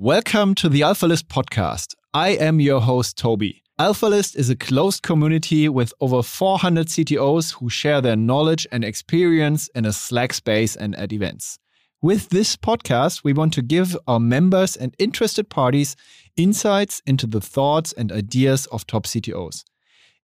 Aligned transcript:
Welcome 0.00 0.54
to 0.54 0.68
the 0.68 0.82
AlphaList 0.82 1.24
podcast. 1.24 1.96
I 2.14 2.28
am 2.28 2.60
your 2.60 2.80
host, 2.80 3.18
Toby. 3.18 3.64
AlphaList 3.80 4.36
is 4.36 4.48
a 4.48 4.54
closed 4.54 5.02
community 5.02 5.68
with 5.68 5.92
over 6.00 6.22
400 6.22 6.86
CTOs 6.86 7.54
who 7.54 7.68
share 7.68 8.00
their 8.00 8.14
knowledge 8.14 8.64
and 8.70 8.84
experience 8.84 9.66
in 9.74 9.84
a 9.84 9.92
Slack 9.92 10.34
space 10.34 10.76
and 10.76 10.94
at 10.94 11.12
events. 11.12 11.58
With 12.00 12.28
this 12.28 12.54
podcast, 12.54 13.24
we 13.24 13.32
want 13.32 13.52
to 13.54 13.60
give 13.60 13.96
our 14.06 14.20
members 14.20 14.76
and 14.76 14.94
interested 15.00 15.50
parties 15.50 15.96
insights 16.36 17.02
into 17.04 17.26
the 17.26 17.40
thoughts 17.40 17.92
and 17.92 18.12
ideas 18.12 18.66
of 18.66 18.86
top 18.86 19.04
CTOs. 19.04 19.64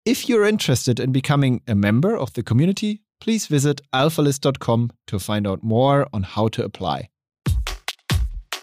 If 0.05 0.29
you're 0.29 0.47
interested 0.47 1.01
in 1.01 1.11
becoming 1.11 1.63
a 1.67 1.75
member 1.75 2.17
of 2.17 2.33
the 2.35 2.45
community, 2.45 3.03
please 3.21 3.49
visit 3.49 3.81
alphalist.com 3.93 4.93
to 5.09 5.19
find 5.19 5.49
out 5.49 5.65
more 5.65 6.07
on 6.13 6.23
how 6.23 6.47
to 6.47 6.65
apply. 6.65 7.09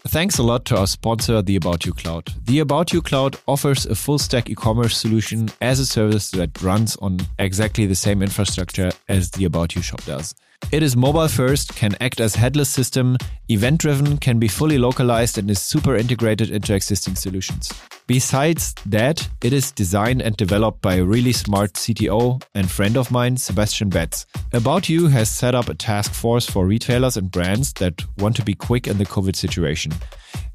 Thanks 0.08 0.38
a 0.38 0.42
lot 0.42 0.64
to 0.64 0.76
our 0.76 0.88
sponsor, 0.88 1.42
the 1.42 1.54
About 1.54 1.86
You 1.86 1.92
Cloud. 1.92 2.34
The 2.44 2.58
About 2.58 2.92
You 2.92 3.00
Cloud 3.02 3.36
offers 3.46 3.86
a 3.86 3.94
full 3.94 4.18
stack 4.18 4.50
e 4.50 4.54
commerce 4.54 4.98
solution 4.98 5.48
as 5.60 5.78
a 5.78 5.86
service 5.86 6.32
that 6.32 6.60
runs 6.60 6.96
on 6.96 7.20
exactly 7.38 7.86
the 7.86 7.94
same 7.94 8.20
infrastructure 8.20 8.90
as 9.08 9.30
the 9.30 9.44
About 9.44 9.76
You 9.76 9.82
shop 9.82 10.04
does. 10.04 10.34
It 10.70 10.82
is 10.82 10.96
mobile 10.96 11.28
first, 11.28 11.74
can 11.76 11.94
act 12.00 12.20
as 12.20 12.34
headless 12.34 12.70
system, 12.70 13.18
event 13.48 13.80
driven, 13.80 14.16
can 14.16 14.38
be 14.38 14.48
fully 14.48 14.78
localized, 14.78 15.36
and 15.36 15.50
is 15.50 15.60
super 15.60 15.96
integrated 15.96 16.50
into 16.50 16.74
existing 16.74 17.16
solutions. 17.16 17.70
Besides 18.06 18.74
that, 18.86 19.28
it 19.42 19.52
is 19.52 19.70
designed 19.70 20.22
and 20.22 20.36
developed 20.36 20.80
by 20.80 20.94
a 20.94 21.04
really 21.04 21.32
smart 21.32 21.74
CTO 21.74 22.42
and 22.54 22.70
friend 22.70 22.96
of 22.96 23.10
mine, 23.10 23.36
Sebastian 23.36 23.90
Betz. 23.90 24.26
About 24.52 24.88
You 24.88 25.08
has 25.08 25.30
set 25.30 25.54
up 25.54 25.68
a 25.68 25.74
task 25.74 26.12
force 26.12 26.48
for 26.48 26.66
retailers 26.66 27.16
and 27.16 27.30
brands 27.30 27.72
that 27.74 28.02
want 28.18 28.36
to 28.36 28.44
be 28.44 28.54
quick 28.54 28.86
in 28.86 28.98
the 28.98 29.06
COVID 29.06 29.36
situation. 29.36 29.92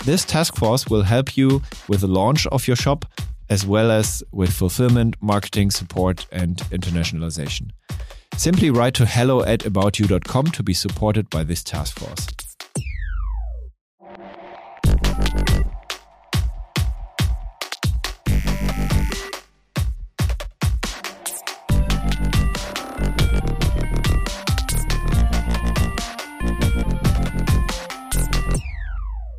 This 0.06 0.26
task 0.26 0.56
force 0.56 0.88
will 0.88 1.04
help 1.04 1.38
you 1.38 1.62
with 1.88 2.02
the 2.02 2.08
launch 2.08 2.48
of 2.48 2.68
your 2.68 2.76
shop, 2.76 3.06
as 3.50 3.66
well 3.66 3.92
as 3.92 4.24
with 4.31 4.52
fulfillment, 4.52 5.16
marketing 5.22 5.72
support, 5.72 6.28
and 6.31 6.58
internationalization. 6.72 7.72
Simply 8.36 8.70
write 8.70 8.94
to 8.95 9.06
hello 9.06 9.44
at 9.44 9.61
aboutyou.com 9.61 10.47
to 10.47 10.64
be 10.64 10.73
supported 10.73 11.30
by 11.30 11.44
this 11.44 11.64
task 11.64 12.00
force. 12.00 12.28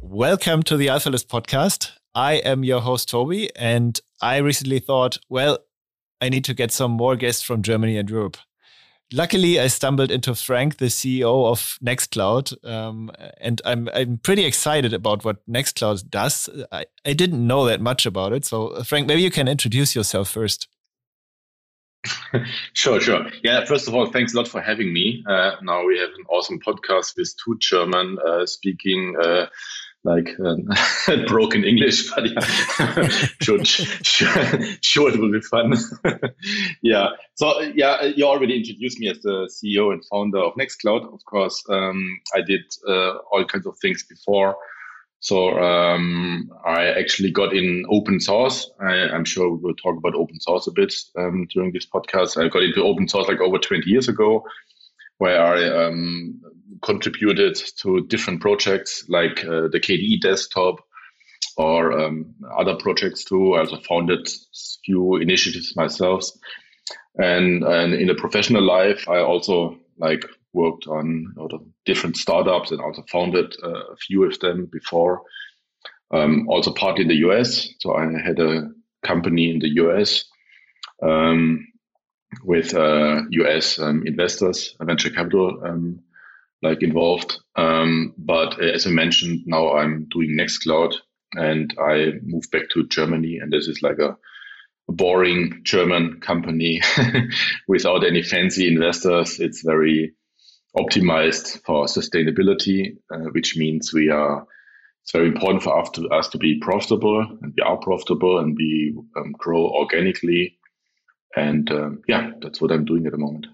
Welcome 0.02 0.64
to 0.64 0.76
the 0.76 0.88
AlphaList 0.88 1.28
podcast. 1.28 1.92
I 2.12 2.34
am 2.34 2.64
your 2.64 2.80
host, 2.80 3.08
Toby, 3.08 3.54
and 3.54 4.00
I 4.20 4.38
recently 4.38 4.80
thought, 4.80 5.18
well, 5.28 5.58
I 6.20 6.28
need 6.28 6.44
to 6.46 6.54
get 6.54 6.72
some 6.72 6.90
more 6.90 7.14
guests 7.14 7.42
from 7.42 7.62
Germany 7.62 7.96
and 7.96 8.10
Europe. 8.10 8.36
Luckily, 9.12 9.58
I 9.58 9.68
stumbled 9.68 10.10
into 10.10 10.34
Frank, 10.34 10.76
the 10.76 10.86
CEO 10.86 11.46
of 11.46 11.78
Nextcloud, 11.82 12.62
um, 12.68 13.10
and 13.40 13.62
I'm 13.64 13.88
I'm 13.94 14.18
pretty 14.18 14.44
excited 14.44 14.92
about 14.92 15.24
what 15.24 15.46
Nextcloud 15.48 16.10
does. 16.10 16.50
I, 16.70 16.84
I 17.06 17.14
didn't 17.14 17.46
know 17.46 17.64
that 17.64 17.80
much 17.80 18.04
about 18.04 18.34
it, 18.34 18.44
so 18.44 18.82
Frank, 18.84 19.06
maybe 19.06 19.22
you 19.22 19.30
can 19.30 19.48
introduce 19.48 19.96
yourself 19.96 20.28
first. 20.28 20.68
sure, 22.74 23.00
sure. 23.00 23.26
Yeah, 23.42 23.64
first 23.64 23.88
of 23.88 23.94
all, 23.94 24.06
thanks 24.06 24.34
a 24.34 24.36
lot 24.36 24.48
for 24.48 24.60
having 24.60 24.92
me. 24.92 25.24
Uh, 25.26 25.52
now 25.62 25.84
we 25.84 25.98
have 25.98 26.10
an 26.10 26.24
awesome 26.28 26.60
podcast 26.60 27.16
with 27.16 27.34
two 27.42 27.56
German 27.58 28.18
uh, 28.26 28.46
speaking 28.46 29.16
uh, 29.20 29.46
like 30.08 30.30
uh, 30.40 31.26
broken 31.26 31.64
English, 31.64 32.10
but 32.10 32.30
yeah, 32.30 33.08
sure, 33.40 33.64
sure, 33.64 34.60
sure, 34.82 35.10
it 35.10 35.20
will 35.20 35.30
be 35.30 35.40
fun. 35.40 35.74
yeah. 36.82 37.10
So 37.34 37.60
yeah, 37.60 38.04
you 38.04 38.24
already 38.24 38.56
introduced 38.56 38.98
me 38.98 39.08
as 39.08 39.20
the 39.20 39.50
CEO 39.52 39.92
and 39.92 40.02
founder 40.06 40.38
of 40.38 40.54
Nextcloud. 40.54 41.12
Of 41.12 41.24
course, 41.24 41.62
um, 41.68 42.20
I 42.34 42.40
did 42.40 42.62
uh, 42.88 43.18
all 43.30 43.44
kinds 43.44 43.66
of 43.66 43.76
things 43.78 44.02
before. 44.02 44.56
So 45.20 45.58
um, 45.58 46.50
I 46.64 46.86
actually 46.86 47.32
got 47.32 47.52
in 47.52 47.84
open 47.90 48.20
source. 48.20 48.70
I, 48.80 48.94
am 49.14 49.24
sure 49.24 49.52
we'll 49.52 49.74
talk 49.74 49.96
about 49.98 50.14
open 50.14 50.38
source 50.40 50.68
a 50.68 50.70
bit 50.70 50.94
um, 51.18 51.48
during 51.52 51.72
this 51.72 51.86
podcast. 51.86 52.42
I 52.42 52.48
got 52.48 52.62
into 52.62 52.84
open 52.84 53.08
source 53.08 53.26
like 53.26 53.40
over 53.40 53.58
20 53.58 53.90
years 53.90 54.08
ago 54.08 54.44
where 55.18 55.40
I 55.40 55.86
um, 55.86 56.40
contributed 56.82 57.56
to 57.82 58.06
different 58.06 58.40
projects 58.40 59.04
like 59.08 59.44
uh, 59.44 59.68
the 59.68 59.80
KDE 59.80 60.20
desktop 60.20 60.80
or 61.56 61.92
um, 61.92 62.34
other 62.56 62.76
projects 62.76 63.24
too. 63.24 63.54
I 63.54 63.60
also 63.60 63.78
founded 63.88 64.28
few 64.84 65.16
initiatives 65.16 65.76
myself. 65.76 66.24
And, 67.16 67.64
and 67.64 67.94
in 67.94 68.06
the 68.06 68.14
professional 68.14 68.62
life, 68.62 69.08
I 69.08 69.18
also 69.18 69.78
like 69.98 70.24
worked 70.52 70.86
on 70.86 71.34
you 71.36 71.48
know, 71.50 71.66
different 71.84 72.16
startups 72.16 72.70
and 72.70 72.80
also 72.80 73.04
founded 73.10 73.54
uh, 73.62 73.92
a 73.92 73.96
few 73.96 74.24
of 74.24 74.38
them 74.38 74.68
before. 74.72 75.22
Um, 76.10 76.48
also 76.48 76.72
partly 76.72 77.02
in 77.02 77.08
the 77.08 77.28
US. 77.28 77.68
So 77.80 77.94
I 77.94 78.06
had 78.24 78.38
a 78.38 78.70
company 79.02 79.50
in 79.50 79.58
the 79.58 79.68
US. 79.82 80.24
Um, 81.02 81.66
with 82.44 82.74
uh, 82.74 83.22
US 83.30 83.78
um, 83.78 84.06
investors, 84.06 84.76
venture 84.80 85.10
capital, 85.10 85.60
um, 85.64 86.00
like 86.62 86.82
involved. 86.82 87.38
Um, 87.56 88.14
but 88.18 88.60
as 88.60 88.86
I 88.86 88.90
mentioned, 88.90 89.42
now 89.46 89.76
I'm 89.76 90.06
doing 90.10 90.36
Nextcloud, 90.36 90.94
and 91.34 91.74
I 91.80 92.12
moved 92.22 92.50
back 92.50 92.68
to 92.70 92.86
Germany, 92.86 93.38
and 93.38 93.52
this 93.52 93.68
is 93.68 93.82
like 93.82 93.98
a, 93.98 94.16
a 94.88 94.92
boring 94.92 95.60
German 95.62 96.20
company 96.20 96.80
without 97.68 98.04
any 98.04 98.22
fancy 98.22 98.66
investors. 98.66 99.38
It's 99.40 99.62
very 99.62 100.12
optimized 100.76 101.62
for 101.64 101.86
sustainability, 101.86 102.96
uh, 103.12 103.30
which 103.32 103.56
means 103.56 103.92
we 103.92 104.10
are. 104.10 104.46
It's 105.02 105.12
very 105.12 105.28
important 105.28 105.62
for 105.62 105.78
us 105.80 105.88
to, 105.94 106.06
us 106.08 106.28
to 106.28 106.38
be 106.38 106.60
profitable, 106.60 107.20
and 107.40 107.54
we 107.56 107.62
are 107.62 107.78
profitable, 107.78 108.38
and 108.40 108.54
we 108.56 108.94
um, 109.16 109.32
grow 109.38 109.66
organically 109.66 110.57
and 111.36 111.70
um, 111.70 112.02
yeah, 112.08 112.30
that's 112.40 112.60
what 112.60 112.72
I'm 112.72 112.84
doing 112.84 113.06
at 113.06 113.12
the 113.12 113.18
moment. 113.18 113.46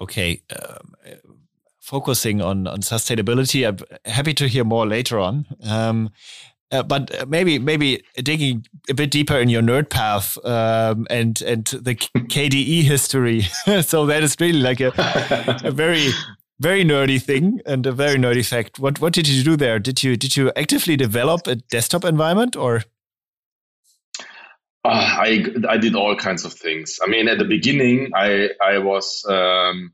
Okay. 0.00 0.42
Um, 0.50 0.94
focusing 1.80 2.42
on, 2.42 2.66
on 2.66 2.80
sustainability, 2.80 3.66
I'm 3.66 3.78
happy 4.10 4.34
to 4.34 4.48
hear 4.48 4.64
more 4.64 4.86
later 4.86 5.18
on. 5.18 5.46
Um, 5.62 6.10
uh, 6.72 6.82
but 6.82 7.28
maybe 7.28 7.60
maybe 7.60 8.02
digging 8.16 8.66
a 8.88 8.94
bit 8.94 9.12
deeper 9.12 9.38
in 9.38 9.48
your 9.48 9.62
nerd 9.62 9.88
path 9.88 10.36
um, 10.44 11.06
and 11.10 11.40
and 11.42 11.64
the 11.66 11.94
KDE 11.94 12.82
history. 12.94 13.42
so 13.82 14.04
that 14.06 14.24
is 14.24 14.36
really 14.40 14.60
like 14.60 14.80
a, 14.80 14.92
a 15.62 15.70
very 15.70 16.10
very 16.58 16.84
nerdy 16.84 17.22
thing 17.22 17.60
and 17.66 17.86
a 17.86 17.92
very 17.92 18.16
nerdy 18.16 18.44
fact. 18.44 18.80
What 18.80 19.00
what 19.00 19.12
did 19.12 19.28
you 19.28 19.44
do 19.44 19.56
there? 19.56 19.78
Did 19.78 20.02
you 20.02 20.16
did 20.16 20.36
you 20.36 20.50
actively 20.56 20.96
develop 20.96 21.46
a 21.46 21.54
desktop 21.54 22.04
environment 22.04 22.56
or? 22.56 22.82
Uh, 24.86 25.16
I 25.18 25.44
I 25.68 25.78
did 25.78 25.96
all 25.96 26.14
kinds 26.14 26.44
of 26.44 26.52
things. 26.52 27.00
I 27.02 27.08
mean, 27.08 27.26
at 27.28 27.38
the 27.38 27.44
beginning, 27.44 28.12
I 28.14 28.50
I 28.62 28.78
was 28.78 29.24
um, 29.28 29.92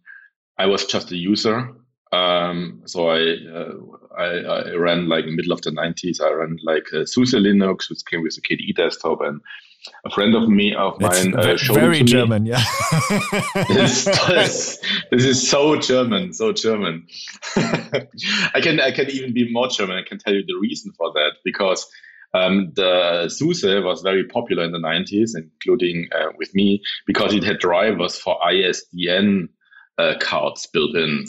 I 0.58 0.66
was 0.66 0.84
just 0.84 1.10
a 1.12 1.16
user. 1.16 1.70
Um, 2.12 2.82
so 2.84 3.08
I, 3.08 3.36
uh, 3.54 3.72
I, 4.18 4.24
I 4.24 4.74
ran 4.74 5.08
like 5.08 5.24
middle 5.24 5.52
of 5.52 5.62
the 5.62 5.72
nineties. 5.72 6.20
I 6.20 6.30
ran 6.30 6.58
like 6.62 6.84
a 6.92 7.06
SUSE 7.06 7.34
Linux, 7.34 7.88
which 7.88 8.04
came 8.04 8.22
with 8.22 8.36
a 8.36 8.42
KDE 8.42 8.76
desktop, 8.76 9.22
and 9.22 9.40
a 10.04 10.10
friend 10.10 10.34
of 10.34 10.46
me 10.46 10.74
of 10.74 10.98
That's 10.98 11.24
mine 11.24 11.34
uh, 11.36 11.56
showed 11.56 11.76
very 11.76 12.02
German, 12.02 12.42
me. 12.42 12.50
yeah. 12.50 12.62
this, 13.68 14.04
this, 14.28 14.78
this, 15.10 15.24
is 15.24 15.48
so 15.48 15.76
German, 15.76 16.34
so 16.34 16.52
German. 16.52 17.06
I 17.56 18.60
can 18.60 18.78
I 18.78 18.90
can 18.90 19.08
even 19.08 19.32
be 19.32 19.50
more 19.50 19.68
German. 19.68 19.96
I 19.96 20.06
can 20.06 20.18
tell 20.18 20.34
you 20.34 20.44
the 20.46 20.58
reason 20.60 20.92
for 20.92 21.10
that 21.14 21.32
because 21.46 21.90
um, 22.34 22.72
the 22.74 23.28
SUSE 23.28 23.82
was 23.84 24.02
very 24.02 24.24
popular 24.24 24.64
in 24.64 24.72
the 24.72 24.78
90s, 24.78 25.32
including 25.36 26.08
uh, 26.14 26.32
with 26.38 26.54
me, 26.54 26.82
because 27.06 27.34
it 27.34 27.44
had 27.44 27.58
drivers 27.58 28.18
for 28.18 28.38
ISDN 28.40 29.48
uh, 29.98 30.14
cards 30.20 30.66
built 30.66 30.96
in. 30.96 31.26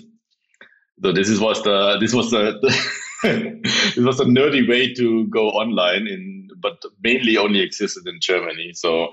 So 1.03 1.11
this 1.11 1.27
is, 1.27 1.39
was 1.39 1.61
the 1.63 1.97
this 1.99 2.13
was 2.13 2.31
the, 2.31 2.57
the 3.23 3.61
this 3.95 3.97
was 3.97 4.19
a 4.19 4.25
nerdy 4.25 4.67
way 4.67 4.93
to 4.93 5.27
go 5.27 5.49
online 5.49 6.07
in, 6.07 6.47
but 6.61 6.81
mainly 7.01 7.37
only 7.37 7.61
existed 7.61 8.07
in 8.07 8.19
Germany. 8.21 8.71
So 8.73 9.09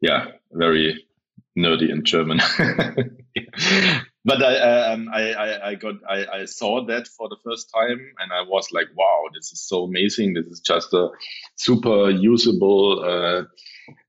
yeah, 0.00 0.26
very 0.52 1.04
nerdy 1.58 1.90
in 1.90 2.04
German. 2.04 2.40
but 4.24 4.42
I, 4.42 4.92
um, 4.92 5.08
I, 5.12 5.32
I, 5.32 5.68
I, 5.70 5.74
got, 5.74 5.94
I, 6.08 6.26
I 6.26 6.44
saw 6.44 6.84
that 6.86 7.08
for 7.08 7.28
the 7.28 7.36
first 7.44 7.70
time, 7.74 7.98
and 8.18 8.32
I 8.32 8.42
was 8.42 8.68
like, 8.72 8.86
"Wow, 8.94 9.24
this 9.34 9.52
is 9.52 9.60
so 9.60 9.84
amazing! 9.84 10.34
This 10.34 10.46
is 10.46 10.60
just 10.60 10.92
a 10.92 11.08
super 11.56 12.10
usable 12.10 13.00
uh, 13.04 13.42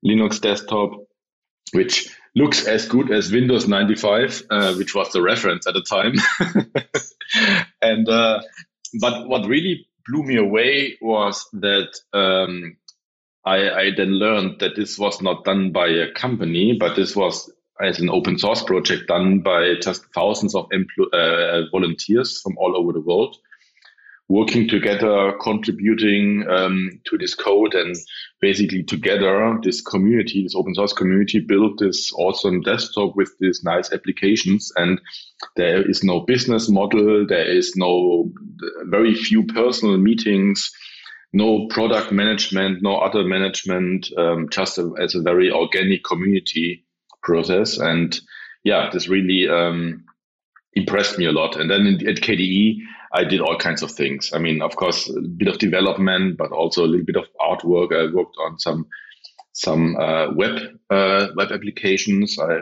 Linux 0.05 0.39
desktop, 0.39 0.91
which 1.71 2.15
looks 2.35 2.65
as 2.65 2.87
good 2.87 3.11
as 3.11 3.31
Windows 3.31 3.67
95, 3.67 4.43
uh, 4.49 4.73
which 4.75 4.93
was 4.93 5.11
the 5.11 5.21
reference 5.21 5.65
at 5.65 5.73
the 5.73 5.81
time." 5.81 6.13
and 7.81 8.07
uh, 8.07 8.41
but 8.99 9.27
what 9.27 9.47
really 9.47 9.87
blew 10.07 10.23
me 10.23 10.37
away 10.37 10.97
was 11.01 11.47
that 11.53 11.89
um, 12.13 12.77
I, 13.45 13.69
I, 13.69 13.91
then 13.95 14.11
learned 14.19 14.59
that 14.59 14.75
this 14.75 14.97
was 14.97 15.21
not 15.21 15.43
done 15.43 15.71
by 15.71 15.87
a 15.87 16.11
company, 16.11 16.77
but 16.79 16.95
this 16.95 17.15
was 17.15 17.51
as 17.81 17.99
an 17.99 18.09
open 18.09 18.37
source 18.37 18.63
project 18.63 19.07
done 19.07 19.39
by 19.39 19.73
just 19.81 20.05
thousands 20.13 20.55
of 20.55 20.65
uh, 21.13 21.61
volunteers 21.71 22.39
from 22.41 22.57
all 22.57 22.77
over 22.77 22.93
the 22.93 23.01
world 23.01 23.37
working 24.29 24.67
together, 24.67 25.33
contributing 25.41 26.45
um, 26.49 26.99
to 27.05 27.17
this 27.17 27.35
code, 27.35 27.73
and 27.73 27.95
basically 28.39 28.83
together, 28.83 29.59
this 29.61 29.81
community, 29.81 30.43
this 30.43 30.55
open 30.55 30.73
source 30.73 30.93
community, 30.93 31.39
built 31.39 31.79
this 31.79 32.11
awesome 32.13 32.61
desktop 32.61 33.15
with 33.15 33.31
these 33.39 33.61
nice 33.63 33.91
applications. 33.91 34.71
And 34.75 34.99
there 35.55 35.87
is 35.87 36.03
no 36.03 36.21
business 36.21 36.69
model, 36.69 37.25
there 37.27 37.45
is 37.45 37.75
no 37.75 38.31
very 38.85 39.13
few 39.13 39.43
personal 39.45 39.97
meetings, 39.97 40.71
no 41.33 41.67
product 41.67 42.11
management, 42.11 42.81
no 42.81 42.97
other 42.97 43.23
management, 43.23 44.07
um, 44.17 44.47
just 44.49 44.77
a, 44.77 44.93
as 44.99 45.15
a 45.15 45.21
very 45.21 45.51
organic 45.51 46.03
community 46.03 46.82
process. 47.23 47.77
And 47.77 48.19
yeah, 48.63 48.89
this 48.91 49.07
really 49.07 49.49
um, 49.49 50.03
impressed 50.73 51.17
me 51.17 51.25
a 51.25 51.31
lot. 51.31 51.55
And 51.55 51.69
then 51.69 51.99
at 52.07 52.17
KDE, 52.17 52.77
I 53.13 53.23
did 53.23 53.41
all 53.41 53.57
kinds 53.57 53.83
of 53.83 53.91
things. 53.91 54.31
I 54.33 54.39
mean, 54.39 54.61
of 54.61 54.75
course, 54.75 55.09
a 55.09 55.21
bit 55.21 55.47
of 55.47 55.59
development, 55.59 56.37
but 56.37 56.51
also 56.51 56.83
a 56.83 56.87
little 56.87 57.05
bit 57.05 57.15
of 57.15 57.25
artwork. 57.39 57.93
I 57.93 58.13
worked 58.13 58.35
on 58.43 58.59
some 58.59 58.87
some 59.55 59.95
uh, 59.97 60.33
web 60.33 60.59
uh, 60.89 61.27
web 61.35 61.51
applications. 61.51 62.39
I 62.39 62.61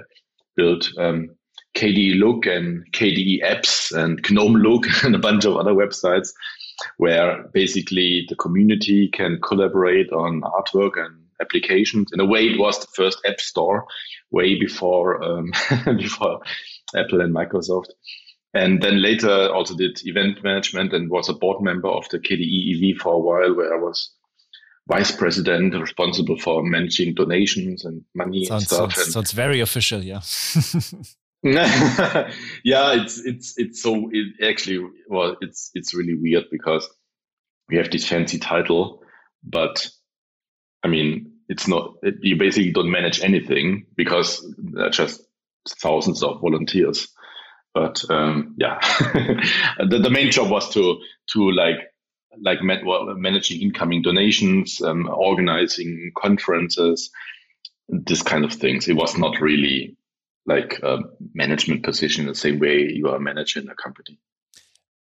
built 0.57 0.89
um, 0.97 1.29
KDE 1.75 2.19
Look 2.19 2.45
and 2.45 2.85
KDE 2.91 3.41
Apps 3.43 3.93
and 3.95 4.19
GNOME 4.29 4.55
Look 4.55 4.85
and 5.03 5.15
a 5.15 5.19
bunch 5.19 5.45
of 5.45 5.55
other 5.55 5.73
websites 5.73 6.29
where 6.97 7.43
basically 7.53 8.25
the 8.27 8.35
community 8.35 9.07
can 9.07 9.39
collaborate 9.41 10.11
on 10.11 10.41
artwork 10.41 10.97
and 10.97 11.15
applications. 11.41 12.11
In 12.13 12.19
a 12.19 12.25
way, 12.25 12.45
it 12.45 12.59
was 12.59 12.79
the 12.79 12.87
first 12.95 13.19
app 13.25 13.41
store 13.41 13.87
way 14.29 14.59
before 14.59 15.23
um, 15.23 15.51
before 15.97 16.41
Apple 16.95 17.21
and 17.21 17.35
Microsoft. 17.35 17.89
And 18.53 18.81
then 18.81 19.01
later 19.01 19.49
also 19.53 19.75
did 19.75 20.01
event 20.03 20.43
management 20.43 20.93
and 20.93 21.09
was 21.09 21.29
a 21.29 21.33
board 21.33 21.61
member 21.61 21.87
of 21.87 22.07
the 22.09 22.19
KDE 22.19 22.93
EV 22.93 23.01
for 23.01 23.13
a 23.13 23.19
while, 23.19 23.55
where 23.55 23.73
I 23.73 23.81
was 23.81 24.11
vice 24.87 25.15
president 25.15 25.73
responsible 25.79 26.37
for 26.37 26.61
managing 26.63 27.13
donations 27.13 27.85
and 27.85 28.03
money 28.13 28.45
sounds, 28.45 28.63
and 28.63 28.67
stuff. 28.67 28.93
Sounds, 28.93 29.07
and 29.07 29.13
sounds 29.13 29.31
very 29.31 29.61
official, 29.61 30.03
yeah. 30.03 30.21
yeah, 31.43 32.29
it's 33.01 33.25
it's 33.25 33.57
it's 33.57 33.81
so 33.81 34.09
it 34.11 34.47
actually 34.47 34.85
well, 35.07 35.37
it's 35.41 35.71
it's 35.73 35.95
really 35.95 36.13
weird 36.13 36.45
because 36.51 36.87
we 37.67 37.77
have 37.77 37.89
this 37.89 38.07
fancy 38.07 38.37
title, 38.37 39.01
but 39.43 39.89
I 40.83 40.87
mean, 40.87 41.30
it's 41.51 41.67
not. 41.67 41.93
It, 42.01 42.15
you 42.21 42.35
basically 42.35 42.71
don't 42.71 42.91
manage 42.91 43.21
anything 43.21 43.85
because 43.95 44.43
there 44.57 44.87
are 44.87 44.89
just 44.89 45.21
thousands 45.67 46.23
of 46.23 46.41
volunteers 46.41 47.07
but 47.73 48.03
um, 48.09 48.55
yeah, 48.57 48.79
the, 49.79 49.99
the 50.01 50.09
main 50.09 50.31
job 50.31 50.49
was 50.49 50.69
to 50.73 50.99
to 51.33 51.51
like 51.51 51.77
like 52.41 52.59
managing 52.61 53.61
incoming 53.61 54.01
donations, 54.01 54.81
um, 54.81 55.09
organizing 55.09 56.11
conferences, 56.17 57.09
this 57.89 58.23
kind 58.23 58.45
of 58.45 58.53
things. 58.53 58.87
It 58.87 58.95
was 58.95 59.17
not 59.17 59.41
really 59.41 59.97
like 60.45 60.79
a 60.81 60.99
management 61.33 61.83
position 61.83 62.25
the 62.25 62.35
same 62.35 62.59
way 62.59 62.89
you 62.89 63.09
are 63.09 63.19
managing 63.19 63.67
a 63.69 63.75
company. 63.75 64.17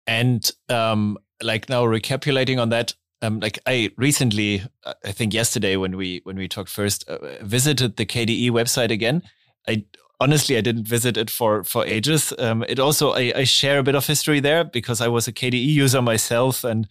And 0.08 0.50
um, 0.70 1.18
like 1.42 1.68
now 1.68 1.86
recapitulating 1.86 2.60
on 2.60 2.70
that, 2.70 2.94
um, 3.22 3.40
like 3.40 3.60
I 3.66 3.92
recently, 3.98 4.64
I 5.04 5.12
think 5.12 5.34
yesterday 5.34 5.76
when 5.78 5.98
we 5.98 6.22
when 6.24 6.36
we 6.36 6.48
talked 6.48 6.70
first, 6.70 7.08
uh, 7.08 7.18
visited 7.42 7.98
the 7.98 8.06
KDE 8.06 8.52
website 8.52 8.92
again. 8.92 9.22
I 9.68 9.86
honestly, 10.20 10.58
I 10.58 10.62
didn't 10.62 10.88
visit 10.88 11.18
it 11.18 11.30
for 11.30 11.64
for 11.64 11.86
ages. 11.86 12.34
Um, 12.38 12.64
it 12.68 12.80
also 12.80 13.12
I, 13.12 13.34
I, 13.36 13.44
share 13.44 13.80
a 13.80 13.84
bit 13.84 13.96
of 13.96 14.06
history 14.06 14.40
there 14.40 14.64
because 14.64 15.02
I 15.02 15.08
was 15.08 15.28
a 15.28 15.34
KDE 15.34 15.66
user 15.66 16.02
myself 16.02 16.64
and 16.64 16.88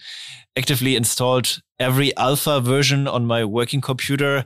actively 0.56 0.96
installed 0.96 1.60
every 1.78 2.16
alpha 2.16 2.60
version 2.60 3.06
on 3.06 3.26
my 3.26 3.44
working 3.44 3.80
computer. 3.80 4.44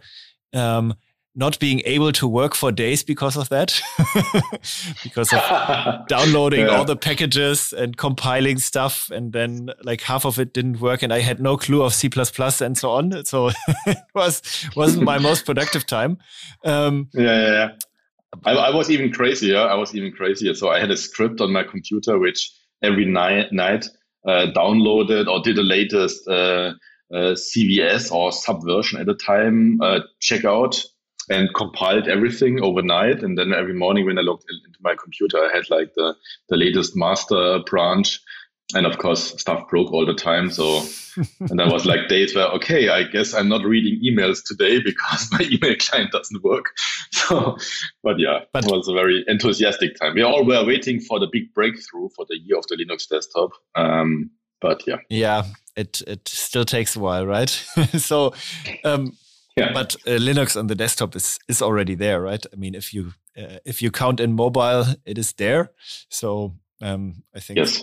Um, 0.52 0.94
not 1.38 1.56
being 1.60 1.80
able 1.84 2.10
to 2.10 2.26
work 2.26 2.52
for 2.56 2.72
days 2.72 3.04
because 3.04 3.36
of 3.36 3.48
that, 3.48 3.80
because 5.04 5.32
of 5.32 5.40
downloading 6.08 6.66
yeah. 6.66 6.76
all 6.76 6.84
the 6.84 6.96
packages 6.96 7.72
and 7.72 7.96
compiling 7.96 8.58
stuff, 8.58 9.08
and 9.10 9.32
then 9.32 9.70
like 9.84 10.00
half 10.00 10.26
of 10.26 10.40
it 10.40 10.52
didn't 10.52 10.80
work, 10.80 11.00
and 11.00 11.12
I 11.12 11.20
had 11.20 11.40
no 11.40 11.56
clue 11.56 11.82
of 11.82 11.94
C 11.94 12.10
and 12.60 12.76
so 12.76 12.90
on. 12.90 13.24
So 13.24 13.50
it 13.86 13.98
was 14.14 14.42
wasn't 14.74 15.04
my 15.04 15.18
most 15.18 15.46
productive 15.46 15.86
time. 15.86 16.18
Um, 16.64 17.08
yeah, 17.14 17.22
yeah, 17.22 17.52
yeah. 17.52 17.68
I, 18.44 18.52
I, 18.52 18.74
was 18.74 18.90
even 18.90 19.12
crazier. 19.12 19.58
I 19.58 19.74
was 19.74 19.94
even 19.94 20.12
crazier. 20.12 20.54
So 20.54 20.68
I 20.68 20.80
had 20.80 20.90
a 20.90 20.96
script 20.96 21.40
on 21.40 21.52
my 21.52 21.62
computer 21.62 22.18
which 22.18 22.50
every 22.82 23.06
night 23.06 23.52
night 23.52 23.86
uh, 24.26 24.46
downloaded 24.54 25.28
or 25.28 25.40
did 25.40 25.56
the 25.56 25.62
latest 25.62 26.26
uh, 26.28 26.72
uh, 27.14 27.34
CVS 27.34 28.12
or 28.12 28.32
Subversion 28.32 29.00
at 29.00 29.06
the 29.06 29.14
time 29.14 29.80
uh, 29.80 30.00
checkout 30.20 30.84
and 31.30 31.52
compiled 31.54 32.08
everything 32.08 32.62
overnight. 32.62 33.22
And 33.22 33.36
then 33.36 33.52
every 33.52 33.74
morning 33.74 34.06
when 34.06 34.18
I 34.18 34.22
logged 34.22 34.44
into 34.48 34.78
my 34.80 34.94
computer, 35.00 35.38
I 35.38 35.54
had 35.54 35.70
like 35.70 35.94
the 35.94 36.14
the 36.48 36.56
latest 36.56 36.96
master 36.96 37.60
branch. 37.66 38.20
And 38.74 38.84
of 38.84 38.98
course 38.98 39.40
stuff 39.40 39.66
broke 39.70 39.90
all 39.92 40.04
the 40.04 40.14
time. 40.14 40.50
So 40.50 40.82
and 41.40 41.60
I 41.60 41.72
was 41.72 41.86
like 41.86 42.08
days 42.08 42.34
where 42.34 42.48
okay 42.48 42.90
i 42.90 43.02
guess 43.02 43.32
i'm 43.32 43.48
not 43.48 43.64
reading 43.64 43.98
emails 44.04 44.42
today 44.44 44.78
because 44.84 45.26
my 45.32 45.40
email 45.40 45.74
client 45.78 46.12
doesn't 46.12 46.44
work. 46.44 46.66
So 47.12 47.56
but 48.02 48.18
yeah 48.18 48.40
but, 48.52 48.64
it 48.64 48.70
was 48.70 48.88
a 48.88 48.92
very 48.92 49.24
enthusiastic 49.26 49.96
time. 49.98 50.14
We 50.14 50.22
all 50.22 50.44
were 50.44 50.64
waiting 50.64 51.00
for 51.00 51.18
the 51.18 51.28
big 51.30 51.52
breakthrough 51.54 52.08
for 52.14 52.24
the 52.28 52.38
year 52.38 52.58
of 52.58 52.66
the 52.68 52.76
linux 52.76 53.08
desktop. 53.08 53.50
Um, 53.74 54.30
but 54.60 54.86
yeah. 54.86 54.96
Yeah 55.08 55.44
it 55.78 56.02
it 56.06 56.28
still 56.28 56.64
takes 56.64 56.96
a 56.96 57.00
while 57.00 57.26
right? 57.26 57.50
So 57.98 58.34
um, 58.84 59.16
yeah. 59.58 59.72
but 59.72 59.96
uh, 60.06 60.18
linux 60.18 60.56
on 60.56 60.66
the 60.66 60.74
desktop 60.74 61.16
is 61.16 61.38
is 61.48 61.62
already 61.62 61.94
there 61.94 62.20
right? 62.20 62.44
I 62.52 62.56
mean 62.56 62.74
if 62.74 62.92
you 62.94 63.12
uh, 63.36 63.58
if 63.64 63.82
you 63.82 63.90
count 63.90 64.20
in 64.20 64.32
mobile 64.32 64.84
it 65.04 65.18
is 65.18 65.32
there. 65.34 65.70
So 66.08 66.54
um, 66.80 67.22
i 67.34 67.40
think 67.40 67.58
yes. 67.58 67.82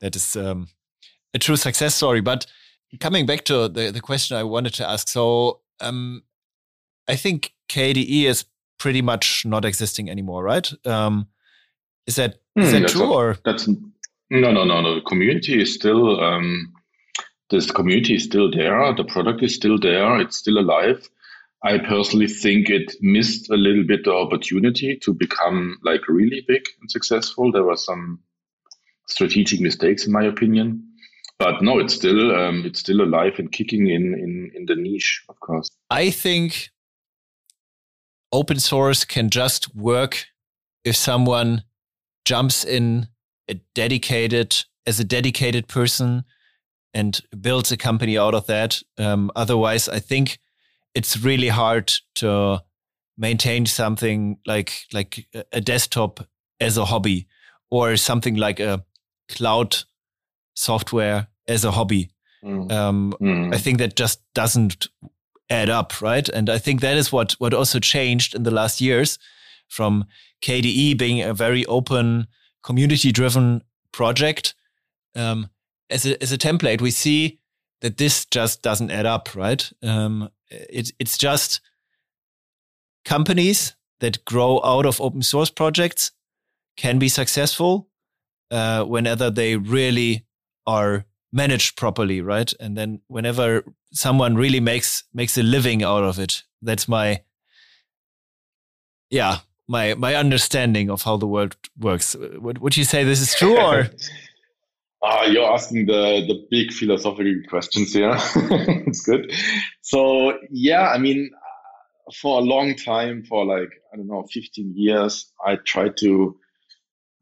that 0.00 0.16
is 0.16 0.36
um, 0.36 0.68
a 1.36 1.38
true 1.38 1.56
success 1.56 1.94
story. 1.94 2.20
But 2.20 2.46
coming 3.00 3.26
back 3.26 3.44
to 3.44 3.68
the, 3.68 3.90
the 3.90 4.00
question 4.00 4.36
I 4.36 4.42
wanted 4.42 4.74
to 4.74 4.88
ask, 4.88 5.08
so 5.08 5.60
um, 5.80 6.22
I 7.08 7.16
think 7.16 7.52
KDE 7.68 8.24
is 8.24 8.44
pretty 8.78 9.02
much 9.02 9.44
not 9.46 9.64
existing 9.64 10.10
anymore, 10.10 10.42
right? 10.42 10.70
Um, 10.84 11.28
is 12.06 12.16
that 12.16 12.38
is 12.56 12.72
mm, 12.72 12.80
that 12.80 12.88
true 12.88 13.12
a, 13.12 13.16
or? 13.16 13.36
that's 13.44 13.68
no 13.68 14.52
no 14.52 14.64
no 14.64 14.80
no. 14.80 14.94
The 14.96 15.00
community 15.02 15.60
is 15.60 15.74
still 15.74 16.20
um, 16.20 16.72
this 17.50 17.70
community 17.70 18.14
is 18.14 18.24
still 18.24 18.50
there. 18.50 18.94
The 18.94 19.04
product 19.04 19.42
is 19.42 19.54
still 19.54 19.78
there. 19.78 20.20
It's 20.20 20.36
still 20.36 20.58
alive 20.58 21.08
I 21.64 21.78
personally 21.78 22.28
think 22.28 22.70
it 22.70 22.94
missed 23.00 23.50
a 23.50 23.56
little 23.56 23.84
bit 23.84 24.04
the 24.04 24.12
opportunity 24.12 24.98
to 25.02 25.12
become 25.12 25.78
like 25.82 26.06
really 26.08 26.44
big 26.46 26.62
and 26.80 26.90
successful. 26.90 27.50
There 27.50 27.64
were 27.64 27.76
some 27.76 28.20
strategic 29.08 29.60
mistakes, 29.60 30.06
in 30.06 30.12
my 30.12 30.24
opinion. 30.24 30.82
But 31.38 31.62
no, 31.62 31.78
it's 31.78 31.94
still 31.94 32.34
um, 32.34 32.64
it's 32.64 32.80
still 32.80 33.02
alive 33.02 33.34
and 33.38 33.52
kicking 33.52 33.88
in, 33.88 34.14
in 34.14 34.50
in 34.54 34.66
the 34.66 34.74
niche, 34.74 35.22
of 35.28 35.38
course. 35.40 35.68
I 35.90 36.10
think 36.10 36.70
open 38.32 38.58
source 38.58 39.04
can 39.04 39.28
just 39.28 39.74
work 39.74 40.26
if 40.84 40.96
someone 40.96 41.64
jumps 42.24 42.64
in 42.64 43.08
a 43.48 43.54
dedicated 43.74 44.64
as 44.86 44.98
a 44.98 45.04
dedicated 45.04 45.68
person 45.68 46.24
and 46.94 47.20
builds 47.38 47.70
a 47.70 47.76
company 47.76 48.16
out 48.16 48.34
of 48.34 48.46
that. 48.46 48.82
Um, 48.96 49.30
otherwise, 49.36 49.88
I 49.88 49.98
think 49.98 50.38
it's 50.96 51.18
really 51.18 51.48
hard 51.48 51.92
to 52.14 52.62
maintain 53.18 53.66
something 53.66 54.38
like 54.46 54.86
like 54.92 55.26
a 55.52 55.60
desktop 55.60 56.26
as 56.58 56.78
a 56.78 56.86
hobby 56.86 57.26
or 57.70 57.96
something 57.96 58.36
like 58.36 58.60
a 58.60 58.84
cloud 59.28 59.76
software 60.54 61.28
as 61.46 61.64
a 61.64 61.70
hobby. 61.70 62.10
Mm. 62.42 62.72
Um, 62.72 63.14
mm. 63.20 63.54
I 63.54 63.58
think 63.58 63.78
that 63.78 63.94
just 63.94 64.20
doesn't 64.34 64.88
add 65.50 65.68
up, 65.68 66.00
right? 66.00 66.28
And 66.28 66.48
I 66.48 66.58
think 66.58 66.80
that 66.80 66.96
is 66.96 67.12
what 67.12 67.32
what 67.32 67.52
also 67.52 67.78
changed 67.78 68.34
in 68.34 68.44
the 68.44 68.50
last 68.50 68.80
years 68.80 69.18
from 69.68 70.06
KDE 70.42 70.96
being 70.98 71.22
a 71.22 71.34
very 71.34 71.66
open, 71.66 72.26
community 72.62 73.12
driven 73.12 73.62
project. 73.92 74.54
Um, 75.14 75.50
as 75.90 76.06
a 76.06 76.20
as 76.22 76.32
a 76.32 76.38
template, 76.38 76.80
we 76.80 76.90
see 76.90 77.38
that 77.80 77.98
this 77.98 78.24
just 78.24 78.62
doesn't 78.62 78.90
add 78.90 79.06
up, 79.06 79.34
right? 79.34 79.70
Um, 79.82 80.30
it, 80.50 80.92
it's 80.98 81.18
just 81.18 81.60
companies 83.04 83.74
that 84.00 84.24
grow 84.24 84.60
out 84.62 84.86
of 84.86 85.00
open 85.00 85.22
source 85.22 85.50
projects 85.50 86.12
can 86.76 86.98
be 86.98 87.08
successful 87.08 87.88
uh, 88.50 88.84
whenever 88.84 89.30
they 89.30 89.56
really 89.56 90.26
are 90.66 91.04
managed 91.32 91.76
properly, 91.76 92.20
right? 92.20 92.52
And 92.60 92.76
then 92.76 93.00
whenever 93.08 93.64
someone 93.92 94.36
really 94.36 94.60
makes 94.60 95.04
makes 95.14 95.38
a 95.38 95.42
living 95.42 95.82
out 95.82 96.04
of 96.04 96.18
it, 96.18 96.42
that's 96.62 96.88
my 96.88 97.22
yeah 99.10 99.38
my 99.68 99.94
my 99.94 100.14
understanding 100.14 100.90
of 100.90 101.02
how 101.02 101.16
the 101.16 101.26
world 101.26 101.56
works. 101.78 102.14
Would, 102.16 102.58
would 102.58 102.76
you 102.76 102.84
say 102.84 103.04
this 103.04 103.20
is 103.20 103.34
true 103.34 103.58
or? 103.58 103.90
Uh, 105.02 105.26
you're 105.30 105.52
asking 105.52 105.86
the, 105.86 106.24
the 106.26 106.46
big 106.50 106.72
philosophical 106.72 107.34
questions 107.48 107.92
here. 107.92 108.14
it's 108.86 109.02
good. 109.02 109.32
So, 109.82 110.38
yeah, 110.50 110.88
I 110.88 110.98
mean, 110.98 111.30
for 112.14 112.38
a 112.38 112.42
long 112.42 112.74
time, 112.74 113.24
for 113.24 113.44
like, 113.44 113.70
I 113.92 113.96
don't 113.96 114.06
know, 114.06 114.26
15 114.32 114.72
years, 114.74 115.32
I 115.44 115.56
tried 115.56 115.96
to 115.98 116.36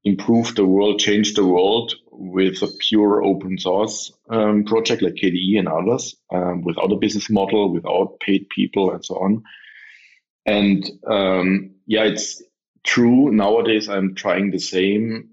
improve 0.04 0.54
the 0.54 0.66
world, 0.66 1.00
change 1.00 1.34
the 1.34 1.46
world 1.46 1.94
with 2.10 2.62
a 2.62 2.68
pure 2.78 3.24
open 3.24 3.58
source 3.58 4.12
um, 4.30 4.64
project 4.64 5.02
like 5.02 5.14
KDE 5.14 5.58
and 5.58 5.68
others, 5.68 6.14
um, 6.32 6.62
without 6.62 6.92
a 6.92 6.96
business 6.96 7.30
model, 7.30 7.72
without 7.72 8.20
paid 8.20 8.48
people 8.50 8.92
and 8.92 9.04
so 9.04 9.16
on. 9.16 9.42
And 10.46 10.88
um, 11.06 11.74
yeah, 11.86 12.04
it's 12.04 12.42
true. 12.84 13.32
Nowadays, 13.32 13.88
I'm 13.88 14.14
trying 14.14 14.50
the 14.50 14.58
same 14.58 15.30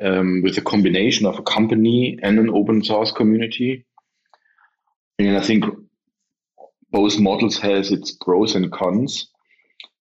um, 0.00 0.42
with 0.42 0.56
a 0.58 0.62
combination 0.62 1.26
of 1.26 1.38
a 1.38 1.42
company 1.42 2.18
and 2.22 2.38
an 2.38 2.50
open 2.50 2.82
source 2.82 3.12
community. 3.12 3.84
And 5.18 5.36
I 5.36 5.40
think 5.40 5.64
both 6.90 7.18
models 7.18 7.58
has 7.58 7.90
its 7.90 8.12
pros 8.12 8.54
and 8.54 8.70
cons, 8.70 9.28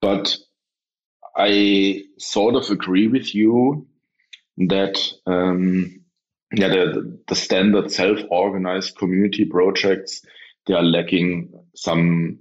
but 0.01 0.37
I 1.35 2.03
sort 2.17 2.55
of 2.55 2.69
agree 2.69 3.07
with 3.07 3.33
you 3.33 3.87
that 4.57 5.01
um, 5.25 6.01
yeah, 6.53 6.67
the, 6.67 7.19
the 7.27 7.35
standard 7.35 7.91
self-organized 7.91 8.95
community 8.95 9.45
projects 9.45 10.21
they 10.65 10.73
are 10.73 10.83
lacking 10.83 11.51
some 11.75 12.39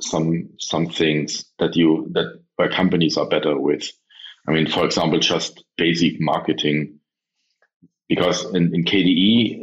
some 0.00 0.50
some 0.58 0.86
things 0.86 1.46
that 1.58 1.74
you 1.74 2.08
that 2.12 2.40
where 2.56 2.70
companies 2.70 3.16
are 3.16 3.28
better 3.28 3.58
with. 3.58 3.90
I 4.48 4.52
mean, 4.52 4.68
for 4.68 4.84
example, 4.84 5.18
just 5.18 5.64
basic 5.76 6.20
marketing, 6.20 6.98
because 8.08 8.44
in, 8.54 8.74
in 8.74 8.84
KDE, 8.84 9.62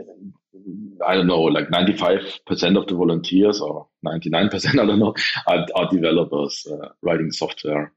I 1.05 1.15
don't 1.15 1.27
know, 1.27 1.41
like 1.41 1.69
95% 1.69 2.77
of 2.77 2.87
the 2.87 2.95
volunteers 2.95 3.61
or 3.61 3.87
99%, 4.05 4.65
I 4.79 4.85
don't 4.85 4.99
know, 4.99 5.15
are, 5.47 5.65
are 5.75 5.89
developers 5.89 6.65
uh, 6.69 6.89
writing 7.01 7.31
software. 7.31 7.93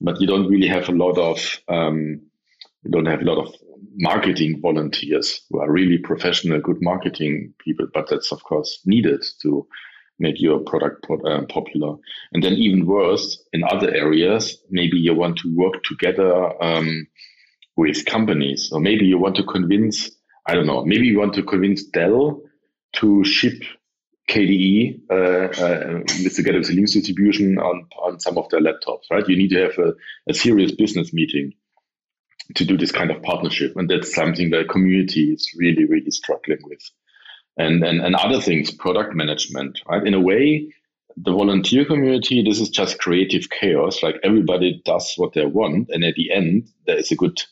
But 0.00 0.20
you 0.20 0.26
don't 0.26 0.48
really 0.48 0.68
have 0.68 0.88
a 0.88 0.92
lot 0.92 1.16
of, 1.16 1.58
um, 1.68 2.20
you 2.82 2.90
don't 2.90 3.06
have 3.06 3.22
a 3.22 3.24
lot 3.24 3.38
of 3.38 3.54
marketing 3.94 4.60
volunteers 4.60 5.40
who 5.48 5.60
are 5.60 5.70
really 5.70 5.98
professional, 5.98 6.60
good 6.60 6.82
marketing 6.82 7.54
people. 7.58 7.86
But 7.92 8.08
that's, 8.10 8.30
of 8.30 8.42
course, 8.44 8.80
needed 8.84 9.24
to 9.42 9.66
make 10.18 10.40
your 10.40 10.60
product 10.60 11.06
uh, 11.10 11.42
popular. 11.48 11.96
And 12.32 12.42
then 12.42 12.54
even 12.54 12.86
worse, 12.86 13.42
in 13.52 13.62
other 13.64 13.92
areas, 13.92 14.58
maybe 14.70 14.98
you 14.98 15.14
want 15.14 15.38
to 15.38 15.54
work 15.54 15.82
together 15.84 16.62
um, 16.62 17.06
with 17.76 18.06
companies, 18.06 18.70
or 18.72 18.80
maybe 18.80 19.04
you 19.04 19.18
want 19.18 19.36
to 19.36 19.44
convince, 19.44 20.10
I 20.46 20.54
don't 20.54 20.66
know, 20.66 20.84
maybe 20.84 21.06
you 21.06 21.18
want 21.18 21.34
to 21.34 21.42
convince 21.42 21.84
Dell 21.84 22.42
to 22.94 23.24
ship 23.24 23.62
KDE 24.28 25.00
uh, 25.10 25.14
uh, 25.14 26.02
together 26.34 26.58
with 26.58 26.68
the 26.68 26.76
Linux 26.76 26.94
distribution 26.94 27.58
on, 27.58 27.86
on 28.02 28.18
some 28.18 28.38
of 28.38 28.48
their 28.48 28.60
laptops, 28.60 29.04
right? 29.10 29.28
You 29.28 29.36
need 29.36 29.50
to 29.50 29.62
have 29.62 29.78
a, 29.78 29.94
a 30.28 30.34
serious 30.34 30.72
business 30.72 31.12
meeting 31.12 31.52
to 32.54 32.64
do 32.64 32.76
this 32.76 32.92
kind 32.92 33.10
of 33.10 33.22
partnership. 33.22 33.76
And 33.76 33.88
that's 33.88 34.14
something 34.14 34.50
that 34.50 34.68
community 34.68 35.32
is 35.32 35.50
really, 35.56 35.84
really 35.84 36.10
struggling 36.10 36.58
with 36.64 36.80
and, 37.56 37.82
and, 37.82 38.00
and 38.00 38.14
other 38.14 38.40
things, 38.40 38.70
product 38.70 39.14
management, 39.14 39.80
right? 39.88 40.06
In 40.06 40.14
a 40.14 40.20
way, 40.20 40.72
the 41.16 41.32
volunteer 41.32 41.84
community, 41.84 42.42
this 42.42 42.60
is 42.60 42.68
just 42.68 42.98
creative 42.98 43.48
chaos. 43.48 44.02
Like 44.02 44.16
everybody 44.22 44.82
does 44.84 45.14
what 45.16 45.32
they 45.32 45.46
want. 45.46 45.88
And 45.90 46.04
at 46.04 46.14
the 46.14 46.30
end, 46.30 46.68
there 46.86 46.98
is 46.98 47.10
a 47.10 47.16
good, 47.16 47.42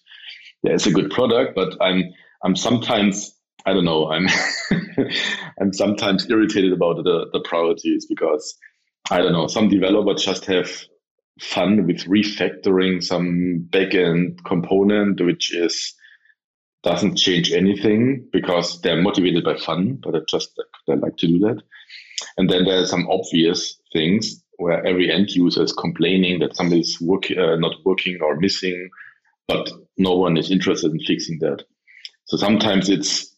there 0.62 0.75
is 0.75 0.87
a 0.87 0.92
good 0.92 1.11
product, 1.11 1.54
but 1.54 1.76
I'm, 1.80 2.12
I'm 2.42 2.56
sometimes, 2.56 3.34
I 3.64 3.73
don't 3.73 3.87
know, 3.87 4.11
I'm, 4.11 4.28
I'm 5.61 5.73
sometimes 5.73 6.28
irritated 6.30 6.73
about 6.73 6.96
the, 6.96 7.26
the 7.32 7.40
priorities 7.40 8.04
because 8.06 8.54
I 9.11 9.18
don't 9.18 9.32
know, 9.32 9.46
some 9.46 9.68
developers 9.68 10.25
just 10.25 10.44
have 10.46 10.70
fun 11.40 11.87
with 11.87 12.04
refactoring 12.04 13.02
some 13.02 13.66
backend 13.70 14.44
component, 14.44 15.20
which 15.20 15.54
is 15.54 15.94
doesn't 16.85 17.17
change 17.17 17.50
anything 17.50 18.29
because 18.31 18.81
they're 18.83 19.03
motivated 19.03 19.43
by 19.43 19.57
fun, 19.57 19.99
but 20.03 20.12
they 20.12 20.21
just 20.29 20.50
they 20.87 20.95
like 20.95 21.17
to 21.17 21.26
do 21.26 21.38
that. 21.41 21.62
And 22.37 22.49
then 22.49 22.64
there 22.64 22.81
are 22.81 22.87
some 22.87 23.09
obvious 23.09 23.81
things 23.93 24.43
where 24.59 24.85
every 24.87 25.11
end 25.11 25.31
user 25.31 25.62
is 25.62 25.73
complaining 25.73 26.38
that 26.41 26.55
somebody's 26.55 27.00
work, 27.00 27.25
uh, 27.31 27.57
not 27.57 27.75
working 27.85 28.19
or 28.23 28.37
missing, 28.37 28.88
but 29.49 29.69
no 29.97 30.14
one 30.14 30.37
is 30.37 30.50
interested 30.50 30.93
in 30.93 31.00
fixing 31.00 31.38
that. 31.41 31.64
So 32.26 32.37
sometimes 32.37 32.88
it's 32.88 33.35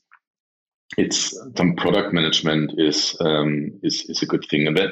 it's 0.98 1.36
some 1.56 1.74
product 1.76 2.12
management 2.12 2.72
is 2.78 3.16
um, 3.20 3.78
is 3.82 4.04
is 4.08 4.22
a 4.22 4.26
good 4.26 4.44
thing, 4.50 4.66
and 4.66 4.76
that 4.76 4.90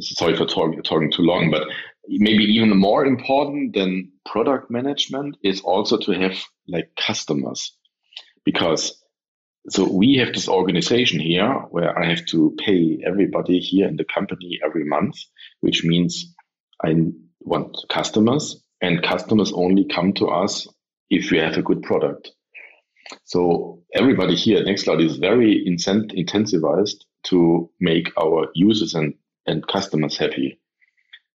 sorry 0.00 0.36
for 0.36 0.46
talk, 0.46 0.82
talking 0.84 1.12
too 1.12 1.22
long, 1.22 1.50
but 1.50 1.68
maybe 2.08 2.44
even 2.44 2.76
more 2.76 3.06
important 3.06 3.74
than 3.74 4.10
product 4.26 4.70
management 4.70 5.36
is 5.42 5.60
also 5.60 5.96
to 5.96 6.12
have 6.12 6.36
like 6.68 6.90
customers 6.96 7.76
because 8.44 9.00
so 9.70 9.90
we 9.90 10.16
have 10.16 10.34
this 10.34 10.48
organization 10.48 11.20
here 11.20 11.50
where 11.70 11.98
I 11.98 12.06
have 12.10 12.26
to 12.26 12.54
pay 12.58 13.02
everybody 13.06 13.60
here 13.60 13.88
in 13.88 13.96
the 13.96 14.04
company 14.04 14.60
every 14.64 14.84
month, 14.84 15.16
which 15.60 15.84
means 15.84 16.34
I 16.84 16.94
want 17.40 17.76
customers 17.88 18.62
and 18.82 19.02
customers 19.02 19.52
only 19.54 19.86
come 19.86 20.12
to 20.14 20.26
us 20.26 20.68
if 21.08 21.30
we 21.30 21.38
have 21.38 21.56
a 21.56 21.62
good 21.62 21.82
product. 21.82 22.30
So 23.24 23.82
everybody 23.94 24.34
here 24.34 24.58
at 24.58 24.66
Nextcloud 24.66 25.02
is 25.02 25.16
very 25.16 25.64
incent- 25.66 26.12
intensivized 26.12 27.04
to 27.24 27.70
make 27.80 28.10
our 28.20 28.48
users 28.54 28.94
and, 28.94 29.14
and 29.46 29.66
customers 29.66 30.18
happy. 30.18 30.60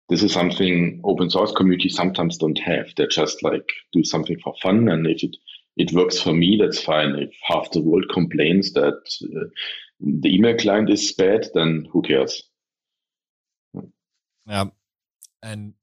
This 0.10 0.22
is 0.22 0.34
something 0.34 1.02
open 1.04 1.30
source 1.30 1.52
communities 1.52 1.96
sometimes 1.96 2.38
don't 2.38 2.60
have. 2.60 2.88
They 2.96 3.08
just 3.08 3.44
like 3.44 3.70
do 3.94 4.04
something 4.04 4.38
for 4.44 4.54
fun. 4.62 4.88
And 4.90 5.08
if 5.08 5.24
it 5.24 5.36
it 5.80 5.94
works 5.94 6.22
for 6.22 6.34
me, 6.34 6.60
that's 6.62 6.82
fine. 6.82 7.16
If 7.16 7.34
half 7.48 7.72
the 7.72 7.82
world 7.82 8.06
complains 8.14 8.74
that 8.74 9.00
uh, 9.24 9.48
the 10.02 10.36
email 10.36 10.58
client 10.58 10.90
is 10.90 11.14
bad, 11.14 11.48
then 11.54 11.88
who 11.92 12.02
cares? 12.02 12.44
Yeah. 14.46 14.66
And 15.42 15.74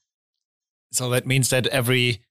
so 0.93 1.09
that 1.11 1.27
means 1.27 1.49
that 1.49 1.67
every 1.69 2.23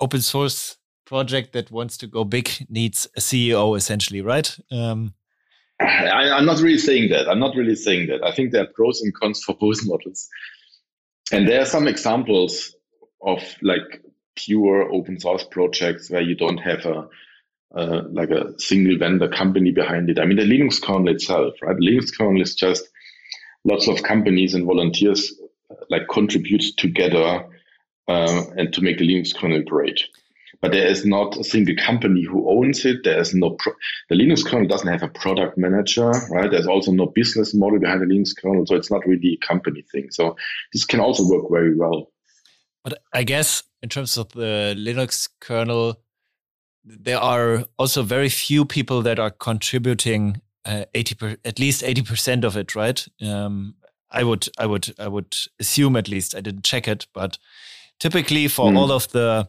open 0.00 0.20
source 0.20 0.76
project 1.04 1.52
that 1.52 1.70
wants 1.70 1.96
to 1.98 2.08
go 2.08 2.24
big 2.24 2.50
needs 2.68 3.06
a 3.16 3.20
CEO 3.20 3.76
essentially, 3.76 4.20
right? 4.20 4.58
Um, 4.72 5.14
I, 5.80 6.36
am 6.36 6.46
not 6.46 6.58
really 6.58 6.78
saying 6.78 7.10
that. 7.10 7.28
I'm 7.28 7.38
not 7.38 7.54
really 7.54 7.76
saying 7.76 8.08
that. 8.08 8.24
I 8.24 8.32
think 8.32 8.50
there 8.50 8.64
are 8.64 8.72
pros 8.74 9.00
and 9.02 9.14
cons 9.14 9.40
for 9.44 9.54
both 9.54 9.78
models. 9.84 10.28
And 11.30 11.46
there 11.46 11.60
are 11.60 11.66
some 11.66 11.86
examples 11.86 12.74
of 13.24 13.40
like 13.62 14.02
pure 14.36 14.92
open 14.92 15.18
source 15.18 15.44
projects 15.44 16.10
where 16.10 16.22
you 16.22 16.34
don't 16.34 16.58
have 16.58 16.84
a 16.86 17.08
uh, 17.74 18.02
like 18.10 18.30
a 18.30 18.58
single 18.58 18.96
vendor 18.96 19.28
company 19.28 19.70
behind 19.70 20.08
it. 20.08 20.18
I 20.18 20.24
mean, 20.24 20.36
the 20.36 20.44
Linux 20.44 20.80
kernel 20.80 21.08
itself, 21.08 21.54
right? 21.62 21.76
The 21.76 21.86
Linux 21.86 22.16
kernel 22.16 22.40
is 22.40 22.54
just 22.54 22.88
lots 23.64 23.88
of 23.88 24.02
companies 24.02 24.54
and 24.54 24.64
volunteers 24.64 25.34
like 25.90 26.08
contribute 26.08 26.62
together 26.76 27.44
uh, 28.08 28.42
and 28.56 28.72
to 28.72 28.80
make 28.80 28.98
the 28.98 29.08
Linux 29.08 29.34
kernel 29.34 29.62
great. 29.62 30.00
But 30.62 30.72
there 30.72 30.86
is 30.86 31.04
not 31.04 31.36
a 31.36 31.44
single 31.44 31.74
company 31.76 32.24
who 32.24 32.48
owns 32.48 32.84
it. 32.84 33.04
There 33.04 33.20
is 33.20 33.34
no 33.34 33.50
pro- 33.50 33.74
the 34.08 34.14
Linux 34.14 34.44
kernel 34.44 34.68
doesn't 34.68 34.88
have 34.88 35.02
a 35.02 35.08
product 35.08 35.58
manager, 35.58 36.08
right? 36.30 36.50
There's 36.50 36.66
also 36.66 36.92
no 36.92 37.06
business 37.06 37.52
model 37.52 37.78
behind 37.78 38.00
the 38.00 38.06
Linux 38.06 38.30
kernel, 38.40 38.64
so 38.64 38.74
it's 38.74 38.90
not 38.90 39.06
really 39.06 39.38
a 39.42 39.46
company 39.46 39.82
thing. 39.82 40.10
So 40.10 40.36
this 40.72 40.84
can 40.86 41.00
also 41.00 41.28
work 41.28 41.44
very 41.50 41.76
well. 41.76 42.10
But 42.86 43.02
I 43.12 43.24
guess 43.24 43.64
in 43.82 43.88
terms 43.88 44.16
of 44.16 44.28
the 44.28 44.76
Linux 44.78 45.28
kernel, 45.40 46.00
there 46.84 47.18
are 47.18 47.64
also 47.80 48.04
very 48.04 48.28
few 48.28 48.64
people 48.64 49.02
that 49.02 49.18
are 49.18 49.30
contributing 49.30 50.40
uh, 50.64 50.84
80 50.94 51.14
per, 51.16 51.36
at 51.44 51.58
least 51.58 51.82
80% 51.82 52.44
of 52.44 52.56
it, 52.56 52.76
right? 52.76 53.04
Um, 53.20 53.74
I 54.08 54.22
would 54.22 54.48
I 54.56 54.66
would 54.66 54.94
I 55.00 55.08
would 55.08 55.34
assume 55.58 55.96
at 55.96 56.08
least 56.08 56.36
I 56.36 56.40
didn't 56.40 56.62
check 56.62 56.86
it, 56.86 57.08
but 57.12 57.38
typically 57.98 58.46
for 58.46 58.70
mm. 58.70 58.76
all 58.76 58.92
of 58.92 59.08
the 59.08 59.48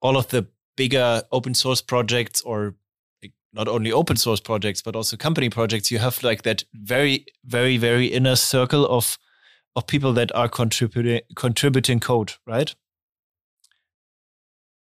all 0.00 0.16
of 0.16 0.28
the 0.28 0.46
bigger 0.74 1.22
open 1.32 1.52
source 1.52 1.82
projects 1.82 2.40
or 2.40 2.76
not 3.52 3.68
only 3.68 3.92
open 3.92 4.16
source 4.16 4.40
projects 4.40 4.80
but 4.80 4.96
also 4.96 5.18
company 5.18 5.50
projects, 5.50 5.90
you 5.90 5.98
have 5.98 6.22
like 6.22 6.44
that 6.44 6.64
very 6.72 7.26
very 7.44 7.76
very 7.76 8.06
inner 8.06 8.36
circle 8.36 8.86
of 8.86 9.18
of 9.74 9.86
people 9.86 10.12
that 10.14 10.34
are 10.34 10.48
contributing 10.48 11.20
contributing 11.34 12.00
code, 12.00 12.34
right? 12.46 12.74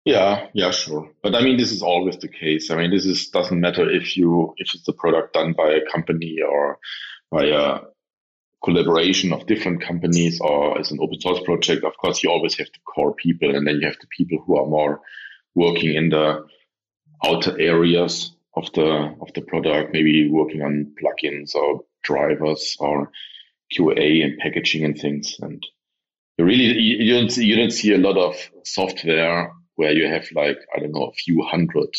Yeah, 0.05 0.49
yeah, 0.53 0.69
sure. 0.69 1.09
But 1.23 1.33
I 1.33 1.41
mean, 1.41 1.57
this 1.57 1.71
is 1.71 1.81
always 1.81 2.17
the 2.17 2.27
case. 2.27 2.69
I 2.69 2.75
mean, 2.75 2.91
this 2.91 3.05
is 3.05 3.29
doesn't 3.29 3.59
matter 3.59 3.89
if 3.89 4.15
you 4.15 4.53
if 4.57 4.75
it's 4.75 4.87
a 4.87 4.93
product 4.93 5.33
done 5.33 5.53
by 5.53 5.69
a 5.71 5.91
company 5.91 6.37
or 6.47 6.77
by 7.31 7.45
a 7.45 7.79
collaboration 8.63 9.33
of 9.33 9.47
different 9.47 9.81
companies 9.81 10.39
or 10.41 10.77
as 10.79 10.91
an 10.91 10.99
open 11.01 11.19
source 11.19 11.39
project. 11.43 11.83
Of 11.83 11.97
course, 11.97 12.23
you 12.23 12.29
always 12.29 12.55
have 12.57 12.67
the 12.67 12.79
core 12.85 13.15
people, 13.15 13.55
and 13.55 13.65
then 13.65 13.79
you 13.79 13.87
have 13.87 13.97
the 13.99 14.07
people 14.15 14.43
who 14.45 14.57
are 14.57 14.67
more 14.67 15.01
working 15.55 15.95
in 15.95 16.09
the 16.09 16.45
outer 17.23 17.59
areas 17.59 18.31
of 18.55 18.71
the 18.73 19.15
of 19.21 19.33
the 19.33 19.41
product, 19.41 19.91
maybe 19.91 20.29
working 20.29 20.61
on 20.61 20.93
plugins 21.01 21.55
or 21.55 21.81
drivers 22.03 22.77
or 22.79 23.11
QA 23.73 24.23
and 24.23 24.37
packaging 24.39 24.83
and 24.83 24.97
things. 24.97 25.37
And 25.41 25.65
you 26.37 26.45
really 26.45 26.65
you 26.65 27.13
don't 27.13 27.29
see, 27.29 27.45
you 27.45 27.55
don't 27.55 27.71
see 27.71 27.93
a 27.93 27.97
lot 27.97 28.17
of 28.17 28.35
software 28.63 29.51
where 29.75 29.91
you 29.91 30.07
have 30.07 30.27
like 30.33 30.57
I 30.75 30.79
don't 30.79 30.91
know 30.91 31.05
a 31.05 31.13
few 31.13 31.43
hundred 31.43 31.89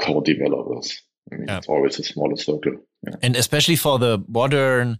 core 0.00 0.22
developers. 0.22 1.02
I 1.32 1.36
mean, 1.36 1.48
yeah. 1.48 1.58
it's 1.58 1.68
always 1.68 1.98
a 1.98 2.04
smaller 2.04 2.36
circle. 2.36 2.76
Yeah. 3.02 3.16
And 3.22 3.36
especially 3.36 3.76
for 3.76 3.98
the 3.98 4.22
modern 4.28 4.98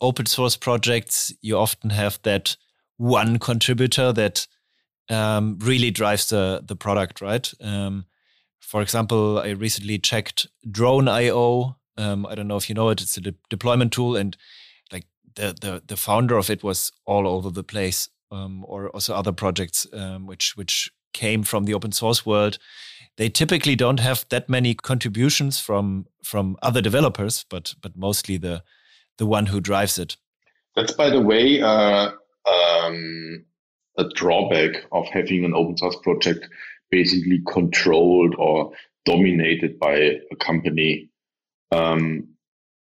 open 0.00 0.26
source 0.26 0.56
projects, 0.56 1.32
you 1.42 1.56
often 1.56 1.90
have 1.90 2.18
that 2.22 2.56
one 2.96 3.38
contributor 3.38 4.12
that 4.12 4.46
um, 5.08 5.58
really 5.60 5.90
drives 5.90 6.28
the 6.28 6.62
the 6.64 6.76
product, 6.76 7.20
right? 7.20 7.52
Um, 7.60 8.06
for 8.60 8.82
example, 8.82 9.38
I 9.38 9.50
recently 9.50 9.98
checked 9.98 10.46
Drone.io. 10.70 11.76
Um, 11.96 12.26
I 12.26 12.34
don't 12.34 12.48
know 12.48 12.56
if 12.56 12.68
you 12.68 12.74
know 12.74 12.90
it. 12.90 13.02
It's 13.02 13.16
a 13.16 13.20
de- 13.20 13.34
deployment 13.48 13.92
tool, 13.92 14.16
and 14.16 14.36
the, 15.40 15.54
the 15.60 15.82
the 15.86 15.96
founder 15.96 16.36
of 16.36 16.50
it 16.50 16.62
was 16.62 16.92
all 17.06 17.26
over 17.26 17.50
the 17.50 17.64
place, 17.64 18.08
um, 18.30 18.64
or 18.68 18.90
also 18.90 19.14
other 19.14 19.32
projects 19.32 19.86
um, 19.92 20.26
which 20.26 20.56
which 20.56 20.90
came 21.12 21.42
from 21.42 21.64
the 21.64 21.74
open 21.74 21.92
source 21.92 22.26
world. 22.26 22.58
They 23.16 23.28
typically 23.28 23.76
don't 23.76 24.00
have 24.00 24.24
that 24.28 24.48
many 24.48 24.74
contributions 24.74 25.58
from 25.58 26.06
from 26.22 26.56
other 26.62 26.82
developers, 26.82 27.44
but 27.48 27.74
but 27.80 27.96
mostly 27.96 28.38
the 28.38 28.62
the 29.18 29.26
one 29.26 29.46
who 29.46 29.60
drives 29.60 29.98
it. 29.98 30.16
That's 30.76 30.92
by 30.92 31.10
the 31.10 31.20
way 31.20 31.60
uh, 31.60 32.10
um, 32.46 33.44
a 33.98 34.04
drawback 34.14 34.84
of 34.92 35.06
having 35.06 35.44
an 35.44 35.54
open 35.54 35.76
source 35.76 35.96
project 36.02 36.48
basically 36.90 37.40
controlled 37.46 38.34
or 38.38 38.72
dominated 39.04 39.78
by 39.78 39.94
a 40.30 40.36
company. 40.36 41.08
Um, 41.72 42.28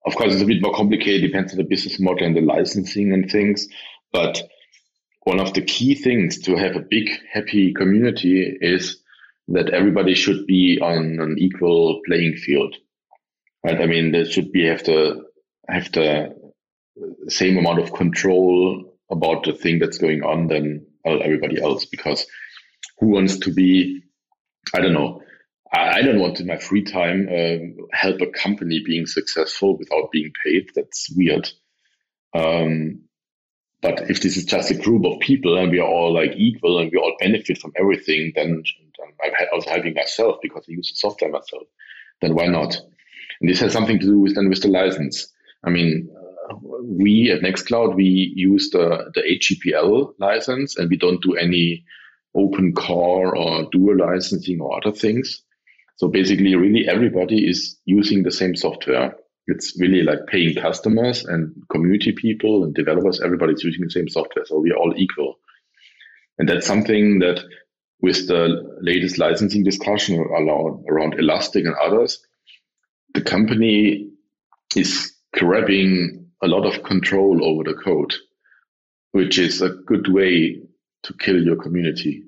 of 0.04 0.16
course, 0.16 0.32
it's 0.32 0.42
a 0.42 0.46
bit 0.46 0.62
more 0.62 0.74
complicated, 0.74 1.22
depends 1.22 1.52
on 1.52 1.58
the 1.58 1.64
business 1.64 2.00
model 2.00 2.26
and 2.26 2.36
the 2.36 2.40
licensing 2.40 3.12
and 3.12 3.30
things. 3.30 3.68
But 4.12 4.42
one 5.24 5.40
of 5.40 5.54
the 5.54 5.62
key 5.62 5.94
things 5.94 6.40
to 6.42 6.56
have 6.56 6.76
a 6.76 6.80
big, 6.80 7.08
happy 7.32 7.72
community 7.72 8.56
is 8.60 9.00
that 9.48 9.70
everybody 9.70 10.14
should 10.14 10.46
be 10.46 10.80
on 10.80 11.18
an 11.20 11.36
equal 11.38 12.00
playing 12.06 12.36
field. 12.36 12.74
Right? 13.64 13.80
I 13.80 13.86
mean, 13.86 14.12
they 14.12 14.24
should 14.24 14.50
be 14.50 14.66
have 14.66 14.82
the 14.84 15.24
have 15.68 15.92
the 15.92 16.34
same 17.28 17.56
amount 17.56 17.78
of 17.78 17.92
control 17.92 18.96
about 19.10 19.44
the 19.44 19.52
thing 19.52 19.78
that's 19.78 19.98
going 19.98 20.22
on 20.22 20.48
than 20.48 20.84
everybody 21.04 21.62
else 21.62 21.84
because 21.84 22.26
who 22.98 23.08
wants 23.08 23.38
to 23.38 23.52
be, 23.52 24.02
I 24.74 24.80
don't 24.80 24.92
know, 24.92 25.21
I, 25.72 26.02
don't 26.02 26.20
want 26.20 26.40
in 26.40 26.46
my 26.46 26.58
free 26.58 26.84
time 26.84 27.28
uh, 27.30 27.96
help 27.96 28.20
a 28.20 28.26
company 28.26 28.82
being 28.84 29.06
successful 29.06 29.78
without 29.78 30.10
being 30.12 30.32
paid. 30.44 30.70
That's 30.74 31.10
weird. 31.16 31.48
Um, 32.34 33.02
but 33.80 34.10
if 34.10 34.20
this 34.20 34.36
is 34.36 34.44
just 34.44 34.70
a 34.70 34.74
group 34.74 35.04
of 35.04 35.20
people 35.20 35.56
and 35.58 35.70
we 35.70 35.80
are 35.80 35.88
all 35.88 36.12
like 36.12 36.32
equal 36.36 36.78
and 36.78 36.90
we 36.92 36.98
all 36.98 37.16
benefit 37.18 37.58
from 37.58 37.72
everything, 37.76 38.32
then, 38.34 38.62
I'm 39.02 39.32
also 39.52 39.70
helping 39.70 39.94
myself 39.94 40.36
because 40.42 40.64
I 40.68 40.72
use 40.72 40.90
the 40.90 40.96
software 40.96 41.30
myself. 41.30 41.64
Then 42.20 42.34
why 42.34 42.46
not? 42.46 42.76
And 43.40 43.50
this 43.50 43.60
has 43.60 43.72
something 43.72 43.98
to 43.98 44.06
do 44.06 44.20
with 44.20 44.36
then 44.36 44.48
with 44.48 44.62
the 44.62 44.68
license. 44.68 45.32
I 45.64 45.70
mean, 45.70 46.08
uh, 46.50 46.54
we 46.84 47.32
at 47.32 47.40
Nextcloud 47.40 47.96
we 47.96 48.32
use 48.36 48.70
the 48.70 49.10
the 49.14 49.22
AGPL 49.22 50.14
license 50.18 50.76
and 50.76 50.88
we 50.88 50.96
don't 50.96 51.22
do 51.22 51.34
any 51.34 51.84
open 52.34 52.74
core 52.74 53.36
or 53.36 53.68
dual 53.72 53.98
licensing 53.98 54.60
or 54.60 54.76
other 54.76 54.96
things. 54.96 55.42
So 55.96 56.08
basically, 56.08 56.54
really 56.54 56.88
everybody 56.88 57.48
is 57.48 57.78
using 57.84 58.22
the 58.22 58.32
same 58.32 58.56
software. 58.56 59.14
It's 59.46 59.78
really 59.78 60.02
like 60.02 60.26
paying 60.26 60.54
customers 60.54 61.24
and 61.24 61.54
community 61.70 62.12
people 62.12 62.64
and 62.64 62.74
developers. 62.74 63.20
Everybody's 63.20 63.64
using 63.64 63.84
the 63.84 63.90
same 63.90 64.08
software. 64.08 64.44
So 64.44 64.58
we 64.58 64.70
are 64.70 64.76
all 64.76 64.94
equal. 64.96 65.36
And 66.38 66.48
that's 66.48 66.66
something 66.66 67.18
that 67.20 67.44
with 68.00 68.26
the 68.26 68.76
latest 68.80 69.18
licensing 69.18 69.62
discussion 69.62 70.18
around, 70.18 70.84
around 70.88 71.14
Elastic 71.18 71.64
and 71.64 71.74
others, 71.74 72.24
the 73.14 73.20
company 73.20 74.10
is 74.74 75.12
grabbing 75.32 76.26
a 76.42 76.48
lot 76.48 76.66
of 76.66 76.82
control 76.82 77.44
over 77.44 77.62
the 77.64 77.74
code, 77.74 78.14
which 79.12 79.38
is 79.38 79.62
a 79.62 79.68
good 79.68 80.08
way 80.12 80.62
to 81.04 81.14
kill 81.14 81.42
your 81.42 81.56
community, 81.56 82.24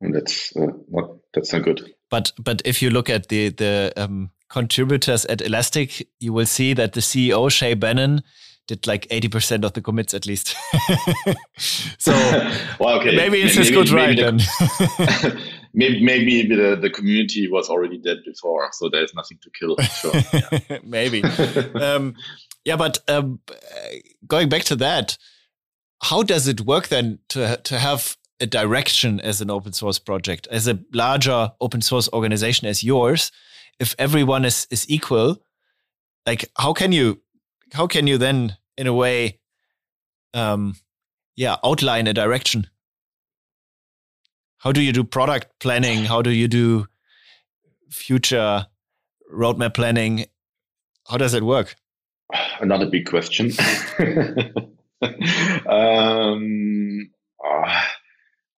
and 0.00 0.14
that's 0.14 0.54
uh, 0.56 0.66
not 0.88 1.16
that's 1.34 1.52
not 1.52 1.64
good. 1.64 1.94
But 2.10 2.32
but 2.38 2.62
if 2.64 2.82
you 2.82 2.90
look 2.90 3.10
at 3.10 3.28
the 3.28 3.50
the 3.50 3.92
um, 3.96 4.30
contributors 4.48 5.24
at 5.26 5.40
Elastic, 5.40 6.08
you 6.20 6.32
will 6.32 6.46
see 6.46 6.74
that 6.74 6.92
the 6.92 7.00
CEO 7.00 7.50
Shay 7.50 7.74
Banon 7.74 8.22
did 8.66 8.86
like 8.86 9.06
80% 9.08 9.64
of 9.64 9.74
the 9.74 9.80
commits 9.80 10.12
at 10.12 10.26
least. 10.26 10.56
so 11.98 12.12
well, 12.80 13.00
okay. 13.00 13.14
maybe 13.16 13.40
it's 13.40 13.56
maybe, 13.56 13.68
his 13.68 13.70
good 13.70 13.90
right 13.90 14.16
then. 14.16 14.40
maybe, 15.74 16.04
maybe 16.04 16.42
the, 16.42 16.76
the 16.80 16.90
community 16.90 17.48
was 17.48 17.68
already 17.68 17.98
dead 17.98 18.18
before, 18.24 18.68
so 18.72 18.88
there's 18.88 19.14
nothing 19.14 19.38
to 19.42 19.50
kill. 19.50 19.76
Sure. 19.76 20.60
Yeah. 20.68 20.78
maybe. 20.82 21.22
um, 21.80 22.14
yeah, 22.64 22.76
but 22.76 22.98
um, 23.08 23.40
going 24.26 24.48
back 24.48 24.64
to 24.64 24.76
that, 24.76 25.16
how 26.02 26.22
does 26.22 26.48
it 26.48 26.60
work 26.62 26.88
then 26.88 27.20
to 27.28 27.58
to 27.64 27.78
have 27.78 28.16
a 28.40 28.46
direction 28.46 29.20
as 29.20 29.40
an 29.40 29.50
open 29.50 29.72
source 29.72 29.98
project, 29.98 30.46
as 30.50 30.68
a 30.68 30.78
larger 30.92 31.52
open 31.60 31.80
source 31.80 32.08
organization 32.12 32.66
as 32.66 32.82
yours? 32.82 33.32
If 33.78 33.94
everyone 33.98 34.44
is 34.44 34.66
is 34.70 34.88
equal, 34.88 35.38
like 36.26 36.50
how 36.56 36.72
can 36.72 36.92
you 36.92 37.20
how 37.72 37.86
can 37.86 38.06
you 38.06 38.18
then 38.18 38.56
in 38.76 38.86
a 38.86 38.94
way 38.94 39.38
um 40.34 40.76
yeah 41.36 41.56
outline 41.64 42.06
a 42.06 42.14
direction? 42.14 42.66
How 44.58 44.72
do 44.72 44.80
you 44.80 44.92
do 44.92 45.04
product 45.04 45.48
planning? 45.60 46.04
How 46.04 46.22
do 46.22 46.30
you 46.30 46.48
do 46.48 46.86
future 47.90 48.66
roadmap 49.32 49.74
planning? 49.74 50.26
How 51.08 51.18
does 51.18 51.34
it 51.34 51.42
work? 51.42 51.76
Another 52.60 52.86
big 52.86 53.06
question. 53.06 53.52
Um, 55.66 57.10
uh, 57.44 57.82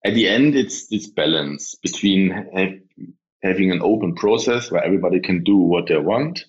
at 0.08 0.14
the 0.14 0.30
end, 0.30 0.56
it's 0.56 0.88
this 0.88 1.08
balance 1.08 1.76
between 1.76 2.32
ha- 2.32 2.80
having 3.44 3.72
an 3.72 3.82
open 3.82 4.16
process 4.16 4.72
where 4.72 4.84
everybody 4.84 5.20
can 5.20 5.44
do 5.44 5.58
what 5.58 5.88
they 5.88 5.98
want. 5.98 6.46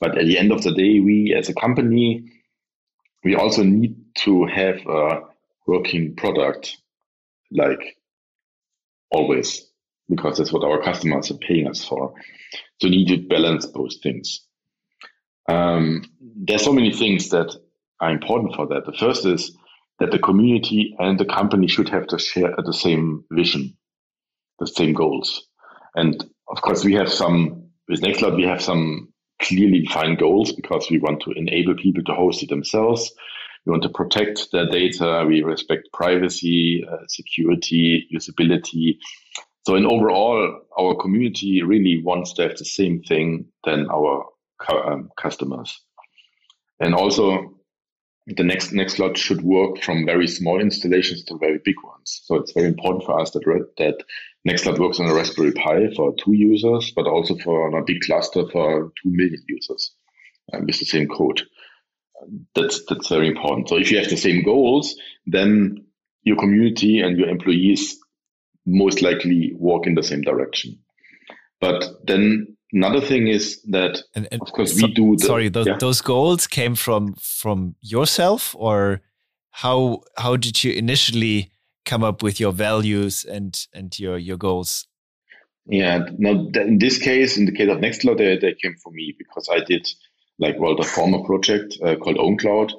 But 0.00 0.16
at 0.16 0.24
the 0.24 0.38
end 0.38 0.50
of 0.50 0.62
the 0.62 0.72
day, 0.72 1.00
we 1.00 1.34
as 1.36 1.50
a 1.50 1.54
company, 1.54 2.32
we 3.22 3.34
also 3.36 3.62
need 3.62 3.96
to 4.24 4.46
have 4.46 4.78
a 4.86 5.20
working 5.66 6.16
product 6.16 6.78
like 7.50 7.96
always, 9.10 9.68
because 10.08 10.38
that's 10.38 10.52
what 10.52 10.64
our 10.64 10.82
customers 10.82 11.30
are 11.30 11.38
paying 11.38 11.68
us 11.68 11.84
for. 11.84 12.14
So 12.80 12.88
we 12.88 12.96
need 12.96 13.08
to 13.08 13.28
balance 13.28 13.66
both 13.66 14.00
things. 14.02 14.40
Um, 15.48 16.02
there's 16.20 16.64
so 16.64 16.72
many 16.72 16.92
things 16.92 17.28
that 17.28 17.54
are 18.00 18.10
important 18.10 18.54
for 18.54 18.66
that. 18.68 18.86
The 18.86 18.92
first 18.98 19.26
is 19.26 19.56
that 19.98 20.10
the 20.10 20.18
community 20.18 20.94
and 20.98 21.18
the 21.18 21.24
company 21.24 21.66
should 21.66 21.88
have 21.88 22.06
to 22.08 22.18
share 22.18 22.54
the 22.64 22.72
same 22.72 23.24
vision, 23.30 23.76
the 24.58 24.66
same 24.66 24.92
goals. 24.92 25.46
And 25.94 26.22
of 26.48 26.60
course, 26.60 26.84
we 26.84 26.94
have 26.94 27.10
some, 27.10 27.70
with 27.88 28.02
Nextcloud, 28.02 28.36
we 28.36 28.44
have 28.44 28.62
some 28.62 29.12
clearly 29.40 29.82
defined 29.82 30.18
goals 30.18 30.52
because 30.52 30.90
we 30.90 30.98
want 30.98 31.22
to 31.22 31.32
enable 31.32 31.74
people 31.74 32.02
to 32.04 32.14
host 32.14 32.42
it 32.42 32.48
themselves. 32.48 33.12
We 33.64 33.70
want 33.70 33.82
to 33.82 33.88
protect 33.88 34.52
their 34.52 34.68
data. 34.68 35.24
We 35.26 35.42
respect 35.42 35.88
privacy, 35.92 36.86
uh, 36.90 37.06
security, 37.08 38.06
usability. 38.14 38.98
So 39.66 39.74
in 39.74 39.86
overall, 39.86 40.60
our 40.78 40.94
community 40.94 41.62
really 41.62 42.00
wants 42.02 42.34
to 42.34 42.42
have 42.42 42.56
the 42.56 42.64
same 42.64 43.02
thing 43.02 43.46
than 43.64 43.88
our 43.90 44.26
um, 44.68 45.10
customers. 45.16 45.80
And 46.78 46.94
also 46.94 47.55
the 48.26 48.42
next 48.42 48.72
Nextcloud 48.72 49.16
should 49.16 49.42
work 49.42 49.80
from 49.82 50.04
very 50.04 50.26
small 50.26 50.60
installations 50.60 51.24
to 51.24 51.38
very 51.38 51.60
big 51.64 51.76
ones. 51.84 52.22
So 52.24 52.36
it's 52.36 52.52
very 52.52 52.66
important 52.66 53.04
for 53.04 53.20
us 53.20 53.30
that 53.32 53.44
that 53.78 54.02
Nextcloud 54.46 54.78
works 54.78 54.98
on 54.98 55.08
a 55.08 55.14
Raspberry 55.14 55.52
Pi 55.52 55.94
for 55.94 56.14
two 56.16 56.32
users, 56.32 56.90
but 56.90 57.06
also 57.06 57.36
for 57.36 57.76
a 57.76 57.84
big 57.84 58.00
cluster 58.00 58.44
for 58.48 58.92
two 59.02 59.10
million 59.10 59.42
users 59.48 59.92
um, 60.52 60.66
with 60.66 60.78
the 60.78 60.84
same 60.84 61.08
code. 61.08 61.42
That's 62.54 62.84
that's 62.88 63.08
very 63.08 63.28
important. 63.28 63.68
So 63.68 63.76
if 63.76 63.90
you 63.90 63.98
have 63.98 64.10
the 64.10 64.16
same 64.16 64.42
goals, 64.42 64.96
then 65.26 65.86
your 66.22 66.36
community 66.36 67.00
and 67.00 67.16
your 67.16 67.28
employees 67.28 67.98
most 68.64 69.02
likely 69.02 69.52
walk 69.56 69.86
in 69.86 69.94
the 69.94 70.02
same 70.02 70.22
direction. 70.22 70.80
But 71.60 71.84
then 72.04 72.55
another 72.72 73.00
thing 73.00 73.28
is 73.28 73.62
that, 73.62 74.02
and, 74.14 74.28
and 74.30 74.42
of 74.42 74.52
course, 74.52 74.78
so, 74.78 74.86
we 74.86 74.94
do. 74.94 75.16
The, 75.16 75.26
sorry, 75.26 75.48
those, 75.48 75.66
yeah? 75.66 75.76
those 75.78 76.00
goals 76.00 76.46
came 76.46 76.74
from 76.74 77.14
from 77.14 77.76
yourself, 77.80 78.54
or 78.58 79.00
how 79.50 80.02
how 80.16 80.36
did 80.36 80.62
you 80.62 80.72
initially 80.72 81.50
come 81.84 82.04
up 82.04 82.22
with 82.22 82.40
your 82.40 82.52
values 82.52 83.24
and 83.24 83.66
and 83.72 83.98
your 83.98 84.18
your 84.18 84.36
goals? 84.36 84.86
Yeah, 85.66 86.06
no. 86.18 86.48
In 86.54 86.78
this 86.78 86.98
case, 86.98 87.36
in 87.36 87.46
the 87.46 87.52
case 87.52 87.68
of 87.68 87.78
Nextcloud, 87.78 88.18
they, 88.18 88.36
they 88.36 88.54
came 88.54 88.76
from 88.76 88.94
me 88.94 89.14
because 89.18 89.48
I 89.50 89.60
did 89.60 89.88
like 90.38 90.58
well 90.58 90.76
the 90.76 90.84
former 90.84 91.24
project 91.24 91.76
uh, 91.82 91.96
called 91.96 92.18
OwnCloud. 92.18 92.72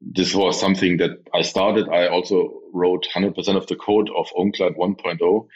This 0.00 0.34
was 0.34 0.58
something 0.58 0.96
that 0.96 1.18
I 1.34 1.42
started. 1.42 1.88
I 1.90 2.08
also 2.08 2.60
wrote 2.72 3.06
100% 3.14 3.36
of 3.56 3.66
the 3.66 3.76
code 3.76 4.08
of 4.16 4.28
OwnCloud 4.38 4.76
1.0, 4.76 5.46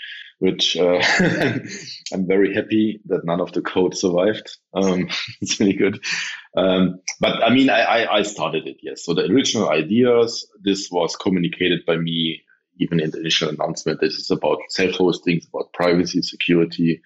which 0.45 0.77
uh, 0.77 1.01
I'm 2.13 2.27
very 2.27 2.55
happy 2.55 3.01
that 3.07 3.25
none 3.25 3.41
of 3.41 3.53
the 3.53 3.63
code 3.63 3.97
survived. 3.97 4.59
Um, 4.75 5.09
it's 5.41 5.59
really 5.59 5.73
good. 5.73 6.05
Um, 6.55 7.01
but 7.19 7.43
I 7.43 7.49
mean, 7.49 7.71
I, 7.71 7.81
I, 7.81 8.17
I 8.19 8.23
started 8.23 8.67
it, 8.67 8.77
yes. 8.83 9.05
So 9.07 9.15
the 9.15 9.25
original 9.25 9.71
ideas, 9.71 10.47
this 10.63 10.91
was 10.91 11.17
communicated 11.17 11.87
by 11.87 11.97
me 11.97 12.43
even 12.79 13.01
in 13.01 13.11
the 13.11 13.21
initial 13.21 13.49
announcement. 13.49 14.01
This 14.01 14.15
is 14.15 14.31
about 14.31 14.59
self-hosting, 14.69 15.41
about 15.49 15.73
privacy, 15.73 16.21
security. 16.21 17.01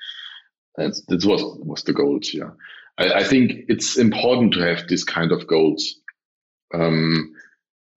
And 0.77 0.93
this 1.07 1.25
was, 1.25 1.43
was 1.59 1.85
the 1.85 1.93
goals, 1.93 2.31
yeah. 2.35 2.51
I, 2.99 3.21
I 3.21 3.25
think 3.25 3.67
it's 3.69 3.99
important 3.99 4.55
to 4.55 4.61
have 4.63 4.89
this 4.89 5.05
kind 5.05 5.31
of 5.31 5.47
goals. 5.47 5.95
Um, 6.75 7.35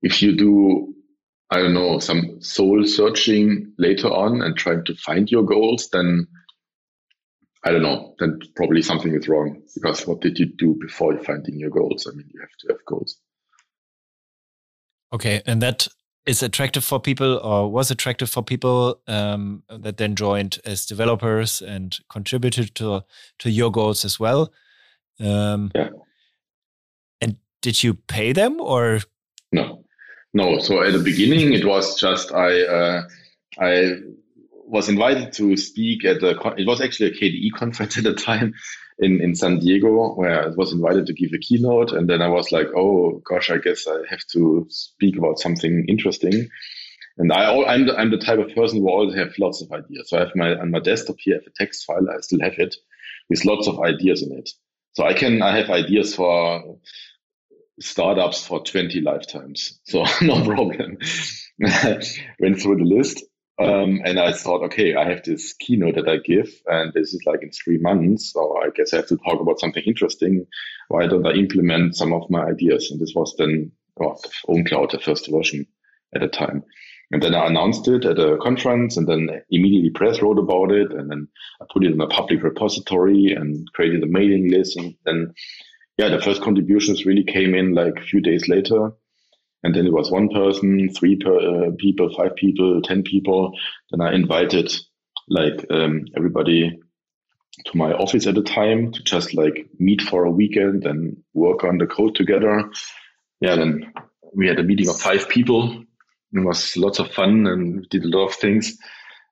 if 0.03 0.21
you 0.21 0.35
do, 0.37 0.93
I 1.51 1.57
don't 1.57 1.73
know, 1.73 1.99
some 1.99 2.41
soul 2.41 2.85
searching 2.85 3.73
later 3.77 4.07
on 4.07 4.41
and 4.41 4.55
trying 4.55 4.85
to 4.85 4.95
find 4.95 5.29
your 5.29 5.43
goals, 5.43 5.89
then 5.91 6.27
I 7.65 7.71
don't 7.71 7.83
know, 7.83 8.15
then 8.19 8.39
probably 8.55 8.81
something 8.81 9.13
is 9.13 9.27
wrong 9.27 9.61
because 9.75 10.07
what 10.07 10.21
did 10.21 10.39
you 10.39 10.45
do 10.45 10.77
before 10.79 11.19
finding 11.19 11.59
your 11.59 11.69
goals? 11.69 12.07
I 12.07 12.15
mean, 12.15 12.27
you 12.33 12.39
have 12.39 12.49
to 12.61 12.67
have 12.69 12.85
goals. 12.87 13.19
Okay. 15.13 15.41
And 15.45 15.61
that 15.61 15.87
is 16.25 16.41
attractive 16.41 16.85
for 16.85 17.01
people 17.01 17.37
or 17.43 17.69
was 17.69 17.91
attractive 17.91 18.29
for 18.29 18.41
people 18.41 19.01
um, 19.07 19.63
that 19.69 19.97
then 19.97 20.15
joined 20.15 20.59
as 20.63 20.85
developers 20.85 21.61
and 21.61 21.97
contributed 22.09 22.73
to, 22.75 23.03
to 23.39 23.49
your 23.51 23.71
goals 23.71 24.05
as 24.05 24.19
well. 24.19 24.53
Um, 25.19 25.71
yeah. 25.75 25.89
And 27.19 27.35
did 27.61 27.83
you 27.83 27.95
pay 27.95 28.31
them 28.31 28.61
or? 28.61 29.01
No, 29.51 29.83
no. 30.33 30.59
So 30.59 30.83
at 30.83 30.93
the 30.93 30.99
beginning, 30.99 31.53
it 31.53 31.65
was 31.65 31.99
just 31.99 32.31
I 32.31 32.63
uh, 32.63 33.03
I 33.59 33.99
was 34.65 34.89
invited 34.89 35.33
to 35.33 35.57
speak 35.57 36.05
at 36.05 36.21
the. 36.21 36.31
It 36.57 36.67
was 36.67 36.81
actually 36.81 37.09
a 37.09 37.13
KDE 37.13 37.51
conference 37.57 37.97
at 37.99 38.03
the 38.03 38.13
time 38.13 38.53
in 38.99 39.21
in 39.21 39.35
San 39.35 39.59
Diego, 39.59 40.13
where 40.15 40.45
I 40.45 40.47
was 40.47 40.71
invited 40.71 41.07
to 41.07 41.13
give 41.13 41.31
a 41.33 41.39
keynote, 41.39 41.91
and 41.91 42.09
then 42.09 42.21
I 42.21 42.27
was 42.27 42.51
like, 42.51 42.67
oh 42.75 43.21
gosh, 43.25 43.49
I 43.49 43.57
guess 43.57 43.87
I 43.87 43.97
have 44.09 44.25
to 44.33 44.65
speak 44.69 45.17
about 45.17 45.39
something 45.39 45.85
interesting. 45.87 46.49
And 47.17 47.31
I, 47.33 47.53
I'm 47.63 47.85
the, 47.87 47.95
I'm 47.97 48.09
the 48.09 48.17
type 48.17 48.39
of 48.39 48.55
person 48.55 48.79
who 48.79 48.89
always 48.89 49.15
have 49.15 49.37
lots 49.37 49.61
of 49.61 49.71
ideas. 49.71 50.09
So 50.09 50.17
I 50.17 50.21
have 50.21 50.35
my 50.35 50.55
on 50.55 50.71
my 50.71 50.79
desktop 50.79 51.17
here, 51.19 51.35
I 51.35 51.39
have 51.39 51.47
a 51.47 51.63
text 51.63 51.85
file. 51.85 52.07
I 52.09 52.21
still 52.21 52.39
have 52.41 52.57
it 52.57 52.75
with 53.29 53.45
lots 53.45 53.67
of 53.67 53.79
ideas 53.81 54.23
in 54.23 54.37
it. 54.37 54.49
So 54.93 55.05
I 55.05 55.13
can, 55.13 55.41
I 55.41 55.57
have 55.57 55.69
ideas 55.69 56.15
for 56.15 56.77
startups 57.81 58.45
for 58.45 58.63
20 58.63 59.01
lifetimes. 59.01 59.79
So 59.85 60.05
no 60.21 60.43
problem. 60.43 60.97
Went 61.59 62.61
through 62.61 62.77
the 62.77 62.85
list. 62.85 63.23
Um, 63.59 64.01
and 64.05 64.19
I 64.19 64.31
thought, 64.31 64.63
okay, 64.65 64.95
I 64.95 65.07
have 65.07 65.23
this 65.23 65.53
keynote 65.53 65.95
that 65.95 66.07
I 66.07 66.17
give, 66.17 66.49
and 66.65 66.91
this 66.93 67.13
is 67.13 67.21
like 67.27 67.43
in 67.43 67.51
three 67.51 67.77
months. 67.77 68.31
So 68.33 68.57
I 68.57 68.69
guess 68.75 68.91
I 68.91 68.97
have 68.97 69.07
to 69.07 69.17
talk 69.17 69.39
about 69.39 69.59
something 69.59 69.83
interesting. 69.85 70.47
Why 70.87 71.05
don't 71.05 71.27
I 71.27 71.33
implement 71.33 71.95
some 71.95 72.11
of 72.11 72.29
my 72.29 72.43
ideas? 72.43 72.89
And 72.89 72.99
this 72.99 73.13
was 73.13 73.35
then 73.37 73.71
oh, 73.99 74.17
OwnCloud, 74.49 74.91
the 74.91 74.99
first 74.99 75.29
version 75.29 75.67
at 76.15 76.21
the 76.21 76.27
time. 76.27 76.63
And 77.11 77.21
then 77.21 77.35
I 77.35 77.45
announced 77.47 77.87
it 77.89 78.05
at 78.05 78.19
a 78.19 78.37
conference 78.37 78.95
and 78.95 79.07
then 79.07 79.41
immediately 79.49 79.89
press 79.89 80.21
wrote 80.21 80.39
about 80.39 80.71
it. 80.71 80.91
And 80.91 81.11
then 81.11 81.27
I 81.61 81.65
put 81.71 81.83
it 81.83 81.91
in 81.91 81.99
a 81.99 82.07
public 82.07 82.41
repository 82.41 83.33
and 83.33 83.67
created 83.73 84.01
a 84.01 84.07
mailing 84.07 84.49
list. 84.49 84.77
And 84.77 84.95
then, 85.05 85.33
yeah, 86.01 86.09
the 86.09 86.21
first 86.21 86.41
contributions 86.41 87.05
really 87.05 87.23
came 87.23 87.53
in 87.53 87.73
like 87.73 87.97
a 87.97 88.01
few 88.03 88.21
days 88.21 88.47
later. 88.47 88.91
And 89.63 89.75
then 89.75 89.85
it 89.85 89.93
was 89.93 90.09
one 90.09 90.29
person, 90.29 90.89
three 90.89 91.15
per, 91.17 91.37
uh, 91.37 91.71
people, 91.77 92.11
five 92.15 92.35
people, 92.35 92.81
10 92.81 93.03
people. 93.03 93.53
Then 93.91 94.01
I 94.01 94.13
invited 94.15 94.73
like 95.29 95.65
um, 95.69 96.05
everybody 96.17 96.79
to 97.65 97.77
my 97.77 97.93
office 97.93 98.25
at 98.25 98.33
the 98.33 98.41
time 98.41 98.91
to 98.93 99.03
just 99.03 99.35
like 99.35 99.67
meet 99.77 100.01
for 100.01 100.25
a 100.25 100.31
weekend 100.31 100.85
and 100.85 101.17
work 101.35 101.63
on 101.63 101.77
the 101.77 101.85
code 101.85 102.15
together. 102.15 102.71
Yeah, 103.39 103.55
then 103.55 103.93
we 104.33 104.47
had 104.47 104.59
a 104.59 104.63
meeting 104.63 104.89
of 104.89 104.99
five 104.99 105.29
people 105.29 105.85
it 106.33 106.39
was 106.39 106.77
lots 106.77 106.99
of 106.99 107.11
fun 107.11 107.45
and 107.45 107.87
did 107.89 108.05
a 108.05 108.07
lot 108.07 108.27
of 108.27 108.35
things. 108.35 108.77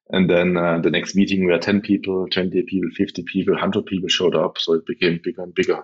And 0.10 0.30
then 0.30 0.58
uh, 0.58 0.80
the 0.80 0.90
next 0.90 1.16
meeting, 1.16 1.46
we 1.46 1.52
had 1.52 1.62
10 1.62 1.82
people, 1.82 2.28
20 2.30 2.64
people, 2.64 2.90
50 2.96 3.24
people, 3.24 3.54
100 3.54 3.86
people 3.86 4.10
showed 4.10 4.36
up. 4.36 4.58
So 4.58 4.74
it 4.74 4.86
became 4.86 5.20
bigger 5.24 5.44
and 5.44 5.54
bigger. 5.54 5.84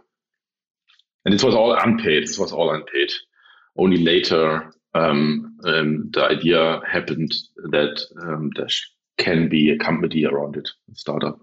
And 1.26 1.34
this 1.34 1.44
was 1.44 1.56
all 1.56 1.76
unpaid. 1.76 2.24
This 2.24 2.38
was 2.38 2.52
all 2.52 2.74
unpaid. 2.74 3.12
Only 3.78 3.98
later, 3.98 4.72
um, 4.94 5.58
um, 5.66 6.10
the 6.14 6.24
idea 6.24 6.82
happened 6.88 7.34
that 7.72 8.00
um, 8.22 8.52
there 8.56 8.68
can 9.18 9.50
be 9.50 9.72
a 9.72 9.78
company 9.78 10.26
around 10.26 10.56
it, 10.56 10.70
a 10.92 10.96
startup. 10.96 11.40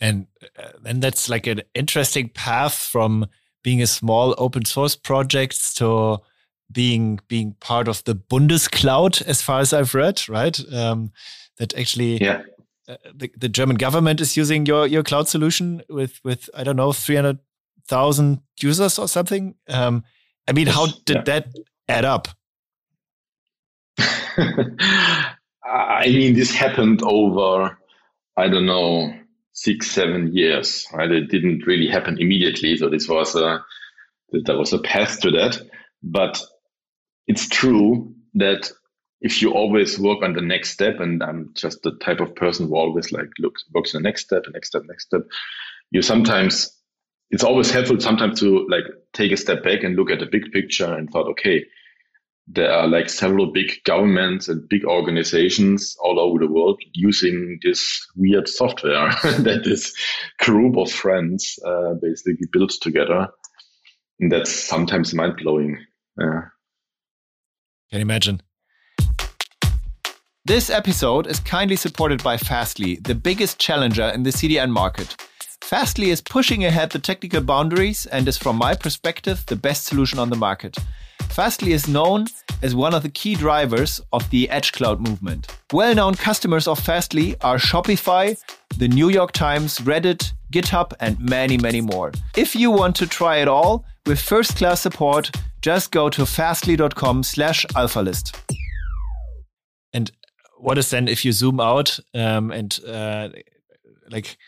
And 0.00 0.28
then 0.82 0.96
uh, 0.96 1.00
that's 1.00 1.28
like 1.28 1.46
an 1.46 1.62
interesting 1.74 2.28
path 2.28 2.74
from 2.74 3.26
being 3.64 3.82
a 3.82 3.86
small 3.86 4.34
open 4.38 4.64
source 4.64 4.94
project 4.94 5.76
to 5.78 6.18
being 6.70 7.18
being 7.28 7.56
part 7.60 7.88
of 7.88 8.04
the 8.04 8.14
Bundescloud, 8.14 9.22
as 9.22 9.42
far 9.42 9.60
as 9.60 9.72
I've 9.72 9.94
read, 9.94 10.28
right? 10.28 10.58
Um, 10.72 11.12
that 11.58 11.76
actually, 11.76 12.22
yeah. 12.22 12.42
Uh, 12.88 12.96
the, 13.14 13.30
the 13.36 13.50
German 13.50 13.76
government 13.76 14.18
is 14.18 14.34
using 14.34 14.64
your 14.64 14.86
your 14.86 15.02
cloud 15.02 15.28
solution 15.28 15.82
with 15.90 16.20
with 16.24 16.48
I 16.54 16.64
don't 16.64 16.76
know 16.76 16.92
three 16.92 17.16
hundred 17.16 17.38
thousand 17.88 18.40
users 18.60 18.98
or 18.98 19.08
something. 19.08 19.54
Um, 19.68 20.04
I 20.46 20.52
mean, 20.52 20.66
how 20.66 20.86
did 21.04 21.16
yeah. 21.16 21.22
that 21.22 21.46
add 21.88 22.04
up? 22.04 22.28
I 25.64 26.06
mean, 26.06 26.34
this 26.34 26.54
happened 26.54 27.02
over 27.02 27.78
I 28.36 28.48
don't 28.48 28.66
know 28.66 29.12
six 29.52 29.90
seven 29.90 30.34
years. 30.34 30.86
Right? 30.92 31.10
It 31.10 31.28
didn't 31.30 31.66
really 31.66 31.88
happen 31.88 32.16
immediately, 32.20 32.76
so 32.76 32.88
this 32.88 33.08
was 33.08 33.34
a 33.34 33.64
there 34.30 34.56
was 34.56 34.72
a 34.72 34.78
path 34.78 35.20
to 35.20 35.30
that. 35.32 35.60
But 36.02 36.40
it's 37.26 37.48
true 37.48 38.14
that 38.34 38.70
if 39.20 39.42
you 39.42 39.52
always 39.52 39.98
work 39.98 40.22
on 40.22 40.34
the 40.34 40.40
next 40.40 40.70
step, 40.70 41.00
and 41.00 41.22
I'm 41.22 41.50
just 41.54 41.82
the 41.82 41.96
type 41.96 42.20
of 42.20 42.36
person 42.36 42.68
who 42.68 42.76
always 42.76 43.10
like 43.10 43.28
looks 43.40 43.64
works 43.74 43.94
on 43.94 44.02
the 44.02 44.08
next 44.08 44.24
step, 44.24 44.44
the 44.44 44.52
next 44.52 44.68
step, 44.68 44.82
next 44.86 45.06
step, 45.06 45.22
you 45.90 46.02
sometimes 46.02 46.77
it's 47.30 47.44
always 47.44 47.70
helpful 47.70 48.00
sometimes 48.00 48.40
to 48.40 48.66
like 48.68 48.84
take 49.12 49.32
a 49.32 49.36
step 49.36 49.62
back 49.62 49.82
and 49.82 49.96
look 49.96 50.10
at 50.10 50.20
the 50.20 50.26
big 50.26 50.50
picture 50.52 50.92
and 50.92 51.10
thought, 51.10 51.28
okay, 51.28 51.64
there 52.46 52.72
are 52.72 52.88
like 52.88 53.10
several 53.10 53.52
big 53.52 53.72
governments 53.84 54.48
and 54.48 54.66
big 54.68 54.84
organizations 54.84 55.94
all 56.02 56.18
over 56.18 56.38
the 56.38 56.50
world 56.50 56.80
using 56.94 57.58
this 57.62 58.06
weird 58.16 58.48
software 58.48 59.10
that 59.22 59.62
this 59.64 59.94
group 60.38 60.76
of 60.78 60.90
friends 60.90 61.58
uh, 61.66 61.94
basically 62.00 62.46
built 62.50 62.72
together. 62.80 63.28
And 64.20 64.32
that's 64.32 64.50
sometimes 64.50 65.12
mind 65.12 65.34
blowing. 65.36 65.78
Yeah. 66.18 66.42
Can 67.90 67.98
you 67.98 68.00
imagine. 68.00 68.42
This 70.46 70.70
episode 70.70 71.26
is 71.26 71.40
kindly 71.40 71.76
supported 71.76 72.22
by 72.22 72.38
Fastly, 72.38 72.96
the 73.02 73.14
biggest 73.14 73.58
challenger 73.58 74.04
in 74.04 74.22
the 74.22 74.30
CDN 74.30 74.70
market. 74.70 75.14
Fastly 75.68 76.08
is 76.08 76.22
pushing 76.22 76.64
ahead 76.64 76.88
the 76.92 76.98
technical 76.98 77.42
boundaries 77.42 78.06
and 78.06 78.26
is, 78.26 78.38
from 78.38 78.56
my 78.56 78.74
perspective, 78.74 79.44
the 79.48 79.54
best 79.54 79.84
solution 79.84 80.18
on 80.18 80.30
the 80.30 80.36
market. 80.36 80.78
Fastly 81.28 81.74
is 81.74 81.86
known 81.86 82.24
as 82.62 82.74
one 82.74 82.94
of 82.94 83.02
the 83.02 83.10
key 83.10 83.34
drivers 83.34 84.00
of 84.14 84.30
the 84.30 84.48
Edge 84.48 84.72
Cloud 84.72 84.98
movement. 84.98 85.46
Well 85.70 85.94
known 85.94 86.14
customers 86.14 86.66
of 86.66 86.78
Fastly 86.78 87.36
are 87.42 87.58
Shopify, 87.58 88.42
the 88.78 88.88
New 88.88 89.10
York 89.10 89.32
Times, 89.32 89.80
Reddit, 89.80 90.32
GitHub, 90.50 90.94
and 91.00 91.20
many, 91.20 91.58
many 91.58 91.82
more. 91.82 92.12
If 92.34 92.56
you 92.56 92.70
want 92.70 92.96
to 92.96 93.06
try 93.06 93.36
it 93.36 93.46
all 93.46 93.84
with 94.06 94.22
first 94.22 94.56
class 94.56 94.80
support, 94.80 95.30
just 95.60 95.90
go 95.90 96.08
to 96.08 96.24
fastly.com 96.24 97.24
slash 97.24 97.66
alphalist. 97.74 98.34
And 99.92 100.10
what 100.56 100.78
is 100.78 100.88
then 100.88 101.08
if 101.08 101.26
you 101.26 101.32
zoom 101.32 101.60
out 101.60 102.00
um, 102.14 102.52
and 102.52 102.80
uh, 102.88 103.28
like 104.10 104.38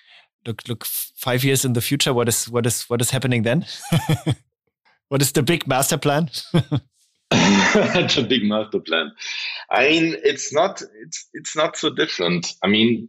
look 0.47 0.67
look 0.69 0.85
five 0.85 1.45
years 1.45 1.65
in 1.65 1.73
the 1.75 1.81
future, 1.81 2.13
what 2.15 2.29
is 2.29 2.49
what 2.49 2.67
is 2.67 2.83
what 2.85 3.01
is 3.01 3.11
happening 3.11 3.43
then? 3.43 3.67
what 5.09 5.23
is 5.23 5.33
the 5.33 5.43
big 5.43 5.67
master 5.67 5.99
plan? 5.99 6.31
That's 7.31 8.17
a 8.17 8.23
big 8.23 8.45
master 8.45 8.81
plan. 8.81 9.13
I 9.71 9.89
mean, 9.89 10.17
it's 10.25 10.53
not 10.53 10.83
it's 11.03 11.29
it's 11.33 11.57
not 11.57 11.77
so 11.77 11.91
different. 11.91 12.55
I 12.63 12.69
mean, 12.69 13.09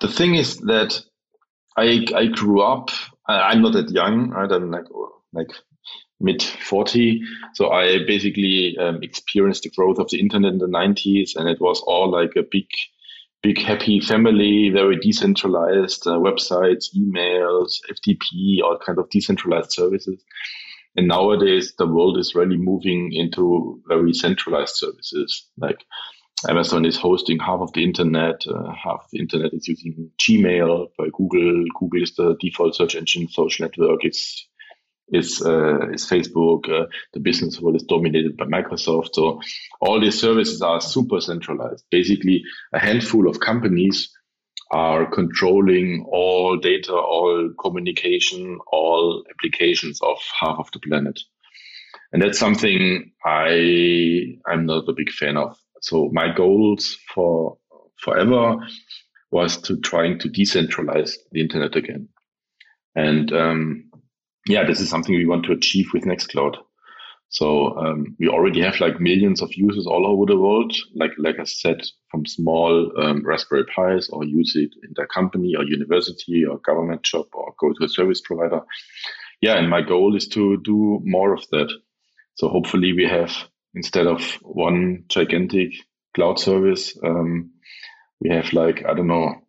the 0.00 0.08
thing 0.08 0.34
is 0.34 0.58
that 0.58 1.00
I 1.76 2.06
I 2.14 2.26
grew 2.26 2.62
up. 2.62 2.90
I, 3.26 3.52
am 3.52 3.62
not 3.62 3.72
that 3.72 3.90
young, 3.90 4.30
right? 4.30 4.50
I'm 4.50 4.70
like 4.70 4.86
like 5.32 5.50
mid 6.20 6.42
40. 6.42 7.22
So 7.54 7.70
I 7.70 7.98
basically 8.06 8.76
um, 8.78 9.02
experienced 9.02 9.64
the 9.64 9.70
growth 9.70 9.98
of 9.98 10.10
the 10.10 10.20
internet 10.20 10.52
in 10.52 10.58
the 10.58 10.66
90s, 10.66 11.36
and 11.36 11.48
it 11.48 11.60
was 11.60 11.80
all 11.86 12.10
like 12.10 12.32
a 12.36 12.42
big 12.48 12.66
big 13.44 13.58
happy 13.62 14.00
family, 14.00 14.70
very 14.70 14.96
decentralized 14.96 16.06
uh, 16.06 16.12
websites, 16.12 16.86
emails, 16.96 17.74
FTP, 17.92 18.62
all 18.64 18.78
kind 18.84 18.98
of 18.98 19.10
decentralized 19.10 19.70
services. 19.70 20.24
And 20.96 21.08
nowadays, 21.08 21.74
the 21.76 21.86
world 21.86 22.18
is 22.18 22.34
really 22.34 22.56
moving 22.56 23.12
into 23.12 23.82
very 23.86 24.14
centralized 24.14 24.76
services. 24.76 25.46
Like 25.58 25.84
Amazon 26.48 26.86
is 26.86 26.96
hosting 26.96 27.38
half 27.38 27.60
of 27.60 27.72
the 27.74 27.84
internet, 27.84 28.40
uh, 28.48 28.72
half 28.72 29.08
the 29.12 29.18
internet 29.18 29.52
is 29.52 29.68
using 29.68 30.10
Gmail 30.18 30.88
by 30.96 31.08
Google. 31.12 31.64
Google 31.78 32.02
is 32.02 32.14
the 32.14 32.36
default 32.40 32.74
search 32.76 32.94
engine. 32.94 33.28
Social 33.28 33.66
network 33.66 34.06
is 34.06 34.46
is 35.08 35.42
uh, 35.42 35.90
is 35.90 36.06
Facebook. 36.08 36.68
Uh, 36.68 36.86
the 37.12 37.20
business 37.20 37.60
world 37.60 37.76
is 37.76 37.84
dominated 37.84 38.36
by 38.36 38.46
Microsoft. 38.46 39.10
So 39.12 39.40
all 39.80 40.00
these 40.00 40.18
services 40.20 40.62
are 40.62 40.80
super 40.80 41.20
centralized. 41.20 41.84
Basically, 41.90 42.42
a 42.72 42.78
handful 42.78 43.28
of 43.28 43.40
companies 43.40 44.10
are 44.70 45.06
controlling 45.06 46.06
all 46.10 46.56
data, 46.58 46.92
all 46.92 47.50
communication, 47.60 48.58
all 48.72 49.24
applications 49.30 50.00
of 50.02 50.18
half 50.40 50.58
of 50.58 50.70
the 50.72 50.80
planet. 50.80 51.20
And 52.12 52.22
that's 52.22 52.38
something 52.38 53.12
I 53.24 54.38
I'm 54.46 54.66
not 54.66 54.88
a 54.88 54.94
big 54.94 55.10
fan 55.10 55.36
of. 55.36 55.56
So 55.80 56.10
my 56.12 56.34
goals 56.34 56.96
for 57.14 57.58
forever 57.98 58.56
was 59.30 59.56
to 59.62 59.80
trying 59.80 60.18
to 60.20 60.28
decentralize 60.28 61.14
the 61.32 61.40
internet 61.40 61.76
again. 61.76 62.08
And 62.94 63.32
um, 63.32 63.90
yeah, 64.46 64.64
this 64.66 64.80
is 64.80 64.90
something 64.90 65.14
we 65.14 65.26
want 65.26 65.44
to 65.46 65.52
achieve 65.52 65.86
with 65.92 66.04
Nextcloud. 66.04 66.56
So 67.30 67.76
um, 67.78 68.14
we 68.20 68.28
already 68.28 68.60
have 68.60 68.78
like 68.78 69.00
millions 69.00 69.42
of 69.42 69.52
users 69.54 69.86
all 69.86 70.06
over 70.06 70.26
the 70.26 70.38
world. 70.38 70.72
Like 70.94 71.10
like 71.18 71.40
I 71.40 71.44
said, 71.44 71.80
from 72.10 72.26
small 72.26 72.92
um, 73.00 73.26
Raspberry 73.26 73.64
Pis, 73.64 74.08
or 74.10 74.24
use 74.24 74.54
it 74.54 74.70
in 74.84 74.92
their 74.94 75.06
company 75.08 75.54
or 75.56 75.64
university 75.64 76.44
or 76.44 76.58
government 76.58 77.02
job, 77.02 77.26
or 77.32 77.54
go 77.58 77.72
to 77.72 77.84
a 77.84 77.88
service 77.88 78.20
provider. 78.20 78.60
Yeah, 79.40 79.58
and 79.58 79.68
my 79.68 79.80
goal 79.80 80.14
is 80.14 80.28
to 80.28 80.58
do 80.62 81.00
more 81.02 81.34
of 81.34 81.44
that. 81.50 81.72
So 82.36 82.48
hopefully 82.48 82.92
we 82.92 83.06
have 83.06 83.32
instead 83.74 84.06
of 84.06 84.22
one 84.42 85.04
gigantic 85.08 85.72
cloud 86.14 86.38
service, 86.38 86.96
um, 87.02 87.50
we 88.20 88.30
have 88.30 88.52
like 88.52 88.84
I 88.86 88.94
don't 88.94 89.08
know, 89.08 89.42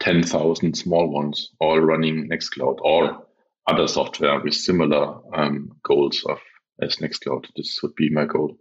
ten 0.00 0.22
thousand 0.22 0.78
small 0.78 1.10
ones 1.10 1.50
all 1.60 1.78
running 1.78 2.30
Nextcloud 2.30 2.78
or 2.80 3.27
other 3.68 3.86
software 3.86 4.40
with 4.40 4.54
similar 4.54 5.18
um, 5.34 5.72
goals 5.84 6.24
of 6.28 6.38
as 6.80 6.96
Nextcloud. 6.96 7.46
This 7.56 7.78
would 7.82 7.94
be 7.94 8.10
my 8.10 8.24
goal. 8.24 8.56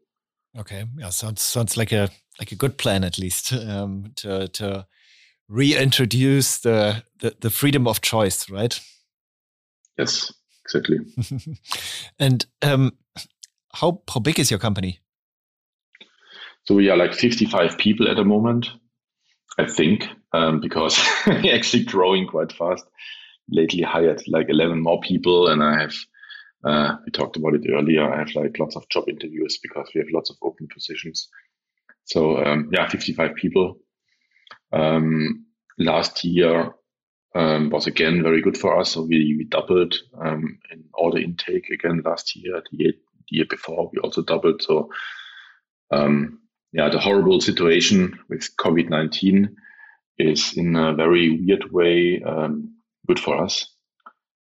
Okay, 0.57 0.85
yeah, 0.97 1.09
sounds 1.09 1.41
sounds 1.41 1.77
like 1.77 1.91
a 1.91 2.09
like 2.39 2.51
a 2.51 2.55
good 2.55 2.77
plan 2.77 3.03
at 3.03 3.17
least 3.17 3.53
um, 3.53 4.11
to 4.17 4.47
to 4.49 4.85
reintroduce 5.47 6.59
the, 6.59 7.03
the 7.19 7.35
the 7.39 7.49
freedom 7.49 7.87
of 7.87 8.01
choice, 8.01 8.49
right? 8.49 8.79
Yes, 9.97 10.31
exactly. 10.65 10.99
and 12.19 12.45
um, 12.61 12.97
how 13.73 14.01
how 14.11 14.19
big 14.19 14.39
is 14.39 14.51
your 14.51 14.59
company? 14.59 14.99
So 16.65 16.75
we 16.75 16.89
are 16.89 16.97
like 16.97 17.13
55 17.13 17.77
people 17.77 18.09
at 18.09 18.17
the 18.17 18.25
moment, 18.25 18.69
I 19.57 19.67
think, 19.67 20.05
um, 20.33 20.59
because 20.59 20.99
we're 21.27 21.55
actually 21.55 21.85
growing 21.85 22.27
quite 22.27 22.51
fast 22.51 22.83
lately 23.49 23.81
hired 23.81 24.21
like 24.27 24.47
11 24.49 24.81
more 24.81 24.99
people 25.01 25.47
and 25.47 25.63
I 25.63 25.81
have, 25.81 25.95
uh, 26.63 26.97
we 27.05 27.11
talked 27.11 27.37
about 27.37 27.55
it 27.55 27.65
earlier. 27.69 28.11
I 28.11 28.19
have 28.19 28.35
like 28.35 28.59
lots 28.59 28.75
of 28.75 28.87
job 28.89 29.07
interviews 29.07 29.59
because 29.61 29.89
we 29.93 29.99
have 29.99 30.09
lots 30.13 30.29
of 30.29 30.37
open 30.41 30.67
positions. 30.73 31.29
So, 32.05 32.43
um, 32.43 32.69
yeah, 32.71 32.87
55 32.87 33.35
people. 33.35 33.77
Um, 34.71 35.45
last 35.77 36.23
year, 36.23 36.73
um, 37.35 37.69
was 37.69 37.87
again 37.87 38.23
very 38.23 38.41
good 38.41 38.57
for 38.57 38.77
us. 38.79 38.91
So 38.91 39.01
we, 39.01 39.35
we 39.37 39.43
doubled, 39.43 39.95
um, 40.19 40.59
in 40.71 40.83
order 40.93 41.19
intake 41.19 41.69
again 41.69 42.01
last 42.03 42.35
year, 42.35 42.61
the 42.71 42.77
year, 42.77 42.91
the 43.29 43.37
year 43.37 43.45
before 43.49 43.89
we 43.93 43.99
also 43.99 44.21
doubled. 44.21 44.61
So, 44.61 44.89
um, 45.91 46.39
yeah, 46.73 46.89
the 46.89 46.99
horrible 46.99 47.39
situation 47.41 48.19
with 48.29 48.49
COVID-19 48.57 49.49
is 50.17 50.57
in 50.57 50.75
a 50.75 50.93
very 50.93 51.39
weird 51.39 51.71
way, 51.71 52.23
um, 52.23 52.75
good 53.07 53.19
for 53.19 53.43
us 53.43 53.73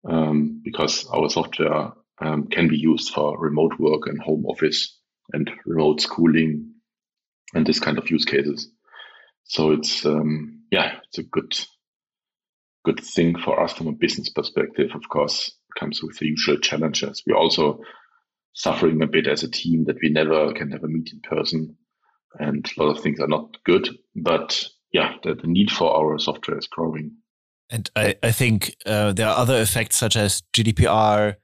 um, 0.08 0.62
because 0.64 1.08
our 1.08 1.30
software 1.30 1.94
um, 2.22 2.48
can 2.48 2.68
be 2.68 2.78
used 2.78 3.14
for 3.14 3.38
remote 3.40 3.80
work 3.80 4.08
and 4.08 4.22
home 4.22 4.46
office 4.46 4.98
and 5.32 5.50
remote 5.66 6.02
schooling 6.02 6.74
and 7.54 7.66
this 7.66 7.80
kind 7.80 7.98
of 7.98 8.10
use 8.10 8.26
cases. 8.26 8.70
So 9.46 9.72
it's 9.72 10.06
um, 10.06 10.62
yeah, 10.72 10.98
it's 11.08 11.18
a 11.18 11.24
good 11.24 11.54
good 12.86 13.00
thing 13.00 13.38
for 13.38 13.62
us 13.62 13.74
from 13.74 13.88
a 13.88 13.94
business 13.94 14.30
perspective. 14.30 14.92
Of 14.94 15.08
course, 15.10 15.52
comes 15.78 16.02
with 16.02 16.18
the 16.18 16.28
usual 16.28 16.58
challenges. 16.58 17.24
We're 17.26 17.38
also 17.38 17.80
suffering 18.54 19.02
a 19.02 19.08
bit 19.08 19.28
as 19.28 19.44
a 19.44 19.52
team 19.52 19.86
that 19.86 19.98
we 20.02 20.10
never 20.10 20.54
can 20.54 20.70
never 20.70 20.88
meet 20.88 21.12
in 21.14 21.22
person, 21.22 21.78
and 22.40 22.70
a 22.78 22.84
lot 22.84 22.96
of 22.96 23.04
things 23.04 23.20
are 23.20 23.28
not 23.28 23.58
good. 23.64 23.90
But 24.16 24.68
yeah, 24.92 25.16
the, 25.24 25.36
the 25.36 25.48
need 25.48 25.72
for 25.72 25.96
our 25.96 26.18
software 26.20 26.58
is 26.58 26.68
growing. 26.68 27.18
And 27.70 27.90
I, 27.96 28.16
I 28.22 28.32
think 28.32 28.76
uh, 28.86 29.14
there 29.14 29.28
are 29.28 29.38
other 29.38 29.60
effects 29.62 29.98
such 29.98 30.16
as 30.16 30.44
GDPR, 30.54 31.36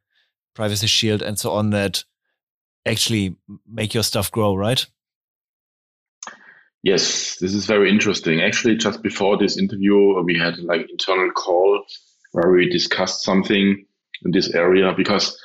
Privacy 0.53 0.87
Shield, 0.87 1.21
and 1.21 1.39
so 1.39 1.51
on 1.51 1.71
that 1.71 2.03
actually 2.85 3.35
make 3.67 3.93
your 3.93 4.03
stuff 4.03 4.31
grow, 4.31 4.55
right? 4.55 4.85
Yes, 6.83 7.37
this 7.39 7.53
is 7.53 7.65
very 7.65 7.89
interesting. 7.89 8.41
Actually, 8.41 8.77
just 8.77 9.01
before 9.01 9.37
this 9.37 9.57
interview, 9.57 10.21
we 10.23 10.37
had 10.37 10.57
like 10.59 10.89
internal 10.89 11.31
call 11.31 11.83
where 12.31 12.51
we 12.51 12.69
discussed 12.69 13.23
something 13.23 13.85
in 14.23 14.31
this 14.31 14.53
area 14.53 14.93
because 14.95 15.37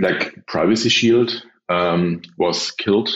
like 0.00 0.34
Privacy 0.46 0.88
Shield 0.88 1.32
um, 1.68 2.22
was 2.36 2.72
killed 2.72 3.10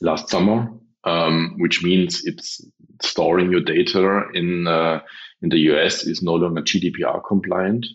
last 0.00 0.28
summer, 0.28 0.72
um, 1.04 1.56
which 1.58 1.82
means 1.82 2.22
it's 2.24 2.64
storing 3.04 3.50
your 3.50 3.60
data 3.60 4.22
in 4.34 4.66
uh, 4.66 5.00
in 5.42 5.50
the 5.50 5.58
US 5.72 6.04
is 6.04 6.22
no 6.22 6.34
longer 6.34 6.62
GDPR 6.62 7.22
compliant. 7.26 7.86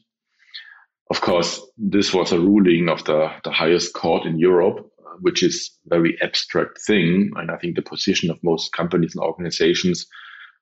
Of 1.09 1.21
course, 1.21 1.59
this 1.77 2.13
was 2.13 2.31
a 2.31 2.39
ruling 2.39 2.87
of 2.87 3.03
the, 3.05 3.31
the 3.43 3.51
highest 3.51 3.93
court 3.93 4.25
in 4.25 4.37
Europe, 4.37 4.87
which 5.21 5.41
is 5.41 5.71
a 5.87 5.95
very 5.95 6.15
abstract 6.21 6.79
thing. 6.85 7.31
And 7.35 7.49
I 7.49 7.57
think 7.57 7.75
the 7.75 7.81
position 7.81 8.29
of 8.29 8.43
most 8.43 8.71
companies 8.73 9.15
and 9.15 9.23
organizations 9.23 10.05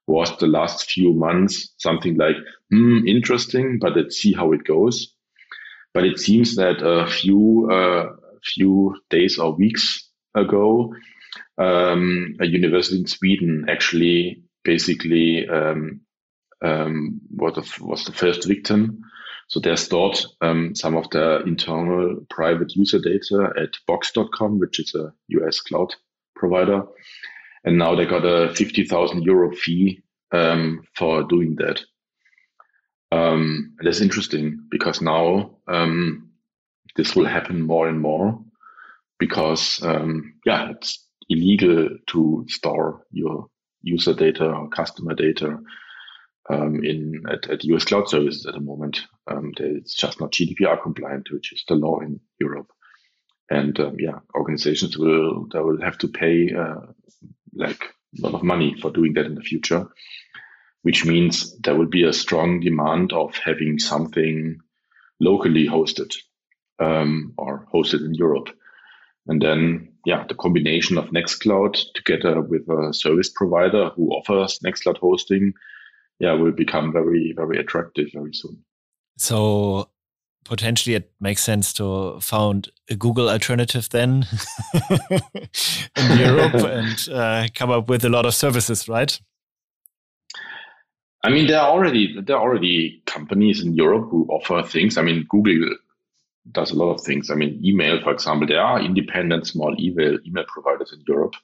was 0.08 0.36
the 0.38 0.48
last 0.48 0.90
few 0.90 1.14
months 1.14 1.74
something 1.78 2.16
like, 2.16 2.38
hmm, 2.72 3.06
interesting, 3.06 3.78
but 3.82 3.98
let's 3.98 4.16
see 4.16 4.32
how 4.32 4.54
it 4.54 4.64
goes. 4.64 5.14
But 5.94 6.06
it 6.06 6.18
seems 6.18 6.56
that 6.56 6.82
a 6.82 7.08
few, 7.08 7.70
uh, 7.70 8.16
few 8.44 8.96
days 9.10 9.38
or 9.38 9.54
weeks 9.54 10.10
ago, 10.34 10.94
um, 11.58 12.36
a 12.40 12.46
university 12.46 13.00
in 13.00 13.08
Sweden 13.08 13.66
actually 13.70 14.44
basically 14.64 15.48
um, 15.48 16.02
um, 16.62 17.22
was, 17.32 17.56
the, 17.56 17.84
was 17.84 18.06
the 18.06 18.12
first 18.12 18.48
victim. 18.48 19.02
So 19.48 19.60
they 19.60 19.76
stored 19.78 20.20
um, 20.42 20.76
some 20.76 20.98
of 20.98 21.10
the 21.10 21.42
internal 21.44 22.18
private 22.30 22.76
user 22.76 23.00
data 23.00 23.54
at 23.58 23.70
box.com, 23.88 24.60
which 24.60 24.80
is 24.80 24.94
a 24.94 25.14
US 25.30 25.62
cloud 25.62 25.96
provider. 26.36 26.84
And 27.64 27.78
now 27.78 27.96
they 27.96 28.06
got 28.06 28.26
a 28.26 28.54
50,000 28.54 29.24
euro 29.24 29.56
fee 29.56 30.04
um, 30.32 30.84
for 30.96 31.24
doing 31.24 31.56
that. 31.56 31.82
Um, 33.12 33.76
that's 33.82 34.02
interesting 34.02 34.66
because 34.70 35.02
now 35.02 35.58
um, 35.68 36.30
this 36.98 37.16
will 37.16 37.26
happen 37.26 37.62
more 37.62 37.88
and 37.88 38.02
more 38.02 38.44
because, 39.18 39.82
um, 39.82 40.34
yeah, 40.46 40.72
it's 40.72 41.07
illegal 41.30 41.90
to 42.08 42.46
store 42.48 43.06
your 43.12 43.48
user 43.82 44.14
data 44.14 44.46
or 44.46 44.70
customer 44.70 45.14
data 45.14 45.60
um, 46.50 46.84
in 46.84 47.24
at, 47.30 47.50
at, 47.50 47.64
US 47.66 47.86
cloud 47.86 48.10
services 48.10 48.46
at 48.46 48.54
the 48.54 48.60
moment. 48.60 49.06
Um, 49.28 49.52
it's 49.58 49.96
just 49.96 50.20
not 50.20 50.32
GDPR 50.32 50.82
compliant, 50.82 51.32
which 51.32 51.52
is 51.52 51.64
the 51.68 51.76
law 51.76 52.00
in 52.00 52.20
Europe. 52.40 52.72
And 53.50 53.80
um, 53.80 53.96
yeah, 54.00 54.20
organizations 54.36 54.98
will 54.98 55.48
they 55.52 55.60
will 55.60 55.82
have 55.82 55.98
to 56.00 56.08
pay 56.08 56.54
uh, 56.54 56.82
like 57.54 57.82
a 58.18 58.22
lot 58.22 58.34
of 58.34 58.44
money 58.44 58.76
for 58.80 58.92
doing 58.92 59.14
that 59.14 59.26
in 59.26 59.36
the 59.36 59.42
future, 59.42 59.88
which 60.82 61.06
means 61.06 61.58
there 61.60 61.76
will 61.76 61.88
be 61.88 62.04
a 62.04 62.14
strong 62.14 62.60
demand 62.60 63.14
of 63.14 63.36
having 63.38 63.80
something 63.80 64.60
locally 65.20 65.68
hosted 65.68 66.14
um, 66.80 67.34
or 67.38 67.68
hosted 67.74 68.06
in 68.06 68.14
Europe. 68.14 68.50
And 69.28 69.42
then, 69.42 69.94
yeah, 70.08 70.24
the 70.26 70.36
combination 70.36 70.98
of 70.98 71.10
Nextcloud 71.10 71.78
together 71.94 72.40
with 72.40 72.62
a 72.70 72.94
service 72.94 73.30
provider 73.30 73.90
who 73.90 74.08
offers 74.12 74.58
Nextcloud 74.66 74.98
hosting, 75.00 75.52
yeah, 76.18 76.32
will 76.32 76.54
become 76.54 76.94
very, 76.94 77.34
very 77.36 77.60
attractive 77.60 78.08
very 78.14 78.34
soon. 78.34 78.64
So 79.18 79.90
potentially 80.46 80.96
it 80.96 81.12
makes 81.20 81.44
sense 81.44 81.74
to 81.74 82.22
found 82.22 82.72
a 82.90 82.96
Google 82.96 83.30
alternative 83.30 83.90
then 83.90 84.26
in 85.98 86.18
Europe 86.18 86.54
and 86.54 87.10
uh, 87.12 87.48
come 87.54 87.70
up 87.70 87.90
with 87.90 88.06
a 88.06 88.10
lot 88.10 88.26
of 88.26 88.34
services, 88.34 88.88
right? 88.88 89.20
I 91.22 91.30
mean, 91.30 91.48
there 91.48 91.60
are 91.60 91.70
already 91.70 92.16
there 92.22 92.38
are 92.38 92.44
already 92.44 93.02
companies 93.08 93.62
in 93.62 93.74
Europe 93.74 94.08
who 94.10 94.26
offer 94.30 94.64
things. 94.64 94.98
I 94.98 95.02
mean, 95.02 95.26
Google 95.28 95.76
does 96.52 96.72
a 96.72 96.76
lot 96.76 96.94
of 96.94 97.02
things. 97.02 97.30
I 97.30 97.36
mean, 97.36 97.62
email, 97.64 98.02
for 98.02 98.12
example, 98.12 98.48
there 98.48 98.62
are 98.62 98.82
independent 98.82 99.48
small 99.48 99.76
email 99.80 100.18
email 100.26 100.46
providers 100.48 100.94
in 100.94 101.04
Europe, 101.08 101.36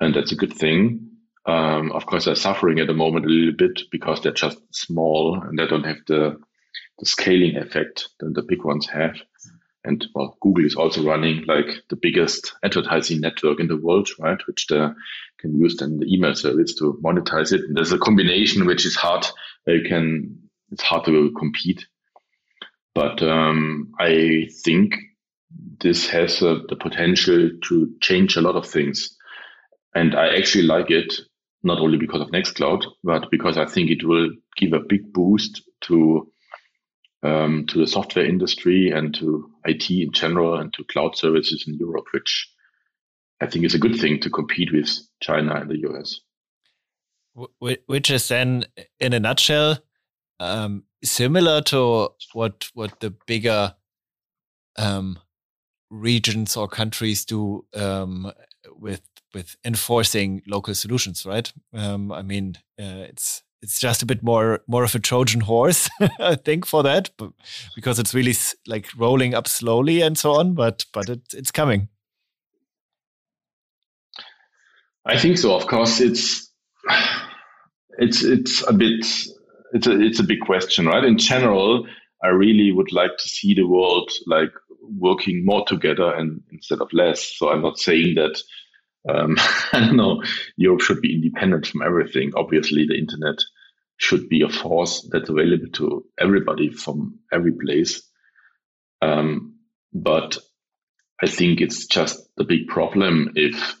and 0.00 0.14
that's 0.14 0.32
a 0.32 0.36
good 0.36 0.52
thing. 0.52 1.10
Um, 1.46 1.92
of 1.92 2.06
course, 2.06 2.26
they're 2.26 2.34
suffering 2.34 2.78
at 2.78 2.86
the 2.86 2.94
moment 2.94 3.24
a 3.24 3.28
little 3.28 3.56
bit 3.56 3.82
because 3.90 4.20
they're 4.20 4.32
just 4.32 4.58
small 4.70 5.40
and 5.40 5.58
they 5.58 5.66
don't 5.66 5.86
have 5.86 5.98
the 6.06 6.38
the 6.98 7.06
scaling 7.06 7.56
effect 7.56 8.08
that 8.20 8.34
the 8.34 8.42
big 8.42 8.64
ones 8.64 8.86
have. 8.88 9.16
And 9.84 10.04
well, 10.14 10.36
Google 10.42 10.66
is 10.66 10.74
also 10.74 11.02
running 11.02 11.44
like 11.46 11.66
the 11.88 11.96
biggest 11.96 12.54
advertising 12.62 13.20
network 13.20 13.60
in 13.60 13.68
the 13.68 13.76
world, 13.76 14.08
right? 14.18 14.38
Which 14.46 14.66
they 14.66 14.88
can 15.38 15.58
use 15.58 15.76
then 15.76 15.98
the 15.98 16.12
email 16.12 16.34
service 16.34 16.74
to 16.76 17.00
monetize 17.02 17.52
it. 17.52 17.62
And 17.62 17.76
there's 17.76 17.92
a 17.92 17.98
combination 17.98 18.66
which 18.66 18.84
is 18.84 18.96
hard. 18.96 19.26
You 19.66 19.82
can 19.88 20.48
it's 20.70 20.82
hard 20.82 21.04
to 21.06 21.32
compete 21.38 21.86
but 22.98 23.22
um, 23.22 23.92
I 24.00 24.48
think 24.64 24.96
this 25.80 26.08
has 26.08 26.42
uh, 26.42 26.58
the 26.68 26.74
potential 26.74 27.50
to 27.68 27.94
change 28.00 28.36
a 28.36 28.40
lot 28.40 28.56
of 28.56 28.66
things. 28.66 29.16
And 29.94 30.16
I 30.16 30.36
actually 30.36 30.64
like 30.64 30.90
it, 30.90 31.14
not 31.62 31.78
only 31.78 31.96
because 31.96 32.22
of 32.22 32.32
Nextcloud, 32.32 32.86
but 33.04 33.30
because 33.30 33.56
I 33.56 33.66
think 33.66 33.90
it 33.90 34.04
will 34.04 34.30
give 34.56 34.72
a 34.72 34.80
big 34.80 35.12
boost 35.12 35.62
to 35.82 36.32
um, 37.22 37.66
to 37.68 37.78
the 37.78 37.86
software 37.86 38.24
industry 38.24 38.90
and 38.90 39.14
to 39.14 39.48
IT 39.64 39.88
in 39.90 40.10
general 40.10 40.56
and 40.58 40.72
to 40.72 40.84
cloud 40.84 41.16
services 41.16 41.66
in 41.68 41.74
Europe, 41.74 42.06
which 42.12 42.52
I 43.40 43.46
think 43.46 43.64
is 43.64 43.74
a 43.76 43.78
good 43.78 44.00
thing 44.00 44.18
to 44.22 44.30
compete 44.30 44.72
with 44.72 44.90
China 45.20 45.54
and 45.54 45.70
the 45.70 45.88
US. 45.88 46.18
Which 47.60 48.10
is 48.10 48.26
then, 48.26 48.64
in 48.98 49.12
a 49.12 49.20
nutshell, 49.20 49.78
um, 50.40 50.82
similar 51.02 51.60
to 51.62 52.08
what 52.32 52.68
what 52.74 53.00
the 53.00 53.10
bigger 53.26 53.74
um, 54.76 55.18
regions 55.90 56.56
or 56.56 56.68
countries 56.68 57.24
do 57.24 57.64
um, 57.74 58.32
with 58.76 59.02
with 59.34 59.56
enforcing 59.64 60.42
local 60.46 60.74
solutions, 60.74 61.26
right? 61.26 61.52
Um, 61.72 62.12
I 62.12 62.22
mean, 62.22 62.56
uh, 62.80 63.06
it's 63.08 63.42
it's 63.62 63.80
just 63.80 64.02
a 64.02 64.06
bit 64.06 64.22
more 64.22 64.60
more 64.66 64.84
of 64.84 64.94
a 64.94 64.98
Trojan 64.98 65.40
horse, 65.40 65.88
I 66.20 66.36
think, 66.36 66.66
for 66.66 66.82
that, 66.82 67.10
but 67.16 67.32
because 67.74 67.98
it's 67.98 68.14
really 68.14 68.34
like 68.66 68.88
rolling 68.96 69.34
up 69.34 69.48
slowly 69.48 70.00
and 70.00 70.16
so 70.16 70.32
on. 70.32 70.54
But 70.54 70.86
but 70.92 71.08
it, 71.08 71.20
it's 71.34 71.50
coming. 71.50 71.88
I 75.04 75.18
think 75.18 75.38
so. 75.38 75.54
Of 75.54 75.66
course, 75.66 76.00
it's 76.00 76.50
it's 77.98 78.22
it's 78.22 78.66
a 78.66 78.72
bit 78.72 79.06
it's 79.72 79.86
a 79.86 80.00
it's 80.00 80.20
a 80.20 80.24
big 80.24 80.40
question, 80.40 80.86
right? 80.86 81.04
In 81.04 81.18
general, 81.18 81.86
I 82.22 82.28
really 82.28 82.72
would 82.72 82.92
like 82.92 83.16
to 83.18 83.28
see 83.28 83.54
the 83.54 83.66
world 83.66 84.10
like 84.26 84.52
working 84.82 85.44
more 85.44 85.64
together 85.66 86.12
and 86.14 86.42
instead 86.50 86.80
of 86.80 86.92
less. 86.92 87.36
So 87.36 87.50
I'm 87.50 87.62
not 87.62 87.78
saying 87.78 88.14
that 88.16 88.40
um, 89.08 89.36
I 89.72 89.80
don't 89.80 89.96
know 89.96 90.22
Europe 90.56 90.80
should 90.80 91.00
be 91.00 91.14
independent 91.14 91.66
from 91.66 91.82
everything. 91.82 92.32
Obviously, 92.36 92.86
the 92.86 92.98
internet 92.98 93.36
should 93.96 94.28
be 94.28 94.42
a 94.42 94.48
force 94.48 95.06
that's 95.10 95.28
available 95.28 95.68
to 95.74 96.04
everybody 96.18 96.70
from 96.70 97.18
every 97.32 97.52
place. 97.52 98.02
Um, 99.02 99.56
but 99.92 100.38
I 101.22 101.26
think 101.26 101.60
it's 101.60 101.86
just 101.86 102.20
the 102.36 102.44
big 102.44 102.68
problem 102.68 103.32
if 103.34 103.76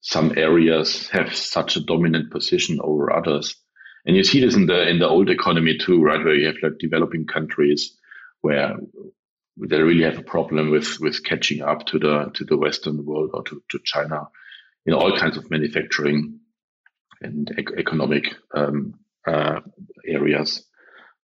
some 0.00 0.36
areas 0.36 1.08
have 1.08 1.34
such 1.34 1.76
a 1.76 1.80
dominant 1.84 2.30
position 2.30 2.78
over 2.82 3.12
others 3.12 3.56
and 4.04 4.16
you 4.16 4.24
see 4.24 4.40
this 4.40 4.54
in 4.54 4.66
the 4.66 4.88
in 4.88 4.98
the 4.98 5.08
old 5.08 5.30
economy 5.30 5.78
too, 5.78 6.02
right? 6.02 6.24
Where 6.24 6.34
you 6.34 6.46
have 6.46 6.56
like 6.62 6.78
developing 6.78 7.26
countries 7.26 7.96
where 8.40 8.76
they 9.56 9.78
really 9.78 10.04
have 10.04 10.18
a 10.18 10.22
problem 10.22 10.70
with 10.70 10.98
with 11.00 11.24
catching 11.24 11.62
up 11.62 11.86
to 11.86 11.98
the 11.98 12.30
to 12.34 12.44
the 12.44 12.56
Western 12.56 13.04
world 13.04 13.30
or 13.34 13.42
to, 13.44 13.62
to 13.70 13.78
China 13.84 14.28
in 14.86 14.94
all 14.94 15.16
kinds 15.16 15.36
of 15.36 15.50
manufacturing 15.50 16.40
and 17.20 17.50
ec- 17.56 17.78
economic 17.78 18.34
um, 18.54 18.94
uh, 19.26 19.60
areas. 20.04 20.64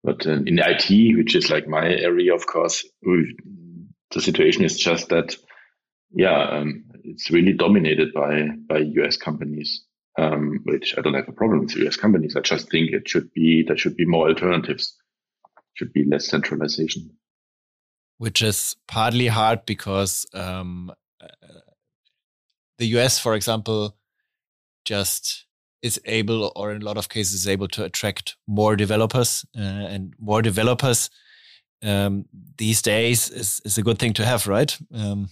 But 0.05 0.27
in, 0.27 0.47
in 0.47 0.59
IT, 0.59 1.17
which 1.17 1.35
is 1.35 1.51
like 1.51 1.67
my 1.67 1.87
area, 1.87 2.35
of 2.35 2.47
course, 2.47 2.87
the 3.03 4.21
situation 4.21 4.65
is 4.65 4.77
just 4.77 5.09
that, 5.09 5.35
yeah, 6.13 6.51
um, 6.51 6.85
it's 7.05 7.31
really 7.31 7.55
dominated 7.55 8.13
by 8.13 8.49
by 8.69 8.79
US 8.79 9.17
companies 9.17 9.83
um, 10.19 10.61
which 10.65 10.95
I 10.97 11.03
don't 11.03 11.15
have 11.15 11.29
a 11.29 11.33
problem 11.33 11.61
with 11.61 11.77
US 11.77 11.97
companies. 11.97 12.37
I 12.37 12.41
just 12.41 12.71
think 12.71 12.93
it 12.93 13.09
should 13.09 13.33
be 13.33 13.63
there 13.67 13.77
should 13.77 13.97
be 13.97 14.07
more 14.07 14.29
alternatives, 14.29 14.97
should 15.75 15.93
be 15.93 16.05
less 16.05 16.27
centralization. 16.27 17.11
Which 18.19 18.43
is 18.43 18.77
partly 18.89 19.27
hard 19.27 19.67
because 19.67 20.25
um, 20.33 20.93
uh, 21.21 21.27
the 22.79 22.87
US, 22.99 23.19
for 23.19 23.35
example, 23.35 23.97
just 24.85 25.45
is 25.83 26.01
able, 26.07 26.53
or 26.57 26.73
in 26.73 26.83
a 26.83 26.85
lot 26.85 26.97
of 26.97 27.09
cases, 27.09 27.35
is 27.35 27.49
able 27.49 27.69
to 27.69 27.85
attract 27.85 28.37
more 28.47 28.77
developers, 28.77 29.45
uh, 29.57 29.61
and 29.61 30.15
more 30.19 30.43
developers 30.43 31.11
um, 31.83 32.25
these 32.57 32.81
days 32.81 33.29
is, 33.31 33.61
is 33.65 33.79
a 33.79 33.83
good 33.83 33.99
thing 33.99 34.15
to 34.15 34.25
have, 34.25 34.47
right? 34.47 34.77
Um, 34.95 35.29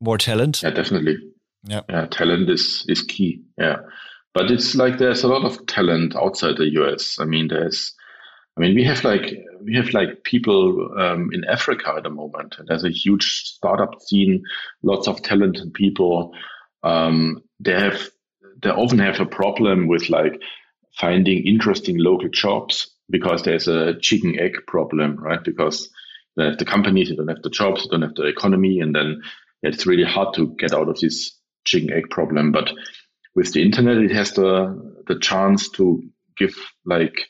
more 0.00 0.18
talent. 0.18 0.62
Yeah, 0.62 0.70
definitely. 0.70 1.18
Yeah. 1.64 1.82
yeah, 1.88 2.06
talent 2.06 2.48
is 2.48 2.84
is 2.88 3.02
key. 3.02 3.42
Yeah, 3.58 3.76
but 4.32 4.50
it's 4.50 4.74
like 4.74 4.98
there's 4.98 5.24
a 5.24 5.28
lot 5.28 5.44
of 5.44 5.66
talent 5.66 6.16
outside 6.16 6.56
the 6.56 6.70
US. 6.80 7.18
I 7.20 7.24
mean, 7.24 7.48
there's, 7.48 7.94
I 8.56 8.60
mean, 8.60 8.74
we 8.74 8.84
have 8.84 9.04
like 9.04 9.34
we 9.62 9.74
have 9.76 9.92
like 9.92 10.24
people 10.24 10.90
um, 10.98 11.30
in 11.32 11.44
Africa 11.44 11.94
at 11.96 12.04
the 12.04 12.10
moment. 12.10 12.56
There's 12.66 12.84
a 12.84 12.90
huge 12.90 13.44
startup 13.44 14.00
scene, 14.00 14.44
lots 14.82 15.06
of 15.08 15.22
talented 15.22 15.74
people. 15.74 16.32
Um, 16.82 17.42
they 17.58 17.78
have 17.78 18.08
they 18.62 18.70
often 18.70 18.98
have 18.98 19.20
a 19.20 19.26
problem 19.26 19.86
with 19.86 20.08
like 20.08 20.40
finding 20.98 21.46
interesting 21.46 21.98
local 21.98 22.28
jobs 22.28 22.90
because 23.10 23.42
there's 23.42 23.68
a 23.68 23.98
chicken 24.00 24.38
egg 24.38 24.56
problem, 24.66 25.16
right? 25.16 25.42
Because 25.42 25.90
they 26.36 26.44
have 26.44 26.58
the 26.58 26.64
companies, 26.64 27.08
they 27.08 27.16
don't 27.16 27.28
have 27.28 27.42
the 27.42 27.50
jobs, 27.50 27.82
they 27.82 27.90
don't 27.90 28.02
have 28.02 28.14
the 28.14 28.26
economy, 28.26 28.80
and 28.80 28.94
then 28.94 29.22
it's 29.62 29.86
really 29.86 30.04
hard 30.04 30.34
to 30.34 30.54
get 30.58 30.72
out 30.72 30.88
of 30.88 30.98
this 30.98 31.36
chicken 31.64 31.92
egg 31.92 32.10
problem. 32.10 32.52
But 32.52 32.72
with 33.34 33.52
the 33.52 33.62
internet, 33.62 33.98
it 33.98 34.12
has 34.12 34.32
the 34.32 35.02
the 35.06 35.18
chance 35.18 35.68
to 35.70 36.02
give 36.36 36.54
like 36.84 37.26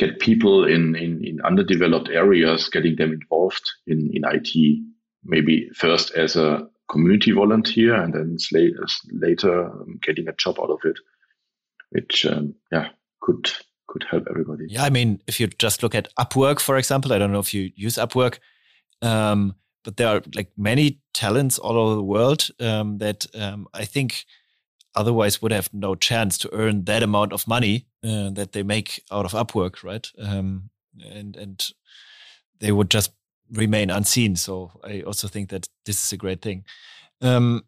get 0.00 0.18
people 0.18 0.64
in, 0.64 0.96
in, 0.96 1.22
in 1.22 1.40
underdeveloped 1.42 2.08
areas, 2.08 2.70
getting 2.70 2.96
them 2.96 3.12
involved 3.12 3.62
in, 3.86 4.10
in 4.14 4.22
IT, 4.24 4.82
maybe 5.24 5.68
first 5.74 6.10
as 6.12 6.36
a 6.36 6.66
community 6.90 7.32
volunteer 7.32 7.94
and 7.94 8.14
then 8.14 8.36
later 9.12 9.66
um, 9.66 9.98
getting 10.02 10.26
a 10.26 10.32
job 10.32 10.58
out 10.58 10.70
of 10.70 10.80
it, 10.84 10.96
which, 11.90 12.24
um, 12.24 12.54
yeah, 12.72 12.88
could, 13.20 13.50
could 13.88 14.04
help 14.10 14.26
everybody. 14.30 14.64
Yeah. 14.70 14.84
I 14.84 14.90
mean, 14.90 15.20
if 15.26 15.38
you 15.38 15.48
just 15.48 15.82
look 15.82 15.94
at 15.94 16.08
Upwork, 16.18 16.60
for 16.60 16.78
example, 16.78 17.12
I 17.12 17.18
don't 17.18 17.30
know 17.30 17.38
if 17.38 17.52
you 17.52 17.70
use 17.76 17.96
Upwork, 17.96 18.38
um, 19.02 19.54
but 19.84 19.96
there 19.96 20.08
are 20.08 20.22
like 20.34 20.50
many 20.56 21.00
talents 21.14 21.58
all 21.58 21.76
over 21.76 21.94
the 21.94 22.02
world 22.02 22.48
um, 22.60 22.98
that 22.98 23.26
um, 23.34 23.66
I 23.72 23.84
think 23.84 24.24
otherwise 24.94 25.40
would 25.40 25.52
have 25.52 25.72
no 25.72 25.94
chance 25.94 26.36
to 26.38 26.52
earn 26.52 26.84
that 26.84 27.02
amount 27.02 27.32
of 27.32 27.46
money 27.46 27.86
uh, 28.04 28.30
that 28.30 28.52
they 28.52 28.62
make 28.62 29.02
out 29.10 29.24
of 29.24 29.32
Upwork, 29.32 29.82
right? 29.82 30.06
Um, 30.18 30.70
and 31.02 31.36
and 31.36 31.68
they 32.58 32.72
would 32.72 32.90
just 32.90 33.12
remain 33.52 33.90
unseen. 33.90 34.36
So 34.36 34.72
I 34.84 35.02
also 35.02 35.28
think 35.28 35.50
that 35.50 35.68
this 35.84 36.04
is 36.04 36.12
a 36.12 36.16
great 36.16 36.42
thing. 36.42 36.64
Um, 37.20 37.64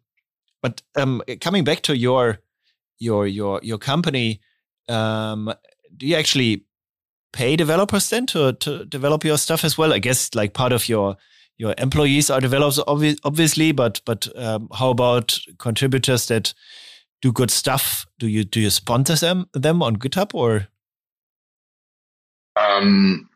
but 0.61 0.81
um, 0.95 1.21
coming 1.41 1.63
back 1.63 1.81
to 1.81 1.97
your 1.97 2.39
your 2.99 3.27
your 3.27 3.59
your 3.63 3.77
company, 3.77 4.41
um, 4.87 5.53
do 5.95 6.05
you 6.05 6.15
actually 6.15 6.65
pay 7.31 7.55
developers 7.55 8.09
then 8.09 8.25
to 8.27 8.53
to 8.53 8.85
develop 8.85 9.23
your 9.23 9.37
stuff 9.37 9.63
as 9.63 9.77
well? 9.77 9.93
I 9.93 9.99
guess 9.99 10.33
like 10.35 10.53
part 10.53 10.71
of 10.71 10.87
your 10.87 11.17
your 11.63 11.73
employees 11.77 12.29
are 12.29 12.41
developers, 12.41 12.77
obvi 12.79 13.17
obviously, 13.23 13.71
but 13.71 14.01
but 14.05 14.27
um, 14.35 14.67
how 14.73 14.89
about 14.89 15.39
contributors 15.59 16.27
that 16.27 16.53
do 17.21 17.31
good 17.31 17.49
stuff? 17.49 18.05
Do 18.19 18.27
you 18.27 18.43
do 18.43 18.59
you 18.59 18.69
sponsor 18.69 19.15
them 19.15 19.45
them 19.53 19.81
on 19.81 19.95
GitHub 19.95 20.35
or? 20.35 20.67
Um, 22.57 23.29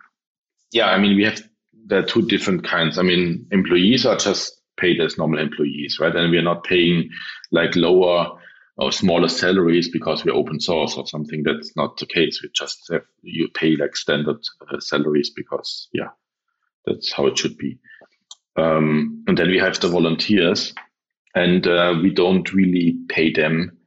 yeah, 0.74 0.88
I 0.88 1.00
mean 1.00 1.16
we 1.16 1.24
have 1.24 1.42
there 1.88 2.00
are 2.00 2.06
two 2.06 2.22
different 2.28 2.66
kinds. 2.66 2.98
I 2.98 3.04
mean 3.04 3.48
employees 3.52 4.06
are 4.06 4.18
just 4.18 4.62
paid 4.78 5.00
as 5.00 5.18
normal 5.18 5.40
employees, 5.40 5.98
right? 6.02 6.16
And 6.16 6.30
we 6.30 6.38
are 6.38 6.50
not 6.52 6.66
paying 6.66 7.10
like 7.52 7.78
lower 7.78 8.38
or 8.76 8.92
smaller 8.92 9.30
salaries 9.30 9.90
because 9.90 10.24
we're 10.26 10.36
open 10.36 10.60
source 10.60 10.98
or 10.98 11.08
something. 11.08 11.44
That's 11.44 11.72
not 11.78 11.98
the 11.98 12.06
case. 12.06 12.42
We 12.44 12.50
just 12.54 12.90
have 12.92 13.06
you 13.24 13.48
pay 13.54 13.78
like 13.78 13.96
standard 13.96 14.42
uh, 14.70 14.80
salaries 14.82 15.32
because 15.34 15.88
yeah, 15.94 16.10
that's 16.86 17.14
how 17.14 17.28
it 17.28 17.38
should 17.38 17.58
be. 17.58 17.80
Um, 18.58 19.24
and 19.28 19.38
then 19.38 19.48
we 19.48 19.60
have 19.60 19.80
the 19.80 19.88
volunteers, 19.88 20.74
and 21.36 21.66
uh, 21.68 21.94
we 22.02 22.12
don't 22.12 22.52
really 22.54 22.98
pay 23.08 23.32
them 23.32 23.78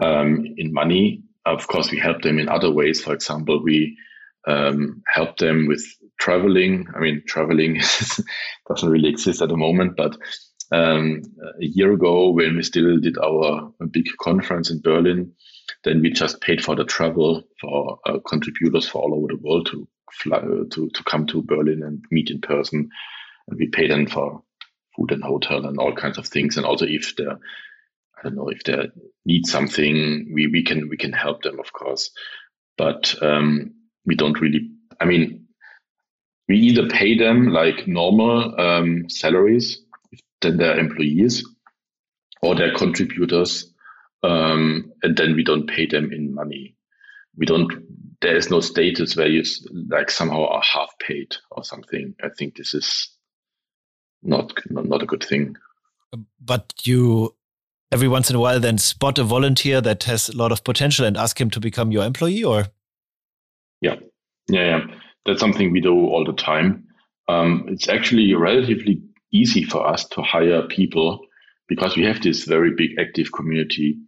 um, 0.00 0.46
in 0.56 0.72
money. 0.72 1.22
Of 1.44 1.66
course, 1.66 1.90
we 1.90 1.98
help 1.98 2.22
them 2.22 2.38
in 2.38 2.48
other 2.48 2.70
ways. 2.70 3.02
For 3.02 3.12
example, 3.12 3.62
we 3.62 3.98
um, 4.46 5.02
help 5.12 5.38
them 5.38 5.66
with 5.66 5.84
traveling. 6.18 6.86
I 6.94 7.00
mean, 7.00 7.22
traveling 7.26 7.80
doesn't 8.68 8.88
really 8.88 9.08
exist 9.08 9.42
at 9.42 9.48
the 9.48 9.56
moment, 9.56 9.96
but 9.96 10.16
um, 10.72 11.22
a 11.60 11.64
year 11.64 11.92
ago, 11.92 12.30
when 12.30 12.56
we 12.56 12.62
still 12.62 12.98
did 12.98 13.18
our 13.18 13.72
big 13.90 14.06
conference 14.20 14.70
in 14.70 14.80
Berlin, 14.80 15.32
then 15.84 16.00
we 16.00 16.10
just 16.10 16.40
paid 16.40 16.64
for 16.64 16.74
the 16.74 16.84
travel 16.84 17.42
for 17.60 17.98
uh, 18.06 18.18
contributors 18.26 18.88
for 18.88 19.02
all 19.02 19.14
over 19.14 19.28
the 19.28 19.40
world 19.42 19.66
to 19.70 19.86
fly 20.12 20.40
to 20.40 20.88
to 20.90 21.04
come 21.04 21.26
to 21.26 21.42
Berlin 21.42 21.82
and 21.82 22.04
meet 22.10 22.30
in 22.30 22.40
person, 22.40 22.90
and 23.48 23.58
we 23.58 23.68
pay 23.68 23.88
them 23.88 24.06
for 24.06 24.42
food 24.96 25.12
and 25.12 25.22
hotel 25.22 25.66
and 25.66 25.78
all 25.78 25.94
kinds 25.94 26.18
of 26.18 26.26
things. 26.26 26.56
And 26.56 26.66
also, 26.66 26.86
if 26.86 27.14
they 27.16 27.24
I 27.24 28.22
don't 28.22 28.36
know 28.36 28.48
if 28.48 28.64
they 28.64 28.90
need 29.24 29.46
something, 29.46 30.30
we 30.32 30.46
we 30.46 30.62
can 30.62 30.88
we 30.88 30.96
can 30.96 31.12
help 31.12 31.42
them, 31.42 31.58
of 31.60 31.72
course, 31.72 32.10
but 32.78 33.14
um, 33.22 33.74
we 34.06 34.14
don't 34.14 34.40
really. 34.40 34.70
I 35.00 35.06
mean, 35.06 35.46
we 36.48 36.58
either 36.58 36.88
pay 36.88 37.18
them 37.18 37.48
like 37.48 37.88
normal 37.88 38.58
um, 38.60 39.08
salaries 39.10 39.84
they're 40.50 40.78
employees 40.78 41.44
or 42.42 42.54
they're 42.54 42.74
contributors, 42.74 43.72
um, 44.22 44.92
and 45.02 45.16
then 45.16 45.34
we 45.34 45.44
don't 45.44 45.68
pay 45.68 45.86
them 45.86 46.12
in 46.12 46.34
money. 46.34 46.76
We 47.36 47.46
don't. 47.46 47.72
There 48.20 48.36
is 48.36 48.50
no 48.50 48.60
status 48.60 49.16
where 49.16 49.26
you 49.26 49.42
like 49.88 50.10
somehow 50.10 50.46
are 50.46 50.62
half 50.62 50.98
paid 50.98 51.36
or 51.50 51.64
something. 51.64 52.14
I 52.22 52.28
think 52.28 52.56
this 52.56 52.74
is 52.74 53.08
not 54.24 54.52
not 54.70 55.02
a 55.02 55.06
good 55.06 55.22
thing. 55.22 55.56
But 56.40 56.72
you 56.82 57.34
every 57.92 58.08
once 58.08 58.30
in 58.30 58.36
a 58.36 58.40
while 58.40 58.58
then 58.58 58.78
spot 58.78 59.18
a 59.18 59.24
volunteer 59.24 59.80
that 59.80 60.04
has 60.04 60.28
a 60.28 60.36
lot 60.36 60.52
of 60.52 60.64
potential 60.64 61.06
and 61.06 61.16
ask 61.16 61.40
him 61.40 61.50
to 61.50 61.60
become 61.60 61.92
your 61.92 62.04
employee, 62.04 62.42
or 62.42 62.66
yeah, 63.80 63.96
yeah, 64.48 64.64
yeah. 64.64 64.86
That's 65.26 65.40
something 65.40 65.72
we 65.72 65.80
do 65.80 65.94
all 65.94 66.24
the 66.24 66.32
time. 66.32 66.86
Um, 67.28 67.66
it's 67.68 67.88
actually 67.88 68.34
relatively 68.34 69.00
easy 69.32 69.64
for 69.64 69.86
us 69.86 70.04
to 70.08 70.22
hire 70.22 70.62
people 70.68 71.20
because 71.68 71.96
we 71.96 72.04
have 72.04 72.20
this 72.22 72.44
very 72.44 72.72
big 72.76 72.90
active 72.98 73.32
community. 73.32 73.98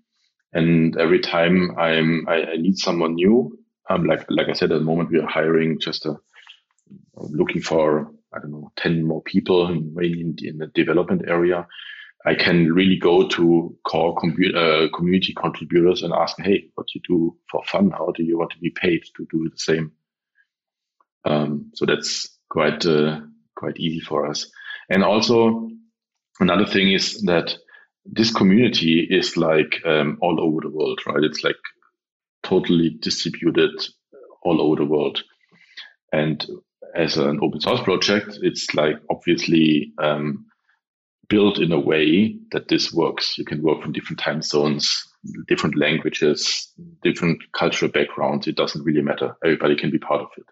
And 0.53 0.97
every 0.99 1.21
time 1.21 1.77
I'm, 1.79 2.27
I, 2.29 2.53
I 2.53 2.57
need 2.57 2.79
someone 2.79 3.15
new, 3.15 3.59
um, 3.91 4.05
like, 4.05 4.25
like 4.31 4.49
I 4.49 4.53
said, 4.53 4.73
at 4.73 4.79
the 4.79 4.85
moment 4.85 5.11
we 5.11 5.19
are 5.19 5.27
hiring 5.27 5.81
just 5.81 6.07
a, 6.07 6.17
looking 7.17 7.63
for, 7.63 8.13
I 8.35 8.41
don't 8.41 8.51
know, 8.51 8.73
10 8.77 9.05
more 9.05 9.23
people 9.23 9.69
in, 9.69 10.37
in, 10.43 10.59
the 10.59 10.67
development 10.75 11.23
area. 11.27 11.67
I 12.25 12.35
can 12.35 12.73
really 12.73 12.99
go 12.99 13.29
to 13.29 13.77
core 13.85 14.19
uh, 14.19 14.89
community 14.95 15.33
contributors 15.33 16.03
and 16.03 16.13
ask, 16.13 16.37
hey, 16.39 16.65
what 16.75 16.89
do 16.89 16.93
you 16.99 17.01
do 17.09 17.37
for 17.51 17.63
fun? 17.65 17.91
How 17.91 18.13
do 18.15 18.25
you 18.25 18.39
want 18.39 18.51
to 18.51 18.59
be 18.59 18.71
paid 18.71 19.05
to 19.17 19.27
do 19.31 19.49
the 19.49 19.59
same? 19.59 19.93
Um, 21.25 21.71
so 21.75 21.87
that's 21.87 22.29
quite 22.49 22.85
uh, 22.85 23.21
quite 23.57 23.77
easy 23.79 24.01
for 24.01 24.27
us. 24.27 24.51
And 24.89 25.05
also 25.05 25.69
another 26.41 26.67
thing 26.67 26.93
is 26.93 27.23
that 27.23 27.57
this 28.05 28.33
community 28.33 29.07
is 29.09 29.37
like 29.37 29.81
um, 29.85 30.19
all 30.21 30.41
over 30.41 30.61
the 30.61 30.71
world, 30.71 31.01
right? 31.07 31.23
It's 31.23 31.43
like 31.43 31.57
totally 32.43 32.91
distributed 33.01 33.71
all 34.43 34.63
over 34.63 34.77
the 34.77 34.89
world. 34.89 35.23
And 36.13 36.45
as 36.97 37.17
an 37.17 37.41
open 37.43 37.61
source 37.61 37.81
project, 37.83 38.39
it's 38.43 38.75
like 38.75 38.97
obviously 39.11 39.93
um, 39.99 40.47
built 41.29 41.59
in 41.59 41.73
a 41.73 41.81
way 41.81 42.39
that 42.53 42.69
this 42.69 42.93
works. 42.93 43.37
You 43.37 43.45
can 43.45 43.63
work 43.63 43.83
from 43.83 43.93
different 43.93 44.19
time 44.19 44.43
zones, 44.43 45.07
different 45.47 45.77
languages, 45.77 46.73
different 47.03 47.43
cultural 47.53 47.91
backgrounds. 47.91 48.47
It 48.47 48.57
doesn't 48.57 48.85
really 48.85 49.03
matter. 49.03 49.37
Everybody 49.45 49.77
can 49.77 49.91
be 49.91 49.99
part 49.99 50.23
of 50.23 50.29
it. 50.37 50.47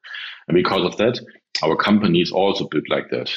And 0.48 0.54
because 0.54 0.84
of 0.84 0.96
that, 0.98 1.18
our 1.62 1.76
company 1.76 2.20
is 2.20 2.32
also 2.32 2.68
built 2.68 2.88
like 2.90 3.10
that. 3.10 3.30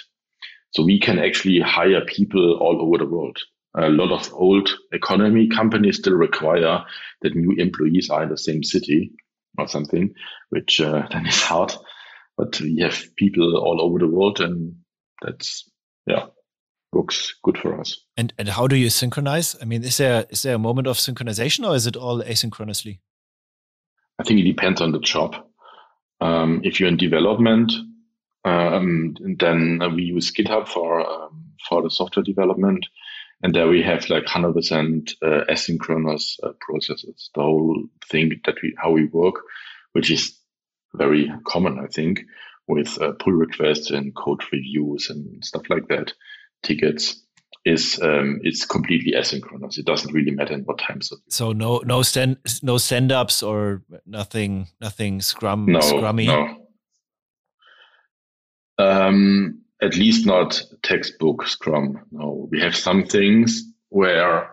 So 0.71 0.83
we 0.83 0.99
can 0.99 1.19
actually 1.19 1.61
hire 1.61 2.01
people 2.05 2.57
all 2.59 2.81
over 2.81 2.97
the 2.97 3.09
world. 3.09 3.37
A 3.75 3.89
lot 3.89 4.11
of 4.11 4.33
old 4.33 4.69
economy 4.91 5.47
companies 5.47 5.97
still 5.97 6.15
require 6.15 6.83
that 7.21 7.35
new 7.35 7.53
employees 7.57 8.09
are 8.09 8.23
in 8.23 8.29
the 8.29 8.37
same 8.37 8.63
city 8.63 9.11
or 9.57 9.67
something, 9.67 10.13
which 10.49 10.81
uh, 10.81 11.07
then 11.11 11.27
is 11.27 11.41
hard. 11.41 11.73
But 12.37 12.59
we 12.61 12.79
have 12.81 13.15
people 13.15 13.57
all 13.57 13.81
over 13.81 13.99
the 13.99 14.07
world, 14.07 14.39
and 14.39 14.75
that's 15.21 15.69
yeah, 16.05 16.27
works 16.93 17.35
good 17.43 17.57
for 17.57 17.79
us. 17.79 17.97
And 18.15 18.33
and 18.37 18.49
how 18.49 18.67
do 18.67 18.75
you 18.75 18.89
synchronize? 18.89 19.55
I 19.61 19.65
mean, 19.65 19.83
is 19.83 19.97
there 19.97 20.25
is 20.29 20.43
there 20.43 20.55
a 20.55 20.59
moment 20.59 20.87
of 20.87 20.97
synchronization, 20.97 21.67
or 21.67 21.75
is 21.75 21.87
it 21.87 21.95
all 21.95 22.21
asynchronously? 22.21 22.99
I 24.19 24.23
think 24.23 24.39
it 24.39 24.43
depends 24.43 24.81
on 24.81 24.91
the 24.91 24.99
job. 24.99 25.35
Um, 26.21 26.61
if 26.63 26.79
you're 26.79 26.89
in 26.89 26.97
development, 26.97 27.71
um, 28.45 29.15
then 29.39 29.81
we 29.95 30.03
use 30.03 30.31
GitHub 30.31 30.67
for 30.67 31.01
um, 31.01 31.51
for 31.67 31.81
the 31.81 31.89
software 31.89 32.23
development, 32.23 32.85
and 33.43 33.53
there 33.53 33.67
we 33.67 33.83
have 33.83 34.09
like 34.09 34.25
100% 34.25 35.13
uh, 35.21 35.45
asynchronous 35.49 36.39
uh, 36.43 36.53
processes. 36.61 37.29
The 37.35 37.41
whole 37.41 37.87
thing 38.09 38.41
that 38.45 38.55
we 38.63 38.75
how 38.81 38.91
we 38.91 39.05
work, 39.05 39.35
which 39.93 40.09
is 40.09 40.37
very 40.93 41.31
common, 41.45 41.79
I 41.79 41.87
think, 41.87 42.21
with 42.67 43.01
uh, 43.01 43.13
pull 43.13 43.33
requests 43.33 43.91
and 43.91 44.15
code 44.15 44.41
reviews 44.51 45.09
and 45.09 45.43
stuff 45.43 45.63
like 45.69 45.87
that, 45.87 46.13
tickets 46.63 47.23
is 47.65 47.99
um, 48.01 48.39
it's 48.43 48.65
completely 48.65 49.13
asynchronous. 49.13 49.77
It 49.77 49.85
doesn't 49.85 50.13
really 50.13 50.31
matter 50.31 50.53
in 50.53 50.61
what 50.61 50.79
time 50.79 51.01
zone. 51.01 51.19
So 51.29 51.51
no 51.51 51.79
no 51.85 52.01
stand 52.01 52.37
no 52.61 52.77
stand 52.77 53.11
ups 53.11 53.43
or 53.43 53.83
nothing 54.05 54.67
nothing 54.79 55.21
scrum 55.21 55.65
no, 55.65 55.79
scrummy. 55.79 56.27
No. 56.27 56.63
Um, 58.79 59.63
at 59.81 59.95
least 59.95 60.25
not 60.25 60.61
textbook 60.83 61.47
Scrum. 61.47 61.99
No, 62.11 62.47
we 62.51 62.59
have 62.59 62.75
some 62.75 63.05
things 63.05 63.63
where 63.89 64.49